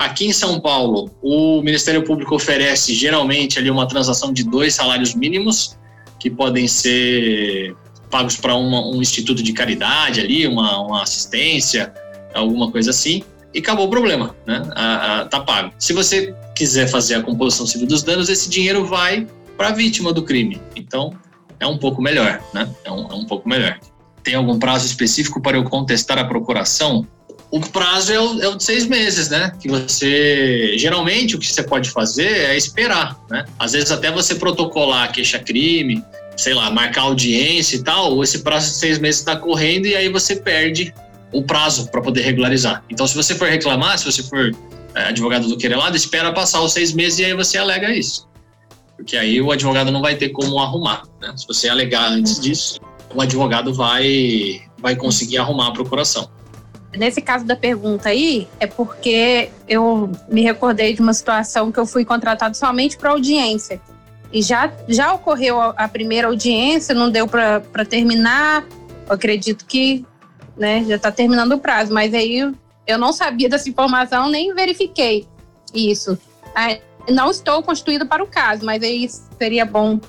Aqui 0.00 0.24
em 0.24 0.32
São 0.32 0.58
Paulo, 0.58 1.10
o 1.20 1.60
Ministério 1.60 2.02
Público 2.02 2.34
oferece 2.34 2.94
geralmente 2.94 3.58
ali 3.58 3.70
uma 3.70 3.86
transação 3.86 4.32
de 4.32 4.42
dois 4.42 4.74
salários 4.74 5.14
mínimos 5.14 5.76
que 6.18 6.30
podem 6.30 6.66
ser 6.66 7.76
pagos 8.10 8.34
para 8.34 8.56
um 8.56 8.98
instituto 8.98 9.42
de 9.42 9.52
caridade 9.52 10.18
ali, 10.18 10.46
uma, 10.46 10.80
uma, 10.80 11.02
assistência, 11.02 11.92
alguma 12.32 12.70
coisa 12.70 12.88
assim, 12.88 13.22
e 13.52 13.58
acabou 13.58 13.88
o 13.88 13.90
problema, 13.90 14.34
né? 14.46 14.62
A, 14.74 15.20
a, 15.20 15.24
tá 15.26 15.40
pago. 15.40 15.74
Se 15.78 15.92
você 15.92 16.34
quiser 16.56 16.88
fazer 16.88 17.16
a 17.16 17.22
composição 17.22 17.66
civil 17.66 17.86
dos 17.86 18.02
danos, 18.02 18.30
esse 18.30 18.48
dinheiro 18.48 18.86
vai 18.86 19.26
para 19.54 19.68
a 19.68 19.72
vítima 19.72 20.14
do 20.14 20.22
crime. 20.22 20.58
Então, 20.74 21.12
é 21.60 21.66
um 21.66 21.76
pouco 21.76 22.00
melhor, 22.00 22.42
né? 22.54 22.74
É 22.84 22.90
um, 22.90 23.06
é 23.06 23.14
um 23.14 23.26
pouco 23.26 23.46
melhor. 23.46 23.78
Tem 24.24 24.34
algum 24.34 24.58
prazo 24.58 24.86
específico 24.86 25.42
para 25.42 25.58
eu 25.58 25.64
contestar 25.64 26.16
a 26.16 26.24
procuração? 26.24 27.06
O 27.50 27.60
prazo 27.60 28.12
é 28.12 28.20
o, 28.20 28.40
é 28.42 28.48
o, 28.48 28.56
de 28.56 28.62
seis 28.62 28.86
meses, 28.86 29.28
né? 29.28 29.52
Que 29.60 29.68
você 29.68 30.78
geralmente 30.78 31.34
o 31.34 31.38
que 31.38 31.46
você 31.46 31.62
pode 31.62 31.90
fazer 31.90 32.28
é 32.28 32.56
esperar, 32.56 33.18
né? 33.28 33.44
Às 33.58 33.72
vezes 33.72 33.90
até 33.90 34.10
você 34.10 34.36
protocolar 34.36 35.10
queixa-crime, 35.12 36.04
sei 36.36 36.54
lá, 36.54 36.70
marcar 36.70 37.02
audiência 37.02 37.76
e 37.76 37.82
tal, 37.82 38.22
esse 38.22 38.38
prazo 38.40 38.70
de 38.70 38.76
seis 38.76 38.98
meses 38.98 39.20
está 39.20 39.36
correndo 39.36 39.86
e 39.86 39.96
aí 39.96 40.08
você 40.08 40.36
perde 40.36 40.94
o 41.32 41.42
prazo 41.42 41.88
para 41.90 42.00
poder 42.00 42.22
regularizar. 42.22 42.84
Então, 42.88 43.06
se 43.06 43.14
você 43.14 43.34
for 43.34 43.48
reclamar, 43.48 43.98
se 43.98 44.04
você 44.04 44.22
for 44.22 44.52
é, 44.94 45.04
advogado 45.04 45.48
do 45.48 45.56
querelado, 45.56 45.96
espera 45.96 46.32
passar 46.32 46.60
os 46.60 46.72
seis 46.72 46.92
meses 46.92 47.18
e 47.18 47.24
aí 47.24 47.34
você 47.34 47.58
alega 47.58 47.94
isso. 47.94 48.28
porque 48.96 49.16
aí 49.16 49.40
o 49.40 49.50
advogado 49.50 49.90
não 49.90 50.02
vai 50.02 50.14
ter 50.14 50.28
como 50.30 50.58
arrumar. 50.58 51.02
Né? 51.20 51.32
Se 51.36 51.46
você 51.46 51.68
alegar 51.68 52.10
antes 52.10 52.38
disso, 52.38 52.78
o 53.14 53.20
advogado 53.20 53.72
vai, 53.72 54.60
vai 54.78 54.94
conseguir 54.94 55.38
arrumar 55.38 55.68
a 55.68 55.72
procuração. 55.72 56.30
Nesse 56.96 57.20
caso 57.20 57.44
da 57.44 57.54
pergunta 57.54 58.08
aí, 58.08 58.48
é 58.58 58.66
porque 58.66 59.50
eu 59.68 60.10
me 60.28 60.42
recordei 60.42 60.92
de 60.92 61.00
uma 61.00 61.14
situação 61.14 61.70
que 61.70 61.78
eu 61.78 61.86
fui 61.86 62.04
contratado 62.04 62.56
somente 62.56 62.96
para 62.96 63.10
audiência. 63.10 63.80
E 64.32 64.42
já, 64.42 64.72
já 64.88 65.12
ocorreu 65.12 65.60
a, 65.60 65.88
primeira 65.88 66.28
audiência, 66.28 66.94
não 66.94 67.10
deu 67.10 67.28
para 67.28 67.84
terminar. 67.88 68.64
Eu 69.06 69.14
acredito 69.14 69.64
que 69.66 70.04
né, 70.56 70.84
já 70.86 70.96
está 70.96 71.12
terminando 71.12 71.52
o 71.52 71.58
prazo, 71.58 71.92
mas 71.92 72.12
aí 72.12 72.52
eu 72.86 72.98
não 72.98 73.12
sabia 73.12 73.48
dessa 73.48 73.68
informação, 73.68 74.28
nem 74.28 74.54
verifiquei 74.54 75.26
isso. 75.72 76.18
Não 77.08 77.30
estou 77.30 77.62
constituída 77.62 78.04
para 78.04 78.22
o 78.22 78.26
caso, 78.26 78.64
mas 78.64 78.82
aí 78.82 79.08
seria 79.38 79.64
bom 79.64 80.00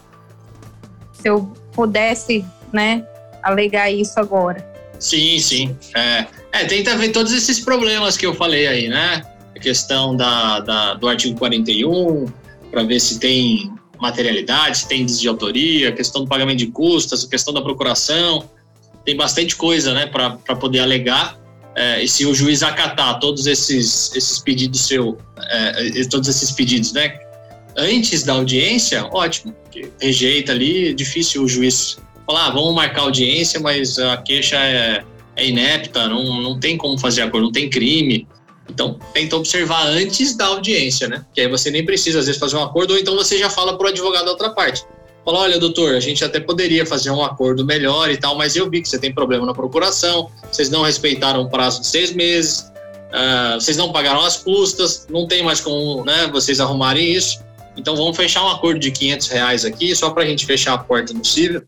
se 1.14 1.28
eu 1.28 1.52
pudesse 1.74 2.44
né, 2.72 3.06
alegar 3.42 3.92
isso 3.92 4.20
agora. 4.20 4.68
Sim, 5.00 5.40
sim. 5.40 5.78
É, 5.96 6.28
é, 6.52 6.66
tenta 6.66 6.96
ver 6.98 7.10
todos 7.10 7.32
esses 7.32 7.60
problemas 7.60 8.18
que 8.18 8.26
eu 8.26 8.34
falei 8.34 8.68
aí, 8.68 8.88
né? 8.88 9.24
A 9.56 9.60
questão 9.60 10.16
da, 10.16 10.60
da 10.60 10.94
do 10.96 11.08
artigo 11.08 11.38
41, 11.38 12.26
para 12.70 12.84
ver 12.84 13.00
se 13.00 13.20
tem 13.20 13.72
materialidade, 14.00 14.80
se 14.80 14.88
tem 14.88 15.06
de 15.06 15.28
autoria, 15.28 15.90
a 15.90 15.92
questão 15.92 16.24
do 16.24 16.28
pagamento 16.28 16.58
de 16.58 16.68
custas, 16.68 17.24
a 17.24 17.30
questão 17.30 17.54
da 17.54 17.62
procuração. 17.62 18.50
Tem 19.06 19.16
bastante 19.16 19.56
coisa, 19.56 19.94
né, 19.94 20.08
para 20.08 20.56
poder 20.56 20.80
alegar. 20.80 21.40
É, 21.76 22.04
e 22.04 22.08
se 22.08 22.26
o 22.26 22.34
juiz 22.34 22.64
acatar 22.64 23.20
todos 23.20 23.48
esses, 23.48 24.14
esses 24.16 24.40
pedidos 24.40 24.82
seu, 24.82 25.18
é, 25.52 26.04
todos 26.10 26.28
esses 26.28 26.52
pedidos, 26.52 26.92
né, 26.92 27.18
antes 27.78 28.24
da 28.24 28.34
audiência, 28.34 29.08
ótimo. 29.12 29.56
Rejeita 30.02 30.52
ali, 30.52 30.90
é 30.90 30.94
difícil 30.94 31.44
o 31.44 31.48
juiz 31.48 31.98
falar, 32.26 32.48
ah, 32.48 32.50
vamos 32.52 32.76
marcar 32.76 33.02
audiência, 33.02 33.60
mas 33.60 33.98
a 33.98 34.18
queixa 34.18 34.58
é, 34.58 35.04
é 35.36 35.48
inepta, 35.48 36.08
não, 36.08 36.42
não 36.42 36.60
tem 36.60 36.78
como 36.78 36.98
fazer 36.98 37.22
acordo, 37.22 37.46
não 37.46 37.52
tem 37.52 37.70
crime. 37.70 38.28
Então, 38.70 38.98
tenta 39.14 39.36
observar 39.36 39.86
antes 39.88 40.36
da 40.36 40.46
audiência, 40.48 41.08
né? 41.08 41.26
Que 41.34 41.42
aí 41.42 41.48
você 41.48 41.70
nem 41.70 41.86
precisa, 41.86 42.20
às 42.20 42.26
vezes, 42.26 42.40
fazer 42.40 42.56
um 42.56 42.64
acordo, 42.64 42.92
ou 42.92 43.00
então 43.00 43.16
você 43.16 43.38
já 43.38 43.50
fala 43.50 43.78
para 43.78 43.88
o 43.88 43.90
advogado 43.90 44.26
da 44.26 44.32
outra 44.32 44.52
parte. 44.52 44.86
Fala, 45.26 45.40
olha, 45.40 45.60
doutor, 45.60 45.94
a 45.94 46.00
gente 46.00 46.24
até 46.24 46.40
poderia 46.40 46.86
fazer 46.86 47.12
um 47.12 47.24
acordo 47.24 47.66
melhor 47.66 48.10
e 48.10 48.18
tal, 48.18 48.36
mas 48.36 48.56
eu 48.56 48.70
vi 48.70 48.82
que 48.82 48.90
você 48.90 48.98
tem 48.98 49.14
problema 49.14 49.46
na 49.46 49.54
procuração, 49.54 50.32
vocês 50.52 50.70
não 50.70 50.82
respeitaram 50.82 51.42
o 51.42 51.50
prazo 51.50 51.82
de 51.82 51.88
seis 51.88 52.12
meses, 52.12 52.72
uh, 53.12 53.60
vocês 53.60 53.78
não 53.78 53.92
pagaram 53.92 54.22
as 54.22 54.38
custas, 54.38 55.06
não 55.10 55.28
tem 55.28 55.44
mais 55.44 55.62
como 55.62 56.04
né, 56.04 56.28
vocês 56.32 56.60
arrumarem 56.60 57.12
isso. 57.12 57.40
Então, 57.78 57.96
vamos 57.96 58.18
fechar 58.18 58.44
um 58.44 58.50
acordo 58.50 58.80
de 58.80 58.90
500 58.92 59.28
reais 59.28 59.66
aqui, 59.66 59.96
só 59.96 60.10
para 60.10 60.24
a 60.24 60.26
gente 60.26 60.46
fechar 60.46 60.74
a 60.74 60.78
porta 60.78 61.14
no 61.14 61.24
cível 61.24 61.62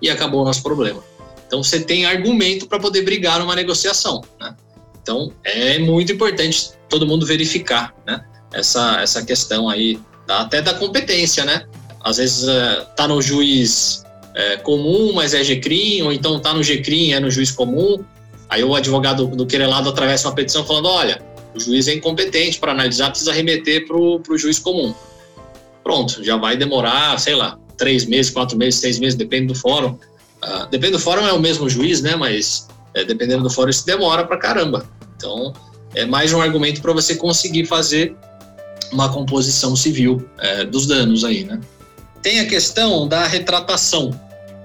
e 0.00 0.10
acabou 0.10 0.42
o 0.42 0.44
nosso 0.44 0.62
problema. 0.62 1.02
Então 1.48 1.62
você 1.62 1.80
tem 1.80 2.04
argumento 2.04 2.68
para 2.68 2.78
poder 2.78 3.02
brigar 3.02 3.40
numa 3.40 3.56
negociação. 3.56 4.22
Né? 4.38 4.54
Então 5.02 5.32
é 5.42 5.78
muito 5.78 6.12
importante 6.12 6.70
todo 6.88 7.06
mundo 7.06 7.26
verificar 7.26 7.94
né? 8.06 8.22
essa, 8.52 9.00
essa 9.00 9.24
questão 9.24 9.68
aí, 9.68 9.98
até 10.28 10.60
da 10.62 10.74
competência, 10.74 11.44
né? 11.44 11.66
Às 12.04 12.18
vezes 12.18 12.46
está 12.46 13.06
uh, 13.06 13.08
no 13.08 13.20
juiz 13.20 14.04
é, 14.34 14.56
comum, 14.58 15.12
mas 15.12 15.34
é 15.34 15.42
GCRIM, 15.42 16.02
ou 16.02 16.12
então 16.12 16.36
está 16.36 16.54
no 16.54 16.62
GCRIM, 16.62 17.12
é 17.12 17.20
no 17.20 17.30
juiz 17.30 17.50
comum. 17.50 18.04
Aí 18.48 18.62
o 18.62 18.74
advogado 18.74 19.26
do 19.26 19.46
querelado 19.46 19.88
atravessa 19.88 20.28
uma 20.28 20.34
petição 20.34 20.64
falando: 20.64 20.86
olha, 20.88 21.20
o 21.54 21.60
juiz 21.60 21.88
é 21.88 21.94
incompetente 21.94 22.58
para 22.58 22.72
analisar, 22.72 23.10
precisa 23.10 23.32
remeter 23.32 23.86
para 23.86 23.96
o 23.96 24.38
juiz 24.38 24.58
comum. 24.58 24.94
Pronto, 25.82 26.22
já 26.22 26.36
vai 26.36 26.56
demorar, 26.56 27.18
sei 27.18 27.34
lá, 27.34 27.58
três 27.76 28.04
meses, 28.04 28.30
quatro 28.30 28.56
meses, 28.56 28.80
seis 28.80 28.98
meses, 28.98 29.16
depende 29.16 29.46
do 29.46 29.54
fórum. 29.54 29.98
Uh, 30.44 30.66
depende 30.70 30.92
do 30.92 30.98
fórum, 30.98 31.26
é 31.26 31.32
o 31.32 31.40
mesmo 31.40 31.68
juiz, 31.68 32.00
né? 32.00 32.14
Mas 32.16 32.68
é, 32.94 33.04
dependendo 33.04 33.42
do 33.42 33.50
fórum, 33.50 33.70
isso 33.70 33.84
demora 33.84 34.24
pra 34.24 34.36
caramba. 34.36 34.86
Então, 35.16 35.52
é 35.94 36.04
mais 36.04 36.32
um 36.32 36.40
argumento 36.40 36.80
para 36.80 36.92
você 36.92 37.16
conseguir 37.16 37.66
fazer 37.66 38.16
uma 38.92 39.08
composição 39.08 39.76
civil 39.76 40.28
é, 40.38 40.64
dos 40.64 40.86
danos 40.86 41.24
aí, 41.24 41.44
né? 41.44 41.60
Tem 42.22 42.40
a 42.40 42.46
questão 42.46 43.06
da 43.06 43.26
retratação 43.26 44.10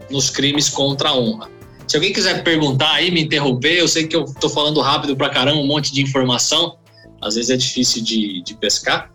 nos 0.10 0.30
crimes 0.30 0.70
contra 0.70 1.10
a 1.10 1.16
honra. 1.16 1.50
Se 1.88 1.98
alguém 1.98 2.14
quiser 2.14 2.44
perguntar 2.44 2.92
aí, 2.94 3.12
me 3.12 3.22
interromper, 3.22 3.80
eu 3.80 3.88
sei 3.88 4.08
que 4.08 4.16
eu 4.16 4.24
estou 4.24 4.50
falando 4.50 4.80
rápido 4.82 5.16
pra 5.16 5.30
caramba, 5.30 5.60
um 5.60 5.68
monte 5.68 5.94
de 5.94 6.02
informação, 6.02 6.78
às 7.22 7.36
vezes 7.36 7.50
é 7.50 7.58
difícil 7.58 8.04
de, 8.04 8.42
de 8.42 8.56
pescar. 8.56 9.13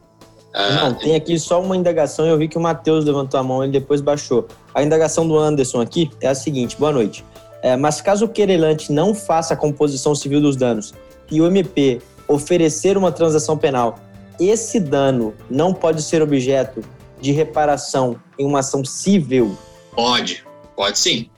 Não, 0.55 0.94
tem 0.94 1.14
aqui 1.14 1.38
só 1.38 1.61
uma 1.61 1.76
indagação 1.76 2.26
eu 2.26 2.38
vi 2.38 2.49
que 2.49 2.57
o 2.57 2.61
Matheus 2.61 3.05
levantou 3.05 3.38
a 3.38 3.42
mão 3.42 3.64
e 3.64 3.68
depois 3.68 4.01
baixou. 4.01 4.49
A 4.74 4.82
indagação 4.82 5.26
do 5.26 5.38
Anderson 5.38 5.80
aqui 5.80 6.11
é 6.20 6.28
a 6.28 6.34
seguinte: 6.34 6.76
boa 6.76 6.92
noite. 6.92 7.24
É, 7.62 7.76
mas 7.76 8.01
caso 8.01 8.24
o 8.24 8.28
querelante 8.28 8.92
não 8.92 9.14
faça 9.14 9.55
a 9.55 9.57
composição 9.57 10.14
civil 10.14 10.40
dos 10.40 10.57
danos 10.57 10.94
e 11.30 11.40
o 11.40 11.46
MP 11.46 12.01
oferecer 12.28 12.96
uma 12.96 13.11
transação 13.11 13.57
penal, 13.57 13.99
esse 14.38 14.78
dano 14.78 15.34
não 15.51 15.74
pode 15.74 16.03
ser 16.03 16.22
objeto 16.22 16.82
de 17.20 17.32
reparação 17.32 18.16
em 18.38 18.46
uma 18.46 18.61
ação 18.61 18.84
civil? 18.84 19.59
Pode, 19.92 20.44
pode 20.76 20.99
sim. 20.99 21.28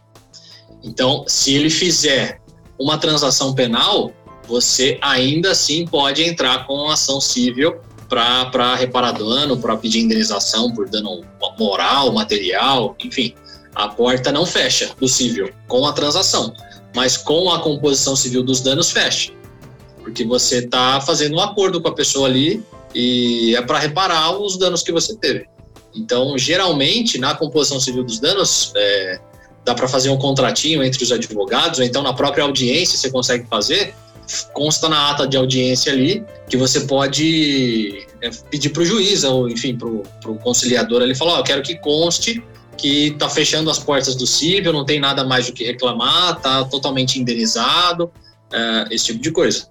Então, 0.82 1.24
se 1.26 1.54
ele 1.54 1.70
fizer 1.70 2.40
uma 2.78 2.98
transação 2.98 3.54
penal, 3.54 4.12
você 4.46 4.98
ainda 5.00 5.52
assim 5.52 5.86
pode 5.86 6.22
entrar 6.22 6.66
com 6.66 6.74
uma 6.74 6.94
ação 6.94 7.20
civil 7.20 7.78
para 8.10 8.74
reparar 8.74 9.12
dano, 9.12 9.56
para 9.56 9.76
pedir 9.76 10.00
indenização 10.00 10.72
por 10.72 10.88
dano 10.88 11.24
moral, 11.58 12.12
material, 12.12 12.96
enfim. 13.02 13.32
A 13.74 13.88
porta 13.88 14.32
não 14.32 14.44
fecha 14.44 14.88
possível 14.98 15.50
com 15.68 15.86
a 15.86 15.92
transação, 15.92 16.52
mas 16.94 17.16
com 17.16 17.50
a 17.50 17.60
composição 17.60 18.16
civil 18.16 18.42
dos 18.42 18.60
danos 18.60 18.90
fecha. 18.90 19.32
Porque 20.02 20.24
você 20.24 20.58
está 20.58 21.00
fazendo 21.00 21.36
um 21.36 21.40
acordo 21.40 21.80
com 21.80 21.88
a 21.88 21.94
pessoa 21.94 22.26
ali 22.26 22.62
e 22.92 23.54
é 23.54 23.62
para 23.62 23.78
reparar 23.78 24.36
os 24.36 24.58
danos 24.58 24.82
que 24.82 24.90
você 24.90 25.16
teve. 25.16 25.46
Então, 25.94 26.36
geralmente, 26.36 27.16
na 27.16 27.34
composição 27.34 27.78
civil 27.78 28.02
dos 28.02 28.18
danos, 28.18 28.72
é, 28.76 29.20
dá 29.64 29.74
para 29.74 29.86
fazer 29.86 30.10
um 30.10 30.16
contratinho 30.16 30.82
entre 30.82 31.02
os 31.04 31.12
advogados, 31.12 31.78
ou 31.78 31.84
então 31.84 32.02
na 32.02 32.12
própria 32.12 32.42
audiência 32.42 32.98
você 32.98 33.10
consegue 33.10 33.46
fazer, 33.48 33.94
consta 34.52 34.88
na 34.88 35.10
ata 35.10 35.26
de 35.26 35.36
audiência 35.36 35.92
ali 35.92 36.24
que 36.48 36.56
você 36.56 36.80
pode 36.80 38.06
é, 38.20 38.30
pedir 38.50 38.70
para 38.70 38.82
o 38.82 38.84
juiz, 38.84 39.24
ou 39.24 39.48
enfim, 39.48 39.76
para 39.76 40.30
o 40.30 40.38
conciliador 40.38 41.02
ali, 41.02 41.14
falar: 41.14 41.36
oh, 41.36 41.38
eu 41.38 41.44
quero 41.44 41.62
que 41.62 41.76
conste 41.76 42.42
que 42.76 43.08
está 43.08 43.28
fechando 43.28 43.70
as 43.70 43.78
portas 43.78 44.14
do 44.14 44.26
cível, 44.26 44.72
não 44.72 44.84
tem 44.84 44.98
nada 44.98 45.22
mais 45.22 45.46
do 45.46 45.52
que 45.52 45.64
reclamar, 45.64 46.36
está 46.36 46.64
totalmente 46.64 47.20
indenizado, 47.20 48.10
é, 48.52 48.86
esse 48.90 49.06
tipo 49.06 49.20
de 49.20 49.30
coisa. 49.30 49.68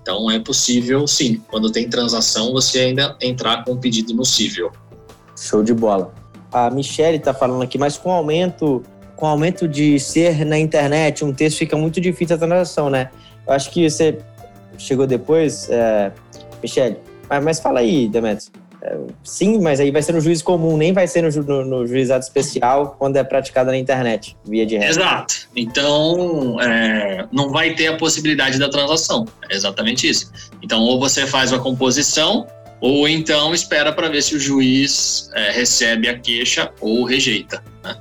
Então 0.00 0.30
é 0.30 0.38
possível, 0.38 1.06
sim, 1.06 1.42
quando 1.48 1.70
tem 1.70 1.88
transação, 1.88 2.52
você 2.52 2.80
ainda 2.80 3.16
entrar 3.20 3.64
com 3.64 3.72
um 3.72 3.76
pedido 3.76 4.14
no 4.14 4.24
cível. 4.24 4.70
Show 5.38 5.62
de 5.62 5.74
bola. 5.74 6.14
A 6.52 6.70
Michelle 6.70 7.16
está 7.16 7.34
falando 7.34 7.62
aqui, 7.62 7.76
mas 7.78 7.96
com 7.96 8.10
aumento, 8.12 8.82
com 9.16 9.26
aumento 9.26 9.66
de 9.66 9.98
ser 9.98 10.44
na 10.44 10.58
internet, 10.58 11.24
um 11.24 11.32
texto 11.32 11.58
fica 11.58 11.76
muito 11.76 12.00
difícil 12.00 12.36
a 12.36 12.38
transação, 12.38 12.88
né? 12.88 13.10
Eu 13.46 13.52
acho 13.52 13.70
que 13.70 13.88
você 13.88 14.18
chegou 14.78 15.06
depois, 15.06 15.68
é, 15.70 16.12
Michele. 16.62 16.96
Mas, 17.28 17.44
mas 17.44 17.60
fala 17.60 17.80
aí, 17.80 18.08
Demetrios. 18.08 18.50
É, 18.84 18.98
sim, 19.22 19.58
mas 19.60 19.80
aí 19.80 19.90
vai 19.90 20.02
ser 20.02 20.12
no 20.12 20.20
juiz 20.20 20.42
comum, 20.42 20.76
nem 20.76 20.92
vai 20.92 21.06
ser 21.06 21.22
no, 21.22 21.42
no, 21.42 21.64
no, 21.64 21.86
juizado 21.86 22.22
especial 22.22 22.96
quando 22.98 23.16
é 23.16 23.24
praticado 23.24 23.70
na 23.70 23.78
internet, 23.78 24.36
via 24.44 24.66
de 24.66 24.74
regra. 24.74 24.90
Exato. 24.90 25.48
Então, 25.56 26.60
é, 26.60 27.26
não 27.32 27.50
vai 27.50 27.74
ter 27.74 27.86
a 27.86 27.96
possibilidade 27.96 28.58
da 28.58 28.68
transação. 28.68 29.24
É 29.48 29.54
exatamente 29.54 30.06
isso. 30.06 30.30
Então, 30.62 30.80
ou 30.82 31.00
você 31.00 31.26
faz 31.26 31.50
a 31.50 31.58
composição, 31.58 32.46
ou 32.78 33.08
então 33.08 33.54
espera 33.54 33.90
para 33.90 34.10
ver 34.10 34.22
se 34.22 34.36
o 34.36 34.38
juiz 34.38 35.30
é, 35.32 35.50
recebe 35.52 36.06
a 36.06 36.18
queixa 36.18 36.70
ou 36.78 37.04
rejeita. 37.04 37.64
Né? 37.82 37.96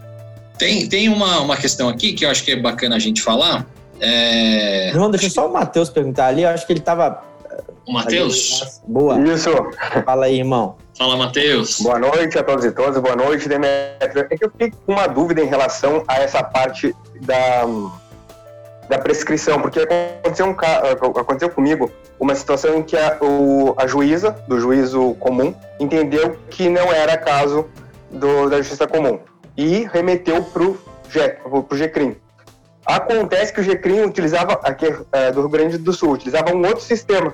Tem, 0.57 0.89
tem 0.89 1.07
uma, 1.07 1.39
uma 1.39 1.55
questão 1.55 1.87
aqui 1.87 2.11
que 2.11 2.25
eu 2.25 2.29
acho 2.29 2.43
que 2.43 2.51
é 2.51 2.55
bacana 2.57 2.97
a 2.97 2.99
gente 2.99 3.21
falar, 3.21 3.65
é... 3.99 4.91
João, 4.93 5.09
deixa 5.09 5.29
só 5.29 5.47
o 5.47 5.53
Matheus 5.53 5.89
perguntar 5.89 6.27
ali. 6.27 6.43
Eu 6.43 6.49
acho 6.49 6.65
que 6.65 6.73
ele 6.73 6.79
estava. 6.79 7.23
O 7.85 7.93
Matheus? 7.93 8.81
Boa. 8.87 9.19
Isso. 9.19 9.49
Fala 10.05 10.25
aí, 10.25 10.39
irmão. 10.39 10.75
Fala, 10.97 11.17
Matheus. 11.17 11.79
Boa 11.81 11.99
noite 11.99 12.37
a 12.37 12.43
todos 12.43 12.63
e 12.65 12.71
todas. 12.71 13.01
Boa 13.01 13.15
noite, 13.15 13.47
Demetrio. 13.49 14.27
É 14.29 14.37
que 14.37 14.45
eu 14.45 14.51
fiquei 14.51 14.71
com 14.71 14.93
uma 14.93 15.07
dúvida 15.07 15.41
em 15.41 15.47
relação 15.47 16.03
a 16.07 16.19
essa 16.19 16.43
parte 16.43 16.95
da, 17.21 17.65
da 18.87 18.99
prescrição, 18.99 19.59
porque 19.59 19.79
aconteceu, 19.79 20.45
um, 20.45 20.51
aconteceu 21.19 21.49
comigo 21.49 21.91
uma 22.19 22.35
situação 22.35 22.77
em 22.77 22.83
que 22.83 22.95
a, 22.95 23.17
o, 23.21 23.73
a 23.77 23.87
juíza, 23.87 24.31
do 24.47 24.59
juízo 24.59 25.15
comum, 25.19 25.53
entendeu 25.79 26.37
que 26.49 26.69
não 26.69 26.91
era 26.91 27.17
caso 27.17 27.67
do, 28.11 28.49
da 28.49 28.57
justiça 28.57 28.87
comum 28.87 29.19
e 29.57 29.87
remeteu 29.91 30.43
para 30.43 30.63
o 30.63 31.75
GCRIM. 31.75 32.15
Acontece 32.85 33.53
que 33.53 33.61
o 33.61 33.63
GCRIM 33.63 34.03
utilizava, 34.03 34.59
aqui 34.63 34.93
é, 35.11 35.31
do 35.31 35.41
Rio 35.41 35.49
Grande 35.49 35.77
do 35.77 35.93
Sul, 35.93 36.11
utilizava 36.11 36.53
um 36.53 36.59
outro 36.65 36.81
sistema. 36.81 37.33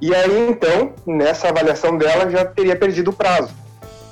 E 0.00 0.14
aí, 0.14 0.48
então, 0.48 0.92
nessa 1.06 1.48
avaliação 1.48 1.96
dela, 1.96 2.30
já 2.30 2.44
teria 2.44 2.74
perdido 2.74 3.10
o 3.10 3.12
prazo. 3.12 3.54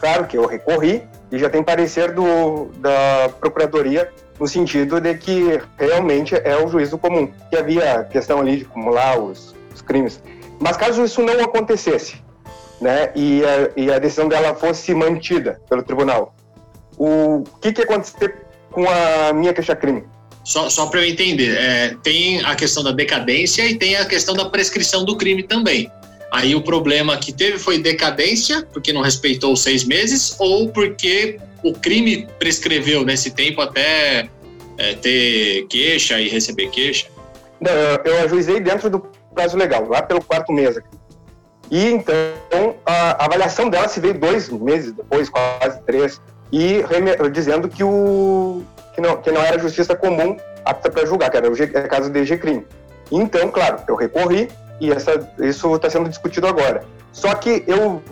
claro 0.01 0.27
que 0.27 0.37
eu 0.37 0.47
recorri 0.47 1.03
e 1.31 1.39
já 1.39 1.51
tem 1.51 1.63
parecer 1.63 2.13
do, 2.13 2.67
da 2.77 3.31
Procuradoria 3.41 4.11
no 4.39 4.47
sentido 4.47 5.01
de 5.01 5.15
que 5.15 5.61
realmente 5.77 6.35
é 6.37 6.57
o 6.57 6.69
juízo 6.69 6.97
comum, 6.97 7.31
que 7.51 7.57
havia 7.57 8.05
questão 8.05 8.39
ali 8.39 8.59
de 8.59 8.65
acumular 8.65 9.19
os, 9.19 9.55
os 9.75 9.83
crimes. 9.83 10.23
Mas 10.61 10.77
caso 10.77 11.03
isso 11.03 11.23
não 11.23 11.43
acontecesse, 11.43 12.23
né, 12.81 13.11
e 13.15 13.43
a, 13.45 13.71
e 13.77 13.93
a 13.93 13.99
decisão 13.99 14.29
dela 14.29 14.55
fosse 14.55 14.95
mantida 14.95 15.61
pelo 15.69 15.83
tribunal, 15.83 16.35
o 16.97 17.43
que 17.61 17.73
que 17.73 17.83
acontecer 17.83 18.47
com 18.71 18.85
a 18.89 19.33
minha 19.33 19.53
queixa-crime? 19.53 20.05
Só, 20.49 20.71
só 20.71 20.87
para 20.87 21.01
eu 21.01 21.11
entender, 21.11 21.59
é, 21.59 21.95
tem 22.03 22.43
a 22.43 22.55
questão 22.55 22.83
da 22.83 22.91
decadência 22.91 23.69
e 23.69 23.75
tem 23.75 23.97
a 23.97 24.07
questão 24.07 24.35
da 24.35 24.47
prescrição 24.49 25.05
do 25.05 25.15
crime 25.15 25.43
também. 25.43 25.93
Aí 26.33 26.55
o 26.55 26.63
problema 26.63 27.19
que 27.19 27.35
teve 27.35 27.59
foi 27.59 27.77
decadência, 27.77 28.67
porque 28.73 28.91
não 28.91 29.03
respeitou 29.03 29.53
os 29.53 29.63
seis 29.63 29.85
meses, 29.85 30.35
ou 30.39 30.71
porque 30.71 31.39
o 31.63 31.75
crime 31.75 32.27
prescreveu 32.39 33.05
nesse 33.05 33.33
tempo 33.33 33.61
até 33.61 34.31
é, 34.79 34.95
ter 34.95 35.67
queixa 35.67 36.19
e 36.19 36.31
receber 36.31 36.71
queixa? 36.71 37.09
Não, 37.61 37.71
eu 38.07 38.23
ajuizei 38.23 38.59
dentro 38.59 38.89
do 38.89 39.01
prazo 39.35 39.55
legal, 39.55 39.87
lá 39.87 40.01
pelo 40.01 40.25
quarto 40.25 40.51
mês. 40.51 40.79
E 41.71 41.89
então 41.89 42.75
a 42.87 43.23
avaliação 43.23 43.69
dela 43.69 43.87
se 43.87 44.01
veio 44.01 44.15
dois 44.15 44.49
meses 44.49 44.93
depois, 44.93 45.29
quase 45.29 45.79
três, 45.83 46.19
e 46.51 46.83
dizendo 47.31 47.69
que, 47.69 47.85
o, 47.85 48.63
que, 48.99 49.01
não, 49.01 49.17
que 49.17 49.31
não 49.31 49.41
era 49.41 49.57
justiça 49.61 49.95
comum 49.95 50.37
apta 50.65 50.91
para 50.91 51.07
julgar, 51.07 51.31
que 51.31 51.37
era 51.37 51.49
o 51.49 51.55
G, 51.55 51.71
é 51.73 51.83
caso 51.83 52.11
de 52.11 52.25
G-crime. 52.25 52.67
Então, 53.13 53.49
claro, 53.49 53.79
eu 53.87 53.95
recorri 53.95 54.51
e 54.81 54.91
essa, 54.91 55.13
isso 55.39 55.73
está 55.77 55.89
sendo 55.89 56.09
discutido 56.09 56.49
agora. 56.49 56.83
Só 57.13 57.33
que 57.37 57.63
eu 57.69 58.03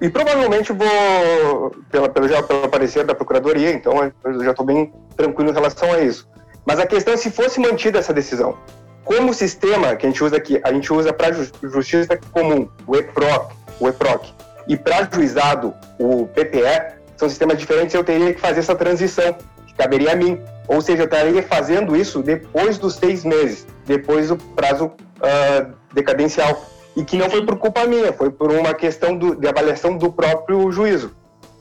e 0.00 0.10
provavelmente 0.10 0.72
vou, 0.72 1.70
pela, 1.92 2.08
pelo, 2.08 2.26
já, 2.26 2.42
pelo 2.42 2.68
parecer 2.68 3.04
da 3.04 3.14
Procuradoria, 3.14 3.70
então 3.70 4.12
eu 4.24 4.42
já 4.42 4.50
estou 4.50 4.66
bem 4.66 4.92
tranquilo 5.16 5.50
em 5.50 5.54
relação 5.54 5.92
a 5.92 6.00
isso. 6.00 6.28
Mas 6.66 6.80
a 6.80 6.86
questão 6.86 7.14
é 7.14 7.16
se 7.16 7.30
fosse 7.30 7.60
mantida 7.60 8.00
essa 8.00 8.12
decisão. 8.12 8.58
Como 9.04 9.30
o 9.30 9.34
sistema 9.34 9.94
que 9.94 10.06
a 10.06 10.08
gente 10.08 10.24
usa 10.24 10.36
aqui, 10.36 10.60
a 10.64 10.72
gente 10.72 10.92
usa 10.92 11.12
para 11.12 11.32
justiça 11.62 12.18
comum, 12.32 12.68
o 12.84 12.96
EPROC, 12.96 13.52
o 13.78 13.88
EPROC, 13.88 14.34
e 14.66 14.76
para 14.76 15.08
juizado, 15.12 15.72
o 16.00 16.26
PPE, 16.26 17.00
são 17.16 17.28
sistemas 17.28 17.56
diferentes, 17.56 17.94
eu 17.94 18.02
teria 18.02 18.34
que 18.34 18.40
fazer 18.40 18.58
essa 18.58 18.74
transição, 18.74 19.36
que 19.72 19.82
caberia 19.82 20.12
a 20.12 20.16
mim. 20.16 20.38
Ou 20.68 20.80
seja, 20.80 21.02
eu 21.02 21.06
estaria 21.06 21.42
fazendo 21.42 21.96
isso 21.96 22.22
depois 22.22 22.78
dos 22.78 22.94
seis 22.94 23.24
meses, 23.24 23.66
depois 23.84 24.28
do 24.28 24.36
prazo 24.36 24.86
uh, 24.86 25.72
decadencial 25.92 26.70
e 26.96 27.04
que 27.04 27.16
não 27.16 27.28
foi 27.30 27.44
por 27.44 27.56
culpa 27.56 27.86
minha, 27.86 28.12
foi 28.12 28.30
por 28.30 28.52
uma 28.52 28.74
questão 28.74 29.16
do, 29.16 29.34
de 29.34 29.46
avaliação 29.48 29.96
do 29.96 30.12
próprio 30.12 30.70
juízo. 30.70 31.14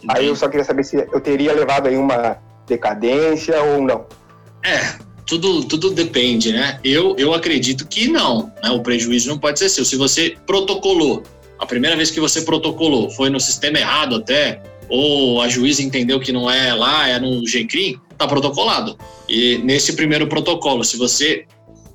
Aí 0.10 0.28
eu 0.28 0.36
só 0.36 0.48
queria 0.48 0.64
saber 0.64 0.84
se 0.84 0.98
eu 0.98 1.22
teria 1.22 1.54
levado 1.54 1.88
aí 1.88 1.96
uma 1.96 2.38
decadência 2.68 3.62
ou 3.62 3.82
não. 3.82 4.06
É, 4.64 4.96
tudo, 5.26 5.64
tudo 5.66 5.92
depende, 5.92 6.52
né? 6.52 6.80
Eu, 6.84 7.16
eu 7.18 7.34
acredito 7.34 7.88
que 7.88 8.10
não, 8.10 8.52
né? 8.64 8.70
O 8.72 8.82
prejuízo 8.82 9.30
não 9.30 9.38
pode 9.38 9.60
ser 9.60 9.70
seu. 9.70 9.86
Se 9.86 9.96
você 9.96 10.36
protocolou, 10.46 11.24
a 11.60 11.66
primeira 11.66 11.96
vez 11.96 12.12
que 12.12 12.20
você 12.20 12.42
protocolou 12.42 13.10
foi 13.10 13.30
no 13.30 13.40
sistema 13.40 13.78
errado 13.80 14.16
até, 14.16 14.62
ou 14.92 15.42
a 15.42 15.48
juíza 15.48 15.82
entendeu 15.82 16.20
que 16.20 16.34
não 16.34 16.52
é 16.52 16.74
lá, 16.74 17.08
é 17.08 17.18
no 17.18 17.48
GCRIM, 17.48 17.98
tá 18.18 18.28
protocolado. 18.28 18.98
E 19.28 19.58
nesse 19.60 19.94
primeiro 19.94 20.28
protocolo, 20.28 20.84
se 20.84 20.98
você 20.98 21.46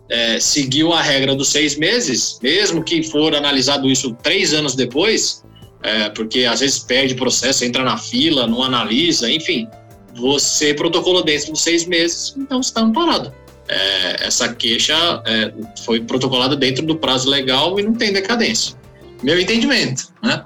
é, 0.09 0.40
seguiu 0.40 0.94
a 0.94 1.03
regra 1.03 1.34
dos 1.34 1.51
seis 1.51 1.76
meses, 1.76 2.38
mesmo 2.42 2.82
que 2.82 3.03
for 3.03 3.34
analisado 3.34 3.90
isso 3.90 4.16
três 4.22 4.55
anos 4.55 4.74
depois, 4.74 5.44
é, 5.82 6.09
porque 6.09 6.44
às 6.44 6.61
vezes 6.61 6.78
perde 6.78 7.14
processo, 7.14 7.66
entra 7.66 7.84
na 7.84 7.99
fila, 7.99 8.47
não 8.47 8.62
analisa, 8.62 9.30
enfim, 9.30 9.68
você 10.14 10.72
protocolou 10.72 11.22
dentro 11.22 11.53
dos 11.53 11.62
seis 11.62 11.84
meses, 11.86 12.34
então 12.38 12.61
está 12.61 12.80
amparado. 12.80 13.30
É, 13.68 14.26
essa 14.26 14.55
queixa 14.55 15.22
é, 15.26 15.53
foi 15.84 16.01
protocolada 16.01 16.57
dentro 16.57 16.86
do 16.86 16.97
prazo 16.97 17.28
legal 17.28 17.78
e 17.78 17.82
não 17.82 17.92
tem 17.92 18.11
decadência. 18.11 18.74
Meu 19.22 19.38
entendimento, 19.38 20.14
né? 20.22 20.44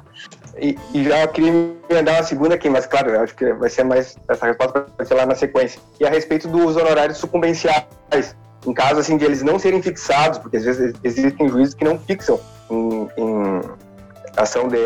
E, 0.61 1.05
já 1.05 1.27
queria 1.29 1.53
me 1.53 2.03
dar 2.05 2.15
uma 2.15 2.23
segunda 2.23 2.55
aqui, 2.55 2.69
mas 2.69 2.87
claro, 2.87 3.19
acho 3.21 3.35
que 3.35 3.53
vai 3.55 3.71
ser 3.71 3.85
mais 3.85 4.17
essa 4.29 4.47
resposta 4.47 4.87
vai 4.97 5.07
ser 5.07 5.15
lá 5.15 5.27
na 5.27 5.35
sequência. 5.35 5.81
E 5.99 6.07
a 6.07 6.11
respeito 6.11 6.49
dos 6.49 6.77
honorários 6.77 7.19
sucumbenciais 7.19 7.87
em 8.67 8.75
caso 8.75 9.01
assim 9.01 9.17
de 9.17 9.25
eles 9.25 9.43
não 9.43 9.59
serem 9.59 9.83
fixados, 9.83 10.39
porque 10.39 10.59
às 10.59 10.65
vezes 10.65 10.95
existem 11.03 11.49
juízes 11.49 11.75
que 11.75 11.85
não 11.85 11.99
fixam 11.99 12.39
em, 12.71 13.09
em 13.17 13.61
ação 14.37 14.69
de, 14.69 14.79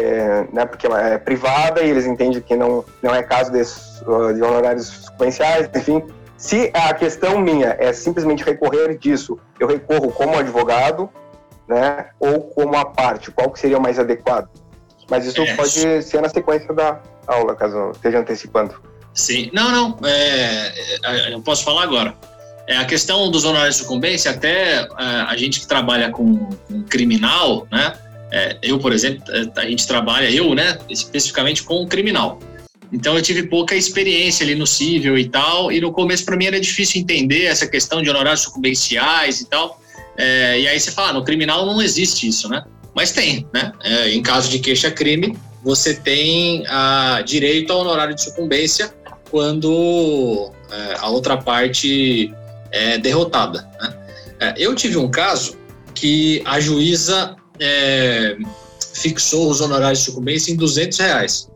né, 0.52 0.64
porque 0.64 0.86
é 0.86 1.18
privada 1.18 1.82
e 1.82 1.90
eles 1.90 2.06
entendem 2.06 2.40
que 2.40 2.56
não 2.56 2.84
não 3.02 3.14
é 3.14 3.22
caso 3.22 3.50
de, 3.50 3.62
de 3.62 4.42
honorários 4.42 5.06
sequenciais, 5.06 5.68
enfim. 5.74 6.02
Se 6.36 6.70
a 6.74 6.92
questão 6.94 7.38
minha 7.38 7.76
é 7.78 7.92
simplesmente 7.92 8.44
recorrer 8.44 8.98
disso, 8.98 9.38
eu 9.58 9.66
recorro 9.66 10.12
como 10.12 10.38
advogado, 10.38 11.08
né, 11.66 12.06
ou 12.20 12.42
como 12.42 12.76
a 12.76 12.84
parte, 12.84 13.30
qual 13.30 13.50
que 13.50 13.58
seria 13.58 13.78
o 13.78 13.82
mais 13.82 13.98
adequado? 13.98 14.48
Mas 15.10 15.26
isso 15.26 15.40
é. 15.42 15.54
pode 15.54 16.02
ser 16.02 16.20
na 16.20 16.28
sequência 16.28 16.72
da 16.72 17.00
aula, 17.26 17.54
caso 17.54 17.90
esteja 17.92 18.18
antecipando. 18.18 18.74
Sim, 19.12 19.50
não, 19.52 19.70
não, 19.70 19.98
é, 20.08 20.72
é 21.04 21.34
eu 21.34 21.40
posso 21.40 21.64
falar 21.64 21.84
agora. 21.84 22.14
É, 22.66 22.76
a 22.76 22.84
questão 22.84 23.30
dos 23.30 23.44
honorários 23.44 23.76
de 23.76 23.82
sucumbência, 23.82 24.30
até 24.30 24.80
é, 24.80 24.88
a 24.98 25.36
gente 25.36 25.60
que 25.60 25.66
trabalha 25.66 26.10
com, 26.10 26.46
com 26.66 26.82
criminal, 26.84 27.66
né? 27.70 27.94
É, 28.32 28.56
eu, 28.62 28.78
por 28.78 28.92
exemplo, 28.92 29.22
é, 29.28 29.60
a 29.60 29.68
gente 29.68 29.86
trabalha, 29.86 30.30
eu, 30.30 30.54
né, 30.54 30.78
especificamente 30.88 31.62
com 31.62 31.86
criminal. 31.86 32.40
Então 32.92 33.16
eu 33.16 33.22
tive 33.22 33.44
pouca 33.44 33.74
experiência 33.74 34.44
ali 34.44 34.54
no 34.54 34.66
civil 34.66 35.18
e 35.18 35.28
tal, 35.28 35.70
e 35.70 35.80
no 35.80 35.92
começo 35.92 36.24
para 36.24 36.36
mim 36.36 36.46
era 36.46 36.60
difícil 36.60 37.00
entender 37.00 37.44
essa 37.44 37.66
questão 37.66 38.02
de 38.02 38.10
honorários 38.10 38.42
sucumbenciais 38.42 39.40
e 39.40 39.46
tal. 39.46 39.80
É, 40.16 40.60
e 40.60 40.68
aí 40.68 40.78
você 40.78 40.90
fala, 40.90 41.12
no 41.12 41.24
criminal 41.24 41.66
não 41.66 41.82
existe 41.82 42.26
isso, 42.28 42.48
né? 42.48 42.64
Mas 42.94 43.10
tem, 43.12 43.46
né? 43.52 43.72
É, 43.82 44.10
em 44.10 44.22
caso 44.22 44.48
de 44.48 44.58
queixa-crime, 44.58 45.36
você 45.62 45.94
tem 45.94 46.64
a, 46.68 47.22
direito 47.24 47.72
ao 47.72 47.80
honorário 47.80 48.14
de 48.14 48.22
sucumbência 48.22 48.94
quando 49.30 50.52
é, 50.70 50.96
a 50.98 51.08
outra 51.08 51.36
parte 51.36 52.32
é, 52.70 52.98
derrotada. 52.98 53.68
Né? 53.80 53.96
É, 54.40 54.54
eu 54.58 54.74
tive 54.74 54.96
um 54.96 55.10
caso 55.10 55.56
que 55.94 56.42
a 56.44 56.60
juíza 56.60 57.34
é, 57.58 58.36
fixou 58.94 59.48
os 59.48 59.60
honorários 59.60 60.00
de 60.00 60.04
sucumbência 60.04 60.52
em 60.52 60.56
200 60.56 60.98
reais, 60.98 61.50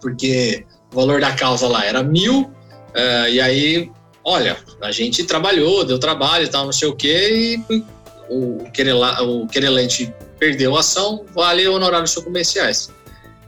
porque 0.00 0.64
o 0.92 0.96
valor 0.96 1.20
da 1.20 1.32
causa 1.32 1.68
lá 1.68 1.84
era 1.84 2.02
mil, 2.02 2.50
é, 2.94 3.30
e 3.30 3.40
aí, 3.40 3.90
olha, 4.24 4.56
a 4.80 4.90
gente 4.90 5.24
trabalhou, 5.24 5.84
deu 5.84 5.98
trabalho 5.98 6.44
e 6.44 6.48
tal, 6.48 6.64
não 6.64 6.72
sei 6.72 6.88
o 6.88 6.94
quê, 6.94 7.58
e 7.70 7.84
o, 8.28 8.70
querela, 8.72 9.22
o 9.22 9.46
querelante 9.46 10.12
perdeu 10.42 10.76
a 10.76 10.80
ação, 10.80 11.24
vale 11.32 11.68
honorários 11.68 12.10
sucumbenciais. 12.10 12.90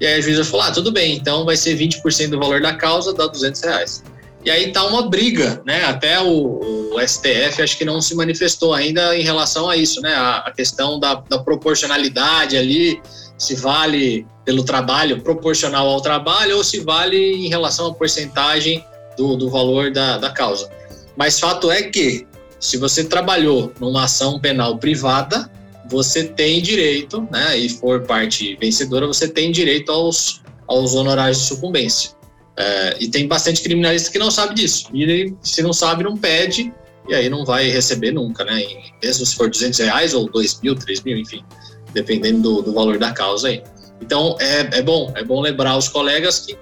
E 0.01 0.07
aí 0.07 0.15
a 0.15 0.21
juíza 0.21 0.45
falou, 0.45 0.67
ah, 0.67 0.71
tudo 0.71 0.93
bem, 0.93 1.17
então 1.17 1.45
vai 1.45 1.57
ser 1.57 1.77
20% 1.77 2.31
do 2.31 2.39
valor 2.39 2.63
da 2.63 2.73
causa, 2.73 3.13
dá 3.13 3.27
200 3.27 3.63
reais. 3.63 4.05
E 4.45 4.51
aí 4.51 4.71
tá 4.71 4.87
uma 4.87 5.09
briga, 5.09 5.61
né? 5.67 5.85
Até 5.87 6.21
o, 6.21 6.93
o, 6.95 7.01
STF 7.01 7.61
acho 7.61 7.77
que 7.77 7.85
não 7.85 8.01
se 8.01 8.15
manifestou 8.15 8.73
ainda 8.73 9.17
em 9.17 9.23
relação 9.23 9.69
a 9.69 9.77
isso, 9.77 10.01
né? 10.03 10.15
A, 10.15 10.37
a 10.37 10.53
questão 10.53 11.01
da, 11.01 11.15
da, 11.15 11.41
proporcionalidade 11.41 12.57
ali, 12.57 13.01
se 13.37 13.57
vale 13.57 14.25
pelo 14.45 14.63
trabalho 14.63 15.21
proporcional 15.21 15.89
ao 15.89 16.01
trabalho 16.01 16.59
ou 16.59 16.63
se 16.63 16.79
vale 16.79 17.17
em 17.17 17.49
relação 17.49 17.89
à 17.89 17.95
porcentagem 17.95 18.85
do, 19.17 19.37
do 19.37 19.51
valor 19.51 19.91
da, 19.91 20.19
da 20.19 20.31
causa. 20.31 20.71
Mas 21.17 21.41
fato 21.41 21.73
é 21.73 21.83
que 21.83 22.25
se 22.61 22.77
você 22.77 23.03
trabalhou 23.03 23.73
numa 23.81 24.05
ação 24.05 24.39
penal 24.39 24.79
privada, 24.79 25.51
você 25.89 26.25
tem 26.25 26.63
direito, 26.63 27.27
né? 27.31 27.57
E 27.59 27.69
for 27.69 28.03
parte 28.03 28.57
vencedora, 28.57 29.07
você 29.07 29.29
tem 29.29 29.53
direito 29.53 29.93
aos, 29.93 30.43
aos 30.67 30.95
honorários 30.95 31.39
de 31.39 31.45
sucumbência. 31.45 32.11
É, 32.57 32.97
e 33.01 33.09
tem 33.09 33.27
bastante 33.27 33.63
criminalista 33.63 34.11
que 34.11 34.19
não 34.19 34.31
sabe 34.31 34.55
disso. 34.55 34.89
E 34.95 35.35
se 35.43 35.63
não 35.63 35.73
sabe, 35.73 36.05
não 36.05 36.17
pede, 36.17 36.73
e 37.09 37.15
aí 37.15 37.29
não 37.29 37.45
vai 37.45 37.69
receber 37.69 38.13
nunca, 38.13 38.45
né? 38.45 38.63
mesmo 39.03 39.27
se 39.27 39.35
for 39.35 39.51
200 39.51 39.79
reais 39.81 40.15
ou 40.15 40.31
2 40.31 40.61
mil, 40.63 40.75
3 40.75 41.03
mil, 41.03 41.19
enfim, 41.19 41.45
dependendo 41.93 42.41
do, 42.41 42.63
do 42.63 42.73
valor 42.73 42.99
da 42.99 43.13
causa 43.13 43.49
aí. 43.49 43.63
Então, 44.01 44.37
é, 44.41 44.79
é 44.79 44.83
bom, 44.83 45.13
é 45.15 45.23
bom 45.23 45.41
lembrar 45.41 45.77
os 45.77 45.89
colegas 45.89 46.41
que, 46.41 46.57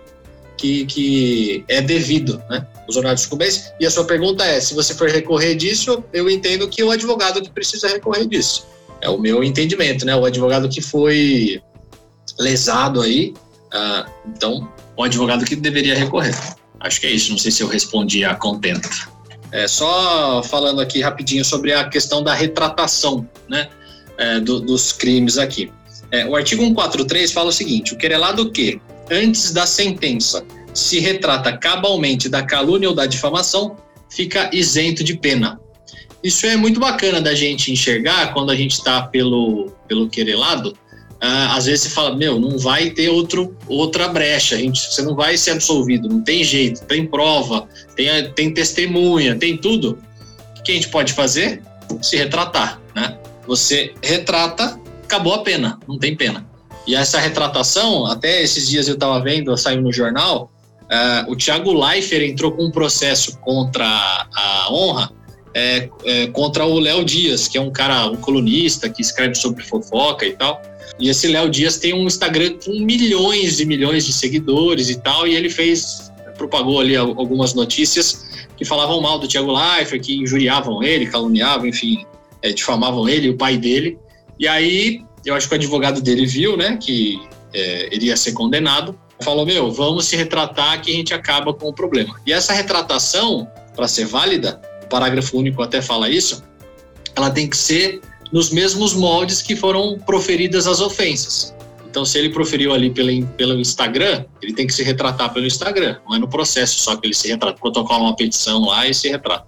que, 0.57 0.87
que 0.87 1.65
é 1.69 1.81
devido, 1.81 2.43
né? 2.49 2.67
Os 2.89 2.97
honorários 2.97 3.23
de 3.23 3.25
sucumbência. 3.25 3.75
E 3.81 3.87
a 3.87 3.91
sua 3.91 4.05
pergunta 4.05 4.45
é, 4.45 4.61
se 4.61 4.75
você 4.75 4.95
for 4.95 5.09
recorrer 5.09 5.55
disso, 5.55 6.05
eu 6.13 6.29
entendo 6.29 6.69
que 6.69 6.83
o 6.83 6.91
advogado 6.91 7.41
que 7.41 7.51
precisa 7.51 7.89
recorrer 7.89 8.27
disso. 8.27 8.67
É 9.03 9.11
o 9.11 9.19
meu 9.19 9.45
entendimento, 9.45 10.07
né? 10.07 10.17
O 10.17 10.25
advogado 10.25 10.69
que 10.69 10.81
foi 10.81 11.61
lesado 12.39 13.03
aí, 13.03 13.35
uh, 13.75 14.11
então 14.27 14.73
o 14.97 15.03
advogado 15.03 15.45
que 15.45 15.57
deveria 15.57 15.95
recorrer. 15.95 16.35
Acho 16.81 17.01
que 17.01 17.07
é 17.07 17.11
isso, 17.11 17.31
não 17.31 17.39
sei 17.39 17.51
se 17.51 17.63
eu 17.63 17.69
respondi 17.69 18.25
a 18.25 18.35
contento. 18.35 18.89
É, 19.53 19.69
só 19.69 20.43
falando 20.43 20.81
aqui 20.81 21.03
rapidinho 21.03 21.45
sobre 21.45 21.75
a 21.75 21.89
questão 21.89 22.23
da 22.23 22.33
retratação 22.33 23.29
né, 23.49 23.69
é, 24.17 24.41
do, 24.41 24.61
dos 24.61 24.93
crimes 24.93 25.37
aqui. 25.37 25.71
É, 26.11 26.27
o 26.27 26.35
artigo 26.35 26.63
143 26.63 27.33
fala 27.33 27.49
o 27.49 27.53
seguinte: 27.53 27.93
o 27.93 27.99
querelado 27.99 28.51
que, 28.51 28.81
antes 29.11 29.53
da 29.53 29.67
sentença 29.67 30.45
se 30.73 30.99
retrata 31.01 31.57
cabalmente 31.57 32.29
da 32.29 32.43
calúnia 32.43 32.89
ou 32.89 32.95
da 32.95 33.05
difamação, 33.05 33.77
fica 34.09 34.51
isento 34.53 35.05
de 35.05 35.17
pena. 35.17 35.61
Isso 36.23 36.47
é 36.47 36.57
muito 36.57 36.79
bacana 36.79 37.21
da 37.21 37.35
gente 37.35 37.73
enxergar 37.73 38.33
quando 38.33 38.51
a 38.51 38.57
gente 38.57 38.73
está 38.73 39.03
pelo, 39.03 39.73
pelo 39.89 40.09
querelado. 40.09 40.77
Ah, 41.21 41.57
às 41.57 41.67
vezes 41.67 41.85
você 41.85 41.91
fala, 41.91 42.17
meu, 42.17 42.39
não 42.39 42.59
vai 42.59 42.91
ter 42.91 43.09
outro, 43.09 43.57
outra 43.69 44.09
brecha, 44.09 44.57
a 44.57 44.59
gente, 44.59 44.81
você 44.81 45.03
não 45.03 45.15
vai 45.15 45.37
ser 45.37 45.53
absolvido, 45.53 46.09
não 46.09 46.21
tem 46.21 46.43
jeito, 46.43 46.85
tem 46.85 47.07
prova, 47.07 47.69
tem, 47.95 48.09
tem 48.33 48.53
testemunha, 48.53 49.37
tem 49.37 49.57
tudo. 49.57 49.99
O 50.59 50.63
que 50.63 50.73
a 50.73 50.75
gente 50.75 50.89
pode 50.89 51.13
fazer? 51.13 51.63
Se 52.01 52.17
retratar, 52.17 52.81
né? 52.95 53.19
Você 53.47 53.95
retrata, 54.03 54.81
acabou 55.05 55.35
a 55.35 55.43
pena, 55.43 55.79
não 55.87 55.99
tem 55.99 56.17
pena. 56.17 56.45
E 56.87 56.95
essa 56.95 57.19
retratação, 57.21 58.07
até 58.07 58.43
esses 58.43 58.69
dias 58.69 58.89
eu 58.89 58.95
estava 58.95 59.21
vendo, 59.21 59.57
saiu 59.57 59.81
no 59.81 59.93
jornal, 59.93 60.51
uh, 60.83 61.31
o 61.31 61.37
Thiago 61.37 61.73
Leifert 61.73 62.31
entrou 62.31 62.53
com 62.53 62.65
um 62.65 62.71
processo 62.71 63.39
contra 63.39 63.87
a 64.35 64.69
honra, 64.73 65.13
é, 65.55 65.89
é, 66.05 66.27
contra 66.29 66.65
o 66.65 66.79
Léo 66.79 67.05
Dias, 67.05 67.49
que 67.49 67.59
é 67.59 67.61
um 67.61 67.71
cara, 67.71 68.07
um 68.11 68.17
colunista 68.17 68.89
que 68.89 69.03
escreve 69.03 69.35
sobre 69.35 69.63
fofoca 69.65 70.27
e 70.27 70.33
tal. 70.33 70.63
E 70.99 71.09
esse 71.09 71.29
Léo 71.29 71.49
Dias 71.51 71.77
tem 71.77 71.95
um 71.95 72.07
Instagram 72.07 72.55
com 72.65 72.73
milhões 72.73 73.61
e 73.61 73.65
milhões 73.65 74.07
de 74.07 74.13
seguidores 74.13 74.91
e 74.91 75.01
tal, 75.01 75.27
e 75.27 75.35
ele 75.35 75.49
fez, 75.49 76.13
propagou 76.37 76.81
ali 76.81 76.97
algumas 76.97 77.55
notícias 77.55 78.47
que 78.57 78.65
falavam 78.65 79.01
mal 79.01 79.19
do 79.19 79.27
Thiago 79.27 79.53
Leifert, 79.53 80.03
que 80.03 80.17
injuriavam 80.17 80.83
ele, 80.83 81.07
caluniavam, 81.07 81.67
enfim, 81.67 82.05
é, 82.43 82.53
difamavam 82.53 83.09
ele, 83.09 83.31
o 83.31 83.37
pai 83.37 83.57
dele. 83.57 83.99
E 84.39 84.47
aí 84.47 85.03
eu 85.25 85.35
acho 85.35 85.49
que 85.49 85.55
o 85.55 85.57
advogado 85.57 86.01
dele 86.01 86.27
viu, 86.27 86.57
né, 86.57 86.77
que 86.81 87.21
é, 87.55 87.95
iria 87.95 88.17
ser 88.17 88.33
condenado, 88.33 88.99
falou: 89.23 89.47
Meu, 89.47 89.71
vamos 89.71 90.07
se 90.07 90.17
retratar 90.17 90.81
que 90.83 90.91
a 90.91 90.95
gente 90.95 91.15
acaba 91.15 91.55
com 91.55 91.69
o 91.69 91.73
problema. 91.73 92.21
E 92.27 92.33
essa 92.33 92.53
retratação, 92.53 93.49
para 93.75 93.89
ser 93.89 94.07
válida, 94.07 94.61
parágrafo 94.93 95.39
único 95.39 95.63
até 95.63 95.81
fala 95.81 96.11
isso, 96.11 96.45
ela 97.17 97.31
tem 97.31 97.49
que 97.49 97.57
ser 97.57 98.03
nos 98.31 98.51
mesmos 98.51 98.93
moldes 98.93 99.41
que 99.41 99.57
foram 99.57 99.99
proferidas 99.99 100.67
as 100.67 100.81
ofensas. 100.81 101.55
Então, 101.89 102.05
se 102.05 102.19
ele 102.19 102.29
proferiu 102.29 102.73
ali 102.73 102.91
pelo, 102.91 103.27
pelo 103.29 103.59
Instagram, 103.59 104.25
ele 104.43 104.53
tem 104.53 104.67
que 104.67 104.73
se 104.73 104.83
retratar 104.83 105.33
pelo 105.33 105.47
Instagram, 105.47 105.97
não 106.07 106.17
é 106.17 106.19
no 106.19 106.29
processo 106.29 106.79
só 106.79 106.97
que 106.97 107.07
ele 107.07 107.15
se 107.15 107.29
retrata, 107.29 107.59
protocola 107.59 108.05
uma 108.05 108.17
petição 108.17 108.61
lá 108.67 108.87
e 108.87 108.95
se 108.95 109.09
retrata. 109.09 109.47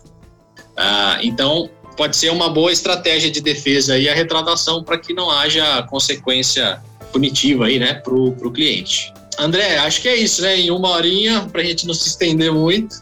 Ah, 0.76 1.18
então, 1.22 1.70
pode 1.96 2.16
ser 2.16 2.30
uma 2.30 2.48
boa 2.48 2.72
estratégia 2.72 3.30
de 3.30 3.40
defesa 3.40 3.98
e 3.98 4.08
a 4.08 4.14
retratação 4.14 4.82
para 4.82 4.98
que 4.98 5.14
não 5.14 5.30
haja 5.30 5.82
consequência 5.84 6.82
punitiva 7.12 7.66
aí, 7.66 7.78
né, 7.78 7.94
para 7.94 8.14
o 8.14 8.50
cliente. 8.50 9.12
André, 9.38 9.78
acho 9.78 10.00
que 10.00 10.08
é 10.08 10.16
isso, 10.16 10.42
né? 10.42 10.56
Em 10.60 10.70
uma 10.70 10.90
horinha, 10.90 11.48
para 11.50 11.60
a 11.60 11.64
gente 11.64 11.86
não 11.86 11.94
se 11.94 12.08
estender 12.08 12.52
muito. 12.52 12.96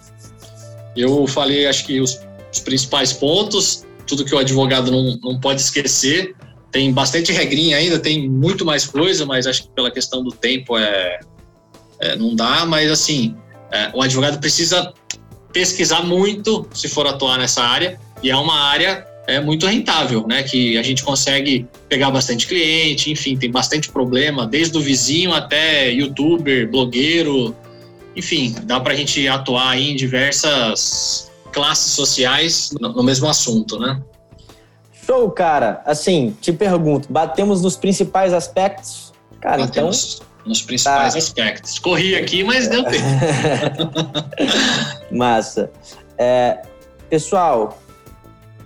Eu 0.96 1.26
falei, 1.26 1.66
acho 1.66 1.84
que 1.84 2.00
os, 2.00 2.20
os, 2.52 2.60
principais 2.60 3.12
pontos, 3.12 3.84
tudo 4.06 4.24
que 4.24 4.34
o 4.34 4.38
advogado 4.38 4.90
não, 4.90 5.18
não 5.22 5.40
pode 5.40 5.60
esquecer. 5.60 6.34
Tem 6.70 6.92
bastante 6.92 7.32
regrinha 7.32 7.76
ainda, 7.76 7.98
tem 7.98 8.28
muito 8.28 8.64
mais 8.64 8.86
coisa, 8.86 9.26
mas 9.26 9.46
acho 9.46 9.64
que 9.64 9.68
pela 9.70 9.90
questão 9.90 10.22
do 10.22 10.30
tempo 10.30 10.76
é, 10.78 11.20
é 12.00 12.16
não 12.16 12.34
dá. 12.34 12.64
Mas 12.64 12.90
assim, 12.90 13.34
é, 13.70 13.90
o 13.94 14.02
advogado 14.02 14.38
precisa 14.38 14.92
pesquisar 15.52 16.02
muito 16.02 16.66
se 16.72 16.88
for 16.88 17.06
atuar 17.06 17.38
nessa 17.38 17.62
área 17.62 18.00
e 18.22 18.30
é 18.30 18.36
uma 18.36 18.58
área 18.58 19.06
é 19.26 19.40
muito 19.40 19.66
rentável, 19.66 20.26
né? 20.26 20.42
Que 20.42 20.76
a 20.76 20.82
gente 20.82 21.02
consegue 21.04 21.66
pegar 21.88 22.10
bastante 22.10 22.46
cliente, 22.46 23.10
enfim, 23.10 23.36
tem 23.36 23.50
bastante 23.50 23.88
problema, 23.88 24.46
desde 24.46 24.76
o 24.76 24.80
vizinho 24.80 25.32
até 25.32 25.90
youtuber, 25.90 26.68
blogueiro, 26.68 27.54
enfim, 28.16 28.54
dá 28.64 28.80
para 28.80 28.92
a 28.92 28.96
gente 28.96 29.26
atuar 29.28 29.78
em 29.78 29.94
diversas 29.94 31.30
classes 31.52 31.92
sociais 31.92 32.72
no 32.80 33.02
mesmo 33.02 33.28
assunto, 33.28 33.78
né? 33.78 34.00
Show, 35.06 35.30
cara. 35.30 35.82
Assim, 35.84 36.36
te 36.40 36.52
pergunto, 36.52 37.12
batemos 37.12 37.62
nos 37.62 37.76
principais 37.76 38.32
aspectos? 38.32 39.12
Cara, 39.40 39.66
batemos 39.66 40.16
então. 40.16 40.32
Nos 40.44 40.62
principais 40.62 41.12
tá. 41.12 41.18
aspectos. 41.18 41.78
Corri 41.78 42.16
aqui, 42.16 42.42
mas 42.42 42.66
deu 42.66 42.82
tempo. 42.84 43.04
Massa. 45.12 45.70
É, 46.18 46.62
pessoal, 47.08 47.78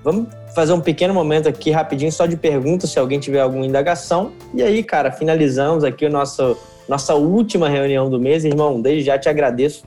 Vamos 0.07 0.29
fazer 0.55 0.73
um 0.73 0.81
pequeno 0.81 1.13
momento 1.13 1.49
aqui 1.49 1.73
rapidinho 1.73 2.13
só 2.13 2.27
de 2.27 2.37
perguntas, 2.37 2.91
se 2.91 2.97
alguém 2.97 3.19
tiver 3.19 3.41
alguma 3.41 3.67
indagação. 3.67 4.31
E 4.55 4.63
aí, 4.63 4.85
cara, 4.85 5.11
finalizamos 5.11 5.83
aqui 5.83 6.07
a 6.07 6.09
nossa, 6.09 6.57
nossa 6.89 7.17
última 7.17 7.69
reunião 7.69 8.09
do 8.09 8.21
mês. 8.21 8.45
Irmão, 8.45 8.81
desde 8.81 9.03
já 9.03 9.19
te 9.19 9.29
agradeço. 9.29 9.83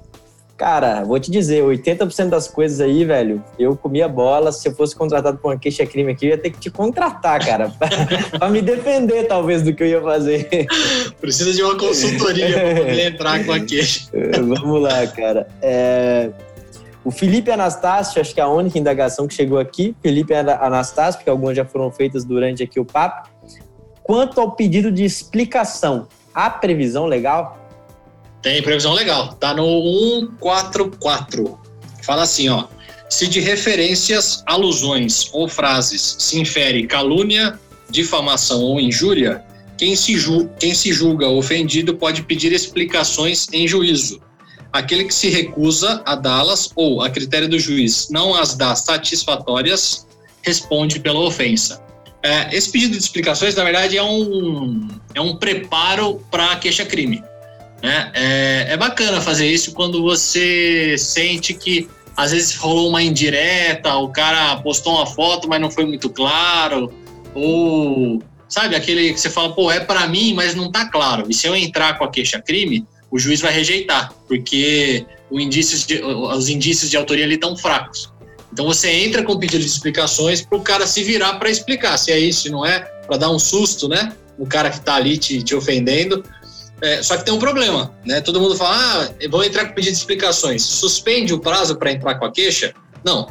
Cara, 0.59 1.05
vou 1.05 1.17
te 1.17 1.31
dizer, 1.31 1.63
80% 1.63 2.27
das 2.27 2.49
coisas 2.49 2.81
aí, 2.81 3.05
velho, 3.05 3.41
eu 3.57 3.77
comia 3.77 4.09
bola. 4.09 4.51
Se 4.51 4.67
eu 4.67 4.75
fosse 4.75 4.93
contratado 4.93 5.37
por 5.37 5.51
uma 5.51 5.57
queixa-crime 5.57 6.11
aqui, 6.11 6.25
eu 6.25 6.31
ia 6.31 6.37
ter 6.37 6.49
que 6.49 6.59
te 6.59 6.69
contratar, 6.69 7.39
cara, 7.45 7.71
para 8.37 8.49
me 8.49 8.61
defender, 8.61 9.25
talvez, 9.25 9.61
do 9.63 9.73
que 9.73 9.81
eu 9.81 9.87
ia 9.87 10.01
fazer. 10.01 10.67
Precisa 11.21 11.53
de 11.53 11.63
uma 11.63 11.77
consultoria 11.77 12.51
para 12.51 12.75
poder 12.75 13.07
entrar 13.07 13.45
com 13.45 13.53
a 13.53 13.59
queixa. 13.61 14.09
Vamos 14.35 14.81
lá, 14.81 15.07
cara. 15.07 15.47
É... 15.61 16.29
O 17.05 17.11
Felipe 17.11 17.49
Anastácio, 17.49 18.19
acho 18.19 18.33
que 18.33 18.41
é 18.41 18.43
a 18.43 18.49
única 18.49 18.77
indagação 18.77 19.29
que 19.29 19.33
chegou 19.33 19.59
aqui. 19.59 19.95
Felipe 20.01 20.33
Anastácio, 20.33 21.19
porque 21.19 21.29
algumas 21.29 21.55
já 21.55 21.63
foram 21.63 21.89
feitas 21.89 22.25
durante 22.25 22.61
aqui 22.61 22.81
o 22.81 22.85
papo. 22.85 23.29
Quanto 24.03 24.41
ao 24.41 24.51
pedido 24.51 24.91
de 24.91 25.05
explicação, 25.05 26.09
há 26.35 26.49
previsão 26.49 27.05
legal? 27.05 27.58
Tem 28.41 28.61
previsão 28.61 28.93
legal. 28.93 29.33
Tá 29.33 29.53
no 29.53 29.65
144. 30.39 31.59
Fala 32.03 32.23
assim, 32.23 32.49
ó. 32.49 32.65
Se 33.09 33.27
de 33.27 33.39
referências, 33.39 34.43
alusões 34.45 35.29
ou 35.33 35.47
frases 35.47 36.15
se 36.19 36.39
infere 36.39 36.85
calúnia, 36.85 37.59
difamação 37.89 38.61
ou 38.61 38.79
injúria, 38.79 39.43
quem 39.77 39.95
se, 39.95 40.15
quem 40.59 40.75
se 40.75 40.93
julga 40.93 41.27
ofendido 41.27 41.95
pode 41.95 42.21
pedir 42.23 42.51
explicações 42.51 43.47
em 43.51 43.67
juízo 43.67 44.21
aquele 44.71 45.05
que 45.05 45.13
se 45.13 45.29
recusa 45.29 46.01
a 46.05 46.15
dá-las 46.15 46.71
ou, 46.75 47.01
a 47.01 47.09
critério 47.09 47.49
do 47.49 47.59
juiz, 47.59 48.09
não 48.09 48.33
as 48.33 48.55
dá 48.55 48.75
satisfatórias, 48.75 50.07
responde 50.41 50.99
pela 50.99 51.19
ofensa. 51.19 51.81
É, 52.21 52.55
esse 52.55 52.71
pedido 52.71 52.91
de 52.91 53.03
explicações, 53.03 53.55
na 53.55 53.63
verdade, 53.63 53.97
é 53.97 54.03
um, 54.03 54.87
é 55.13 55.21
um 55.21 55.37
preparo 55.37 56.23
para 56.29 56.51
a 56.51 56.55
queixa-crime. 56.55 57.23
Né? 57.81 58.11
É, 58.13 58.67
é 58.69 58.77
bacana 58.77 59.21
fazer 59.21 59.47
isso 59.47 59.73
quando 59.73 60.01
você 60.01 60.95
sente 60.97 61.53
que 61.53 61.89
às 62.15 62.31
vezes 62.31 62.55
rolou 62.55 62.89
uma 62.89 63.01
indireta, 63.01 63.95
o 63.95 64.09
cara 64.09 64.57
postou 64.57 64.95
uma 64.95 65.05
foto, 65.05 65.47
mas 65.47 65.61
não 65.61 65.71
foi 65.71 65.85
muito 65.85 66.09
claro, 66.09 66.93
ou 67.33 68.21
sabe 68.49 68.75
aquele 68.75 69.13
que 69.13 69.19
você 69.19 69.29
fala, 69.29 69.53
pô, 69.53 69.71
é 69.71 69.79
para 69.79 70.05
mim, 70.07 70.33
mas 70.33 70.53
não 70.53 70.69
tá 70.69 70.85
claro. 70.85 71.27
E 71.29 71.33
se 71.33 71.47
eu 71.47 71.55
entrar 71.55 71.97
com 71.97 72.03
a 72.03 72.11
queixa-crime, 72.11 72.85
o 73.09 73.17
juiz 73.17 73.39
vai 73.39 73.53
rejeitar, 73.53 74.11
porque 74.27 75.05
de, 75.31 76.03
os 76.03 76.49
indícios 76.49 76.89
de 76.89 76.97
autoria 76.97 77.23
ali 77.23 77.35
estão 77.35 77.55
fracos. 77.55 78.11
Então 78.51 78.65
você 78.65 78.91
entra 78.91 79.23
com 79.23 79.37
pedido 79.37 79.61
de 79.61 79.67
explicações 79.67 80.41
para 80.41 80.57
o 80.57 80.61
cara 80.61 80.87
se 80.87 81.03
virar 81.03 81.35
para 81.35 81.49
explicar 81.49 81.97
se 81.97 82.11
é 82.11 82.19
isso, 82.19 82.43
se 82.43 82.49
não 82.49 82.65
é, 82.65 82.79
para 82.79 83.17
dar 83.17 83.29
um 83.29 83.39
susto, 83.39 83.87
né? 83.87 84.11
O 84.37 84.45
cara 84.45 84.69
que 84.69 84.77
está 84.77 84.95
ali 84.95 85.17
te, 85.17 85.41
te 85.43 85.53
ofendendo. 85.53 86.23
É, 86.81 87.03
só 87.03 87.17
que 87.17 87.25
tem 87.25 87.33
um 87.33 87.39
problema, 87.39 87.93
né? 88.05 88.21
Todo 88.21 88.39
mundo 88.39 88.55
fala, 88.55 88.75
ah, 88.75 89.27
vou 89.29 89.43
entrar 89.43 89.65
com 89.65 89.73
pedido 89.73 89.93
de 89.93 89.99
explicações. 89.99 90.63
Suspende 90.63 91.33
o 91.33 91.39
prazo 91.39 91.75
para 91.75 91.91
entrar 91.91 92.15
com 92.15 92.25
a 92.25 92.31
queixa? 92.31 92.73
Não, 93.03 93.27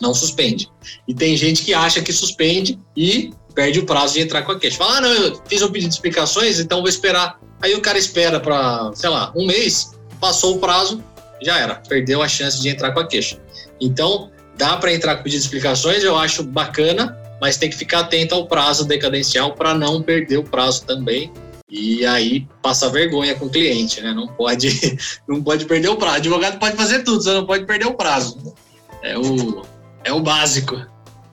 não 0.00 0.14
suspende. 0.14 0.70
E 1.08 1.14
tem 1.14 1.36
gente 1.36 1.64
que 1.64 1.74
acha 1.74 2.00
que 2.00 2.12
suspende 2.12 2.78
e 2.96 3.32
perde 3.54 3.80
o 3.80 3.86
prazo 3.86 4.14
de 4.14 4.20
entrar 4.20 4.42
com 4.42 4.52
a 4.52 4.58
queixa. 4.58 4.76
Fala, 4.76 4.98
ah, 4.98 5.00
não, 5.00 5.12
eu 5.12 5.42
fiz 5.48 5.62
um 5.62 5.70
pedido 5.70 5.88
de 5.88 5.94
explicações, 5.94 6.60
então 6.60 6.80
vou 6.80 6.88
esperar 6.88 7.38
Aí 7.64 7.74
o 7.74 7.80
cara 7.80 7.96
espera 7.96 8.38
para, 8.38 8.90
sei 8.94 9.08
lá, 9.08 9.32
um 9.34 9.46
mês, 9.46 9.92
passou 10.20 10.56
o 10.56 10.58
prazo, 10.58 11.02
já 11.40 11.58
era, 11.58 11.76
perdeu 11.76 12.20
a 12.20 12.28
chance 12.28 12.60
de 12.60 12.68
entrar 12.68 12.92
com 12.92 13.00
a 13.00 13.06
queixa. 13.06 13.40
Então, 13.80 14.30
dá 14.58 14.76
para 14.76 14.92
entrar 14.92 15.16
com 15.16 15.22
pedido 15.22 15.40
de 15.40 15.46
explicações, 15.46 16.04
eu 16.04 16.14
acho 16.14 16.42
bacana, 16.42 17.16
mas 17.40 17.56
tem 17.56 17.70
que 17.70 17.76
ficar 17.76 18.00
atento 18.00 18.34
ao 18.34 18.46
prazo 18.46 18.84
decadencial 18.84 19.54
para 19.54 19.72
não 19.72 20.02
perder 20.02 20.36
o 20.36 20.44
prazo 20.44 20.84
também. 20.84 21.32
E 21.76 22.06
aí 22.06 22.46
passa 22.62 22.88
vergonha 22.88 23.34
com 23.34 23.46
o 23.46 23.50
cliente, 23.50 24.00
né? 24.00 24.12
Não 24.12 24.28
pode, 24.28 24.96
não 25.26 25.42
pode 25.42 25.64
perder 25.64 25.88
o 25.88 25.96
prazo. 25.96 26.14
O 26.14 26.18
advogado 26.18 26.58
pode 26.60 26.76
fazer 26.76 27.02
tudo, 27.02 27.20
você 27.20 27.32
não 27.32 27.44
pode 27.44 27.66
perder 27.66 27.86
o 27.86 27.94
prazo. 27.94 28.54
É 29.02 29.18
o, 29.18 29.64
é 30.04 30.12
o 30.12 30.20
básico. 30.20 30.80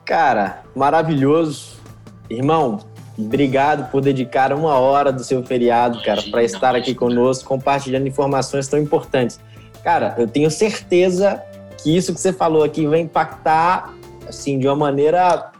Cara, 0.04 0.64
maravilhoso. 0.74 1.80
Irmão, 2.28 2.80
Obrigado 3.16 3.90
por 3.90 4.00
dedicar 4.00 4.52
uma 4.52 4.78
hora 4.78 5.12
do 5.12 5.22
seu 5.22 5.44
feriado, 5.44 6.02
cara, 6.02 6.22
para 6.30 6.42
estar 6.42 6.74
aqui 6.74 6.94
conosco, 6.94 7.46
compartilhando 7.46 8.08
informações 8.08 8.66
tão 8.66 8.80
importantes. 8.80 9.38
Cara, 9.84 10.14
eu 10.18 10.26
tenho 10.26 10.50
certeza 10.50 11.40
que 11.82 11.94
isso 11.94 12.14
que 12.14 12.20
você 12.20 12.32
falou 12.32 12.64
aqui 12.64 12.86
vai 12.86 13.00
impactar, 13.00 13.94
assim, 14.26 14.58
de 14.58 14.66
uma 14.66 14.74
maneira 14.74 15.51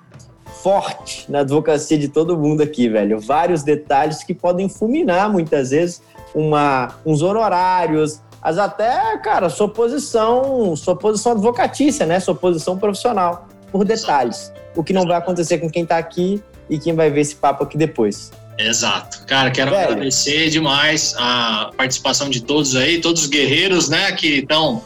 forte 0.63 1.31
na 1.31 1.41
advocacia 1.41 1.99
de 1.99 2.09
todo 2.09 2.39
mundo 2.39 2.63
aqui, 2.63 2.89
velho. 2.89 3.21
Vários 3.21 3.63
detalhes 3.63 4.23
que 4.23 4.33
podem 4.33 4.69
fulminar 4.69 5.31
muitas 5.31 5.71
vezes 5.71 6.03
uma, 6.35 6.95
uns 7.05 7.21
honorários, 7.21 8.21
as 8.41 8.59
até, 8.59 9.19
cara, 9.19 9.49
sua 9.49 9.69
posição, 9.69 10.75
sua 10.77 10.97
posição 10.97 11.33
advocatícia, 11.33 12.07
né? 12.07 12.19
Sua 12.21 12.35
posição 12.35 12.79
profissional, 12.79 13.49
por 13.71 13.85
detalhes. 13.85 14.53
O 14.75 14.83
que 14.83 14.93
não 14.93 15.07
vai 15.07 15.17
acontecer 15.17 15.59
com 15.59 15.71
quem 15.71 15.83
está 15.83 15.99
aqui 15.99 16.43
e 16.71 16.79
quem 16.79 16.95
vai 16.95 17.11
ver 17.11 17.21
esse 17.21 17.37
papo 17.37 17.65
aqui 17.65 17.77
depois. 17.77 18.33
Exato. 18.59 19.25
Cara, 19.27 19.51
quero 19.51 19.71
Velho. 19.71 19.93
agradecer 19.93 20.49
demais 20.51 21.15
a 21.19 21.71
participação 21.77 22.31
de 22.31 22.43
todos 22.43 22.77
aí, 22.77 23.01
todos 23.01 23.23
os 23.23 23.29
guerreiros, 23.29 23.89
né, 23.89 24.13
que 24.13 24.39
estão 24.39 24.83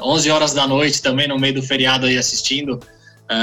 11 0.00 0.30
horas 0.30 0.52
da 0.52 0.66
noite 0.66 1.02
também 1.02 1.28
no 1.28 1.38
meio 1.38 1.54
do 1.54 1.62
feriado 1.62 2.06
aí 2.06 2.16
assistindo 2.16 2.80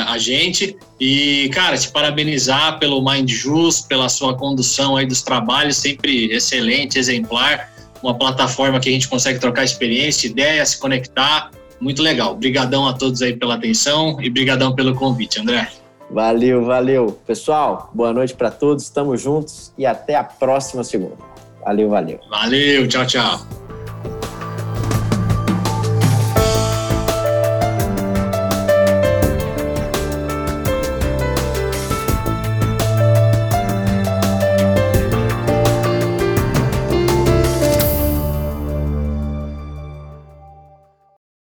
a 0.08 0.18
gente. 0.18 0.78
E, 1.00 1.50
cara, 1.54 1.78
te 1.78 1.90
parabenizar 1.90 2.80
pelo 2.80 3.04
Mind 3.04 3.30
Jus, 3.30 3.82
pela 3.82 4.10
sua 4.10 4.36
condução 4.36 4.96
aí 4.98 5.06
dos 5.06 5.22
trabalhos, 5.22 5.78
sempre 5.78 6.32
excelente, 6.32 6.98
exemplar. 6.98 7.72
Uma 8.02 8.18
plataforma 8.18 8.80
que 8.80 8.90
a 8.90 8.92
gente 8.92 9.08
consegue 9.08 9.40
trocar 9.40 9.64
experiência, 9.64 10.28
ideias, 10.28 10.70
se 10.70 10.80
conectar. 10.80 11.52
Muito 11.80 12.02
legal. 12.02 12.34
Obrigadão 12.34 12.88
a 12.88 12.94
todos 12.94 13.22
aí 13.22 13.36
pela 13.36 13.56
atenção 13.56 14.18
e 14.22 14.30
brigadão 14.30 14.74
pelo 14.74 14.96
convite, 14.96 15.40
André. 15.40 15.70
Valeu, 16.10 16.66
valeu. 16.66 17.20
Pessoal, 17.26 17.92
boa 17.94 18.12
noite 18.12 18.34
para 18.34 18.50
todos, 18.50 18.84
estamos 18.84 19.22
juntos 19.22 19.72
e 19.78 19.86
até 19.86 20.16
a 20.16 20.24
próxima 20.24 20.84
segunda. 20.84 21.18
Valeu, 21.64 21.90
valeu. 21.90 22.20
Valeu, 22.30 22.88
tchau, 22.88 23.06
tchau. 23.06 23.69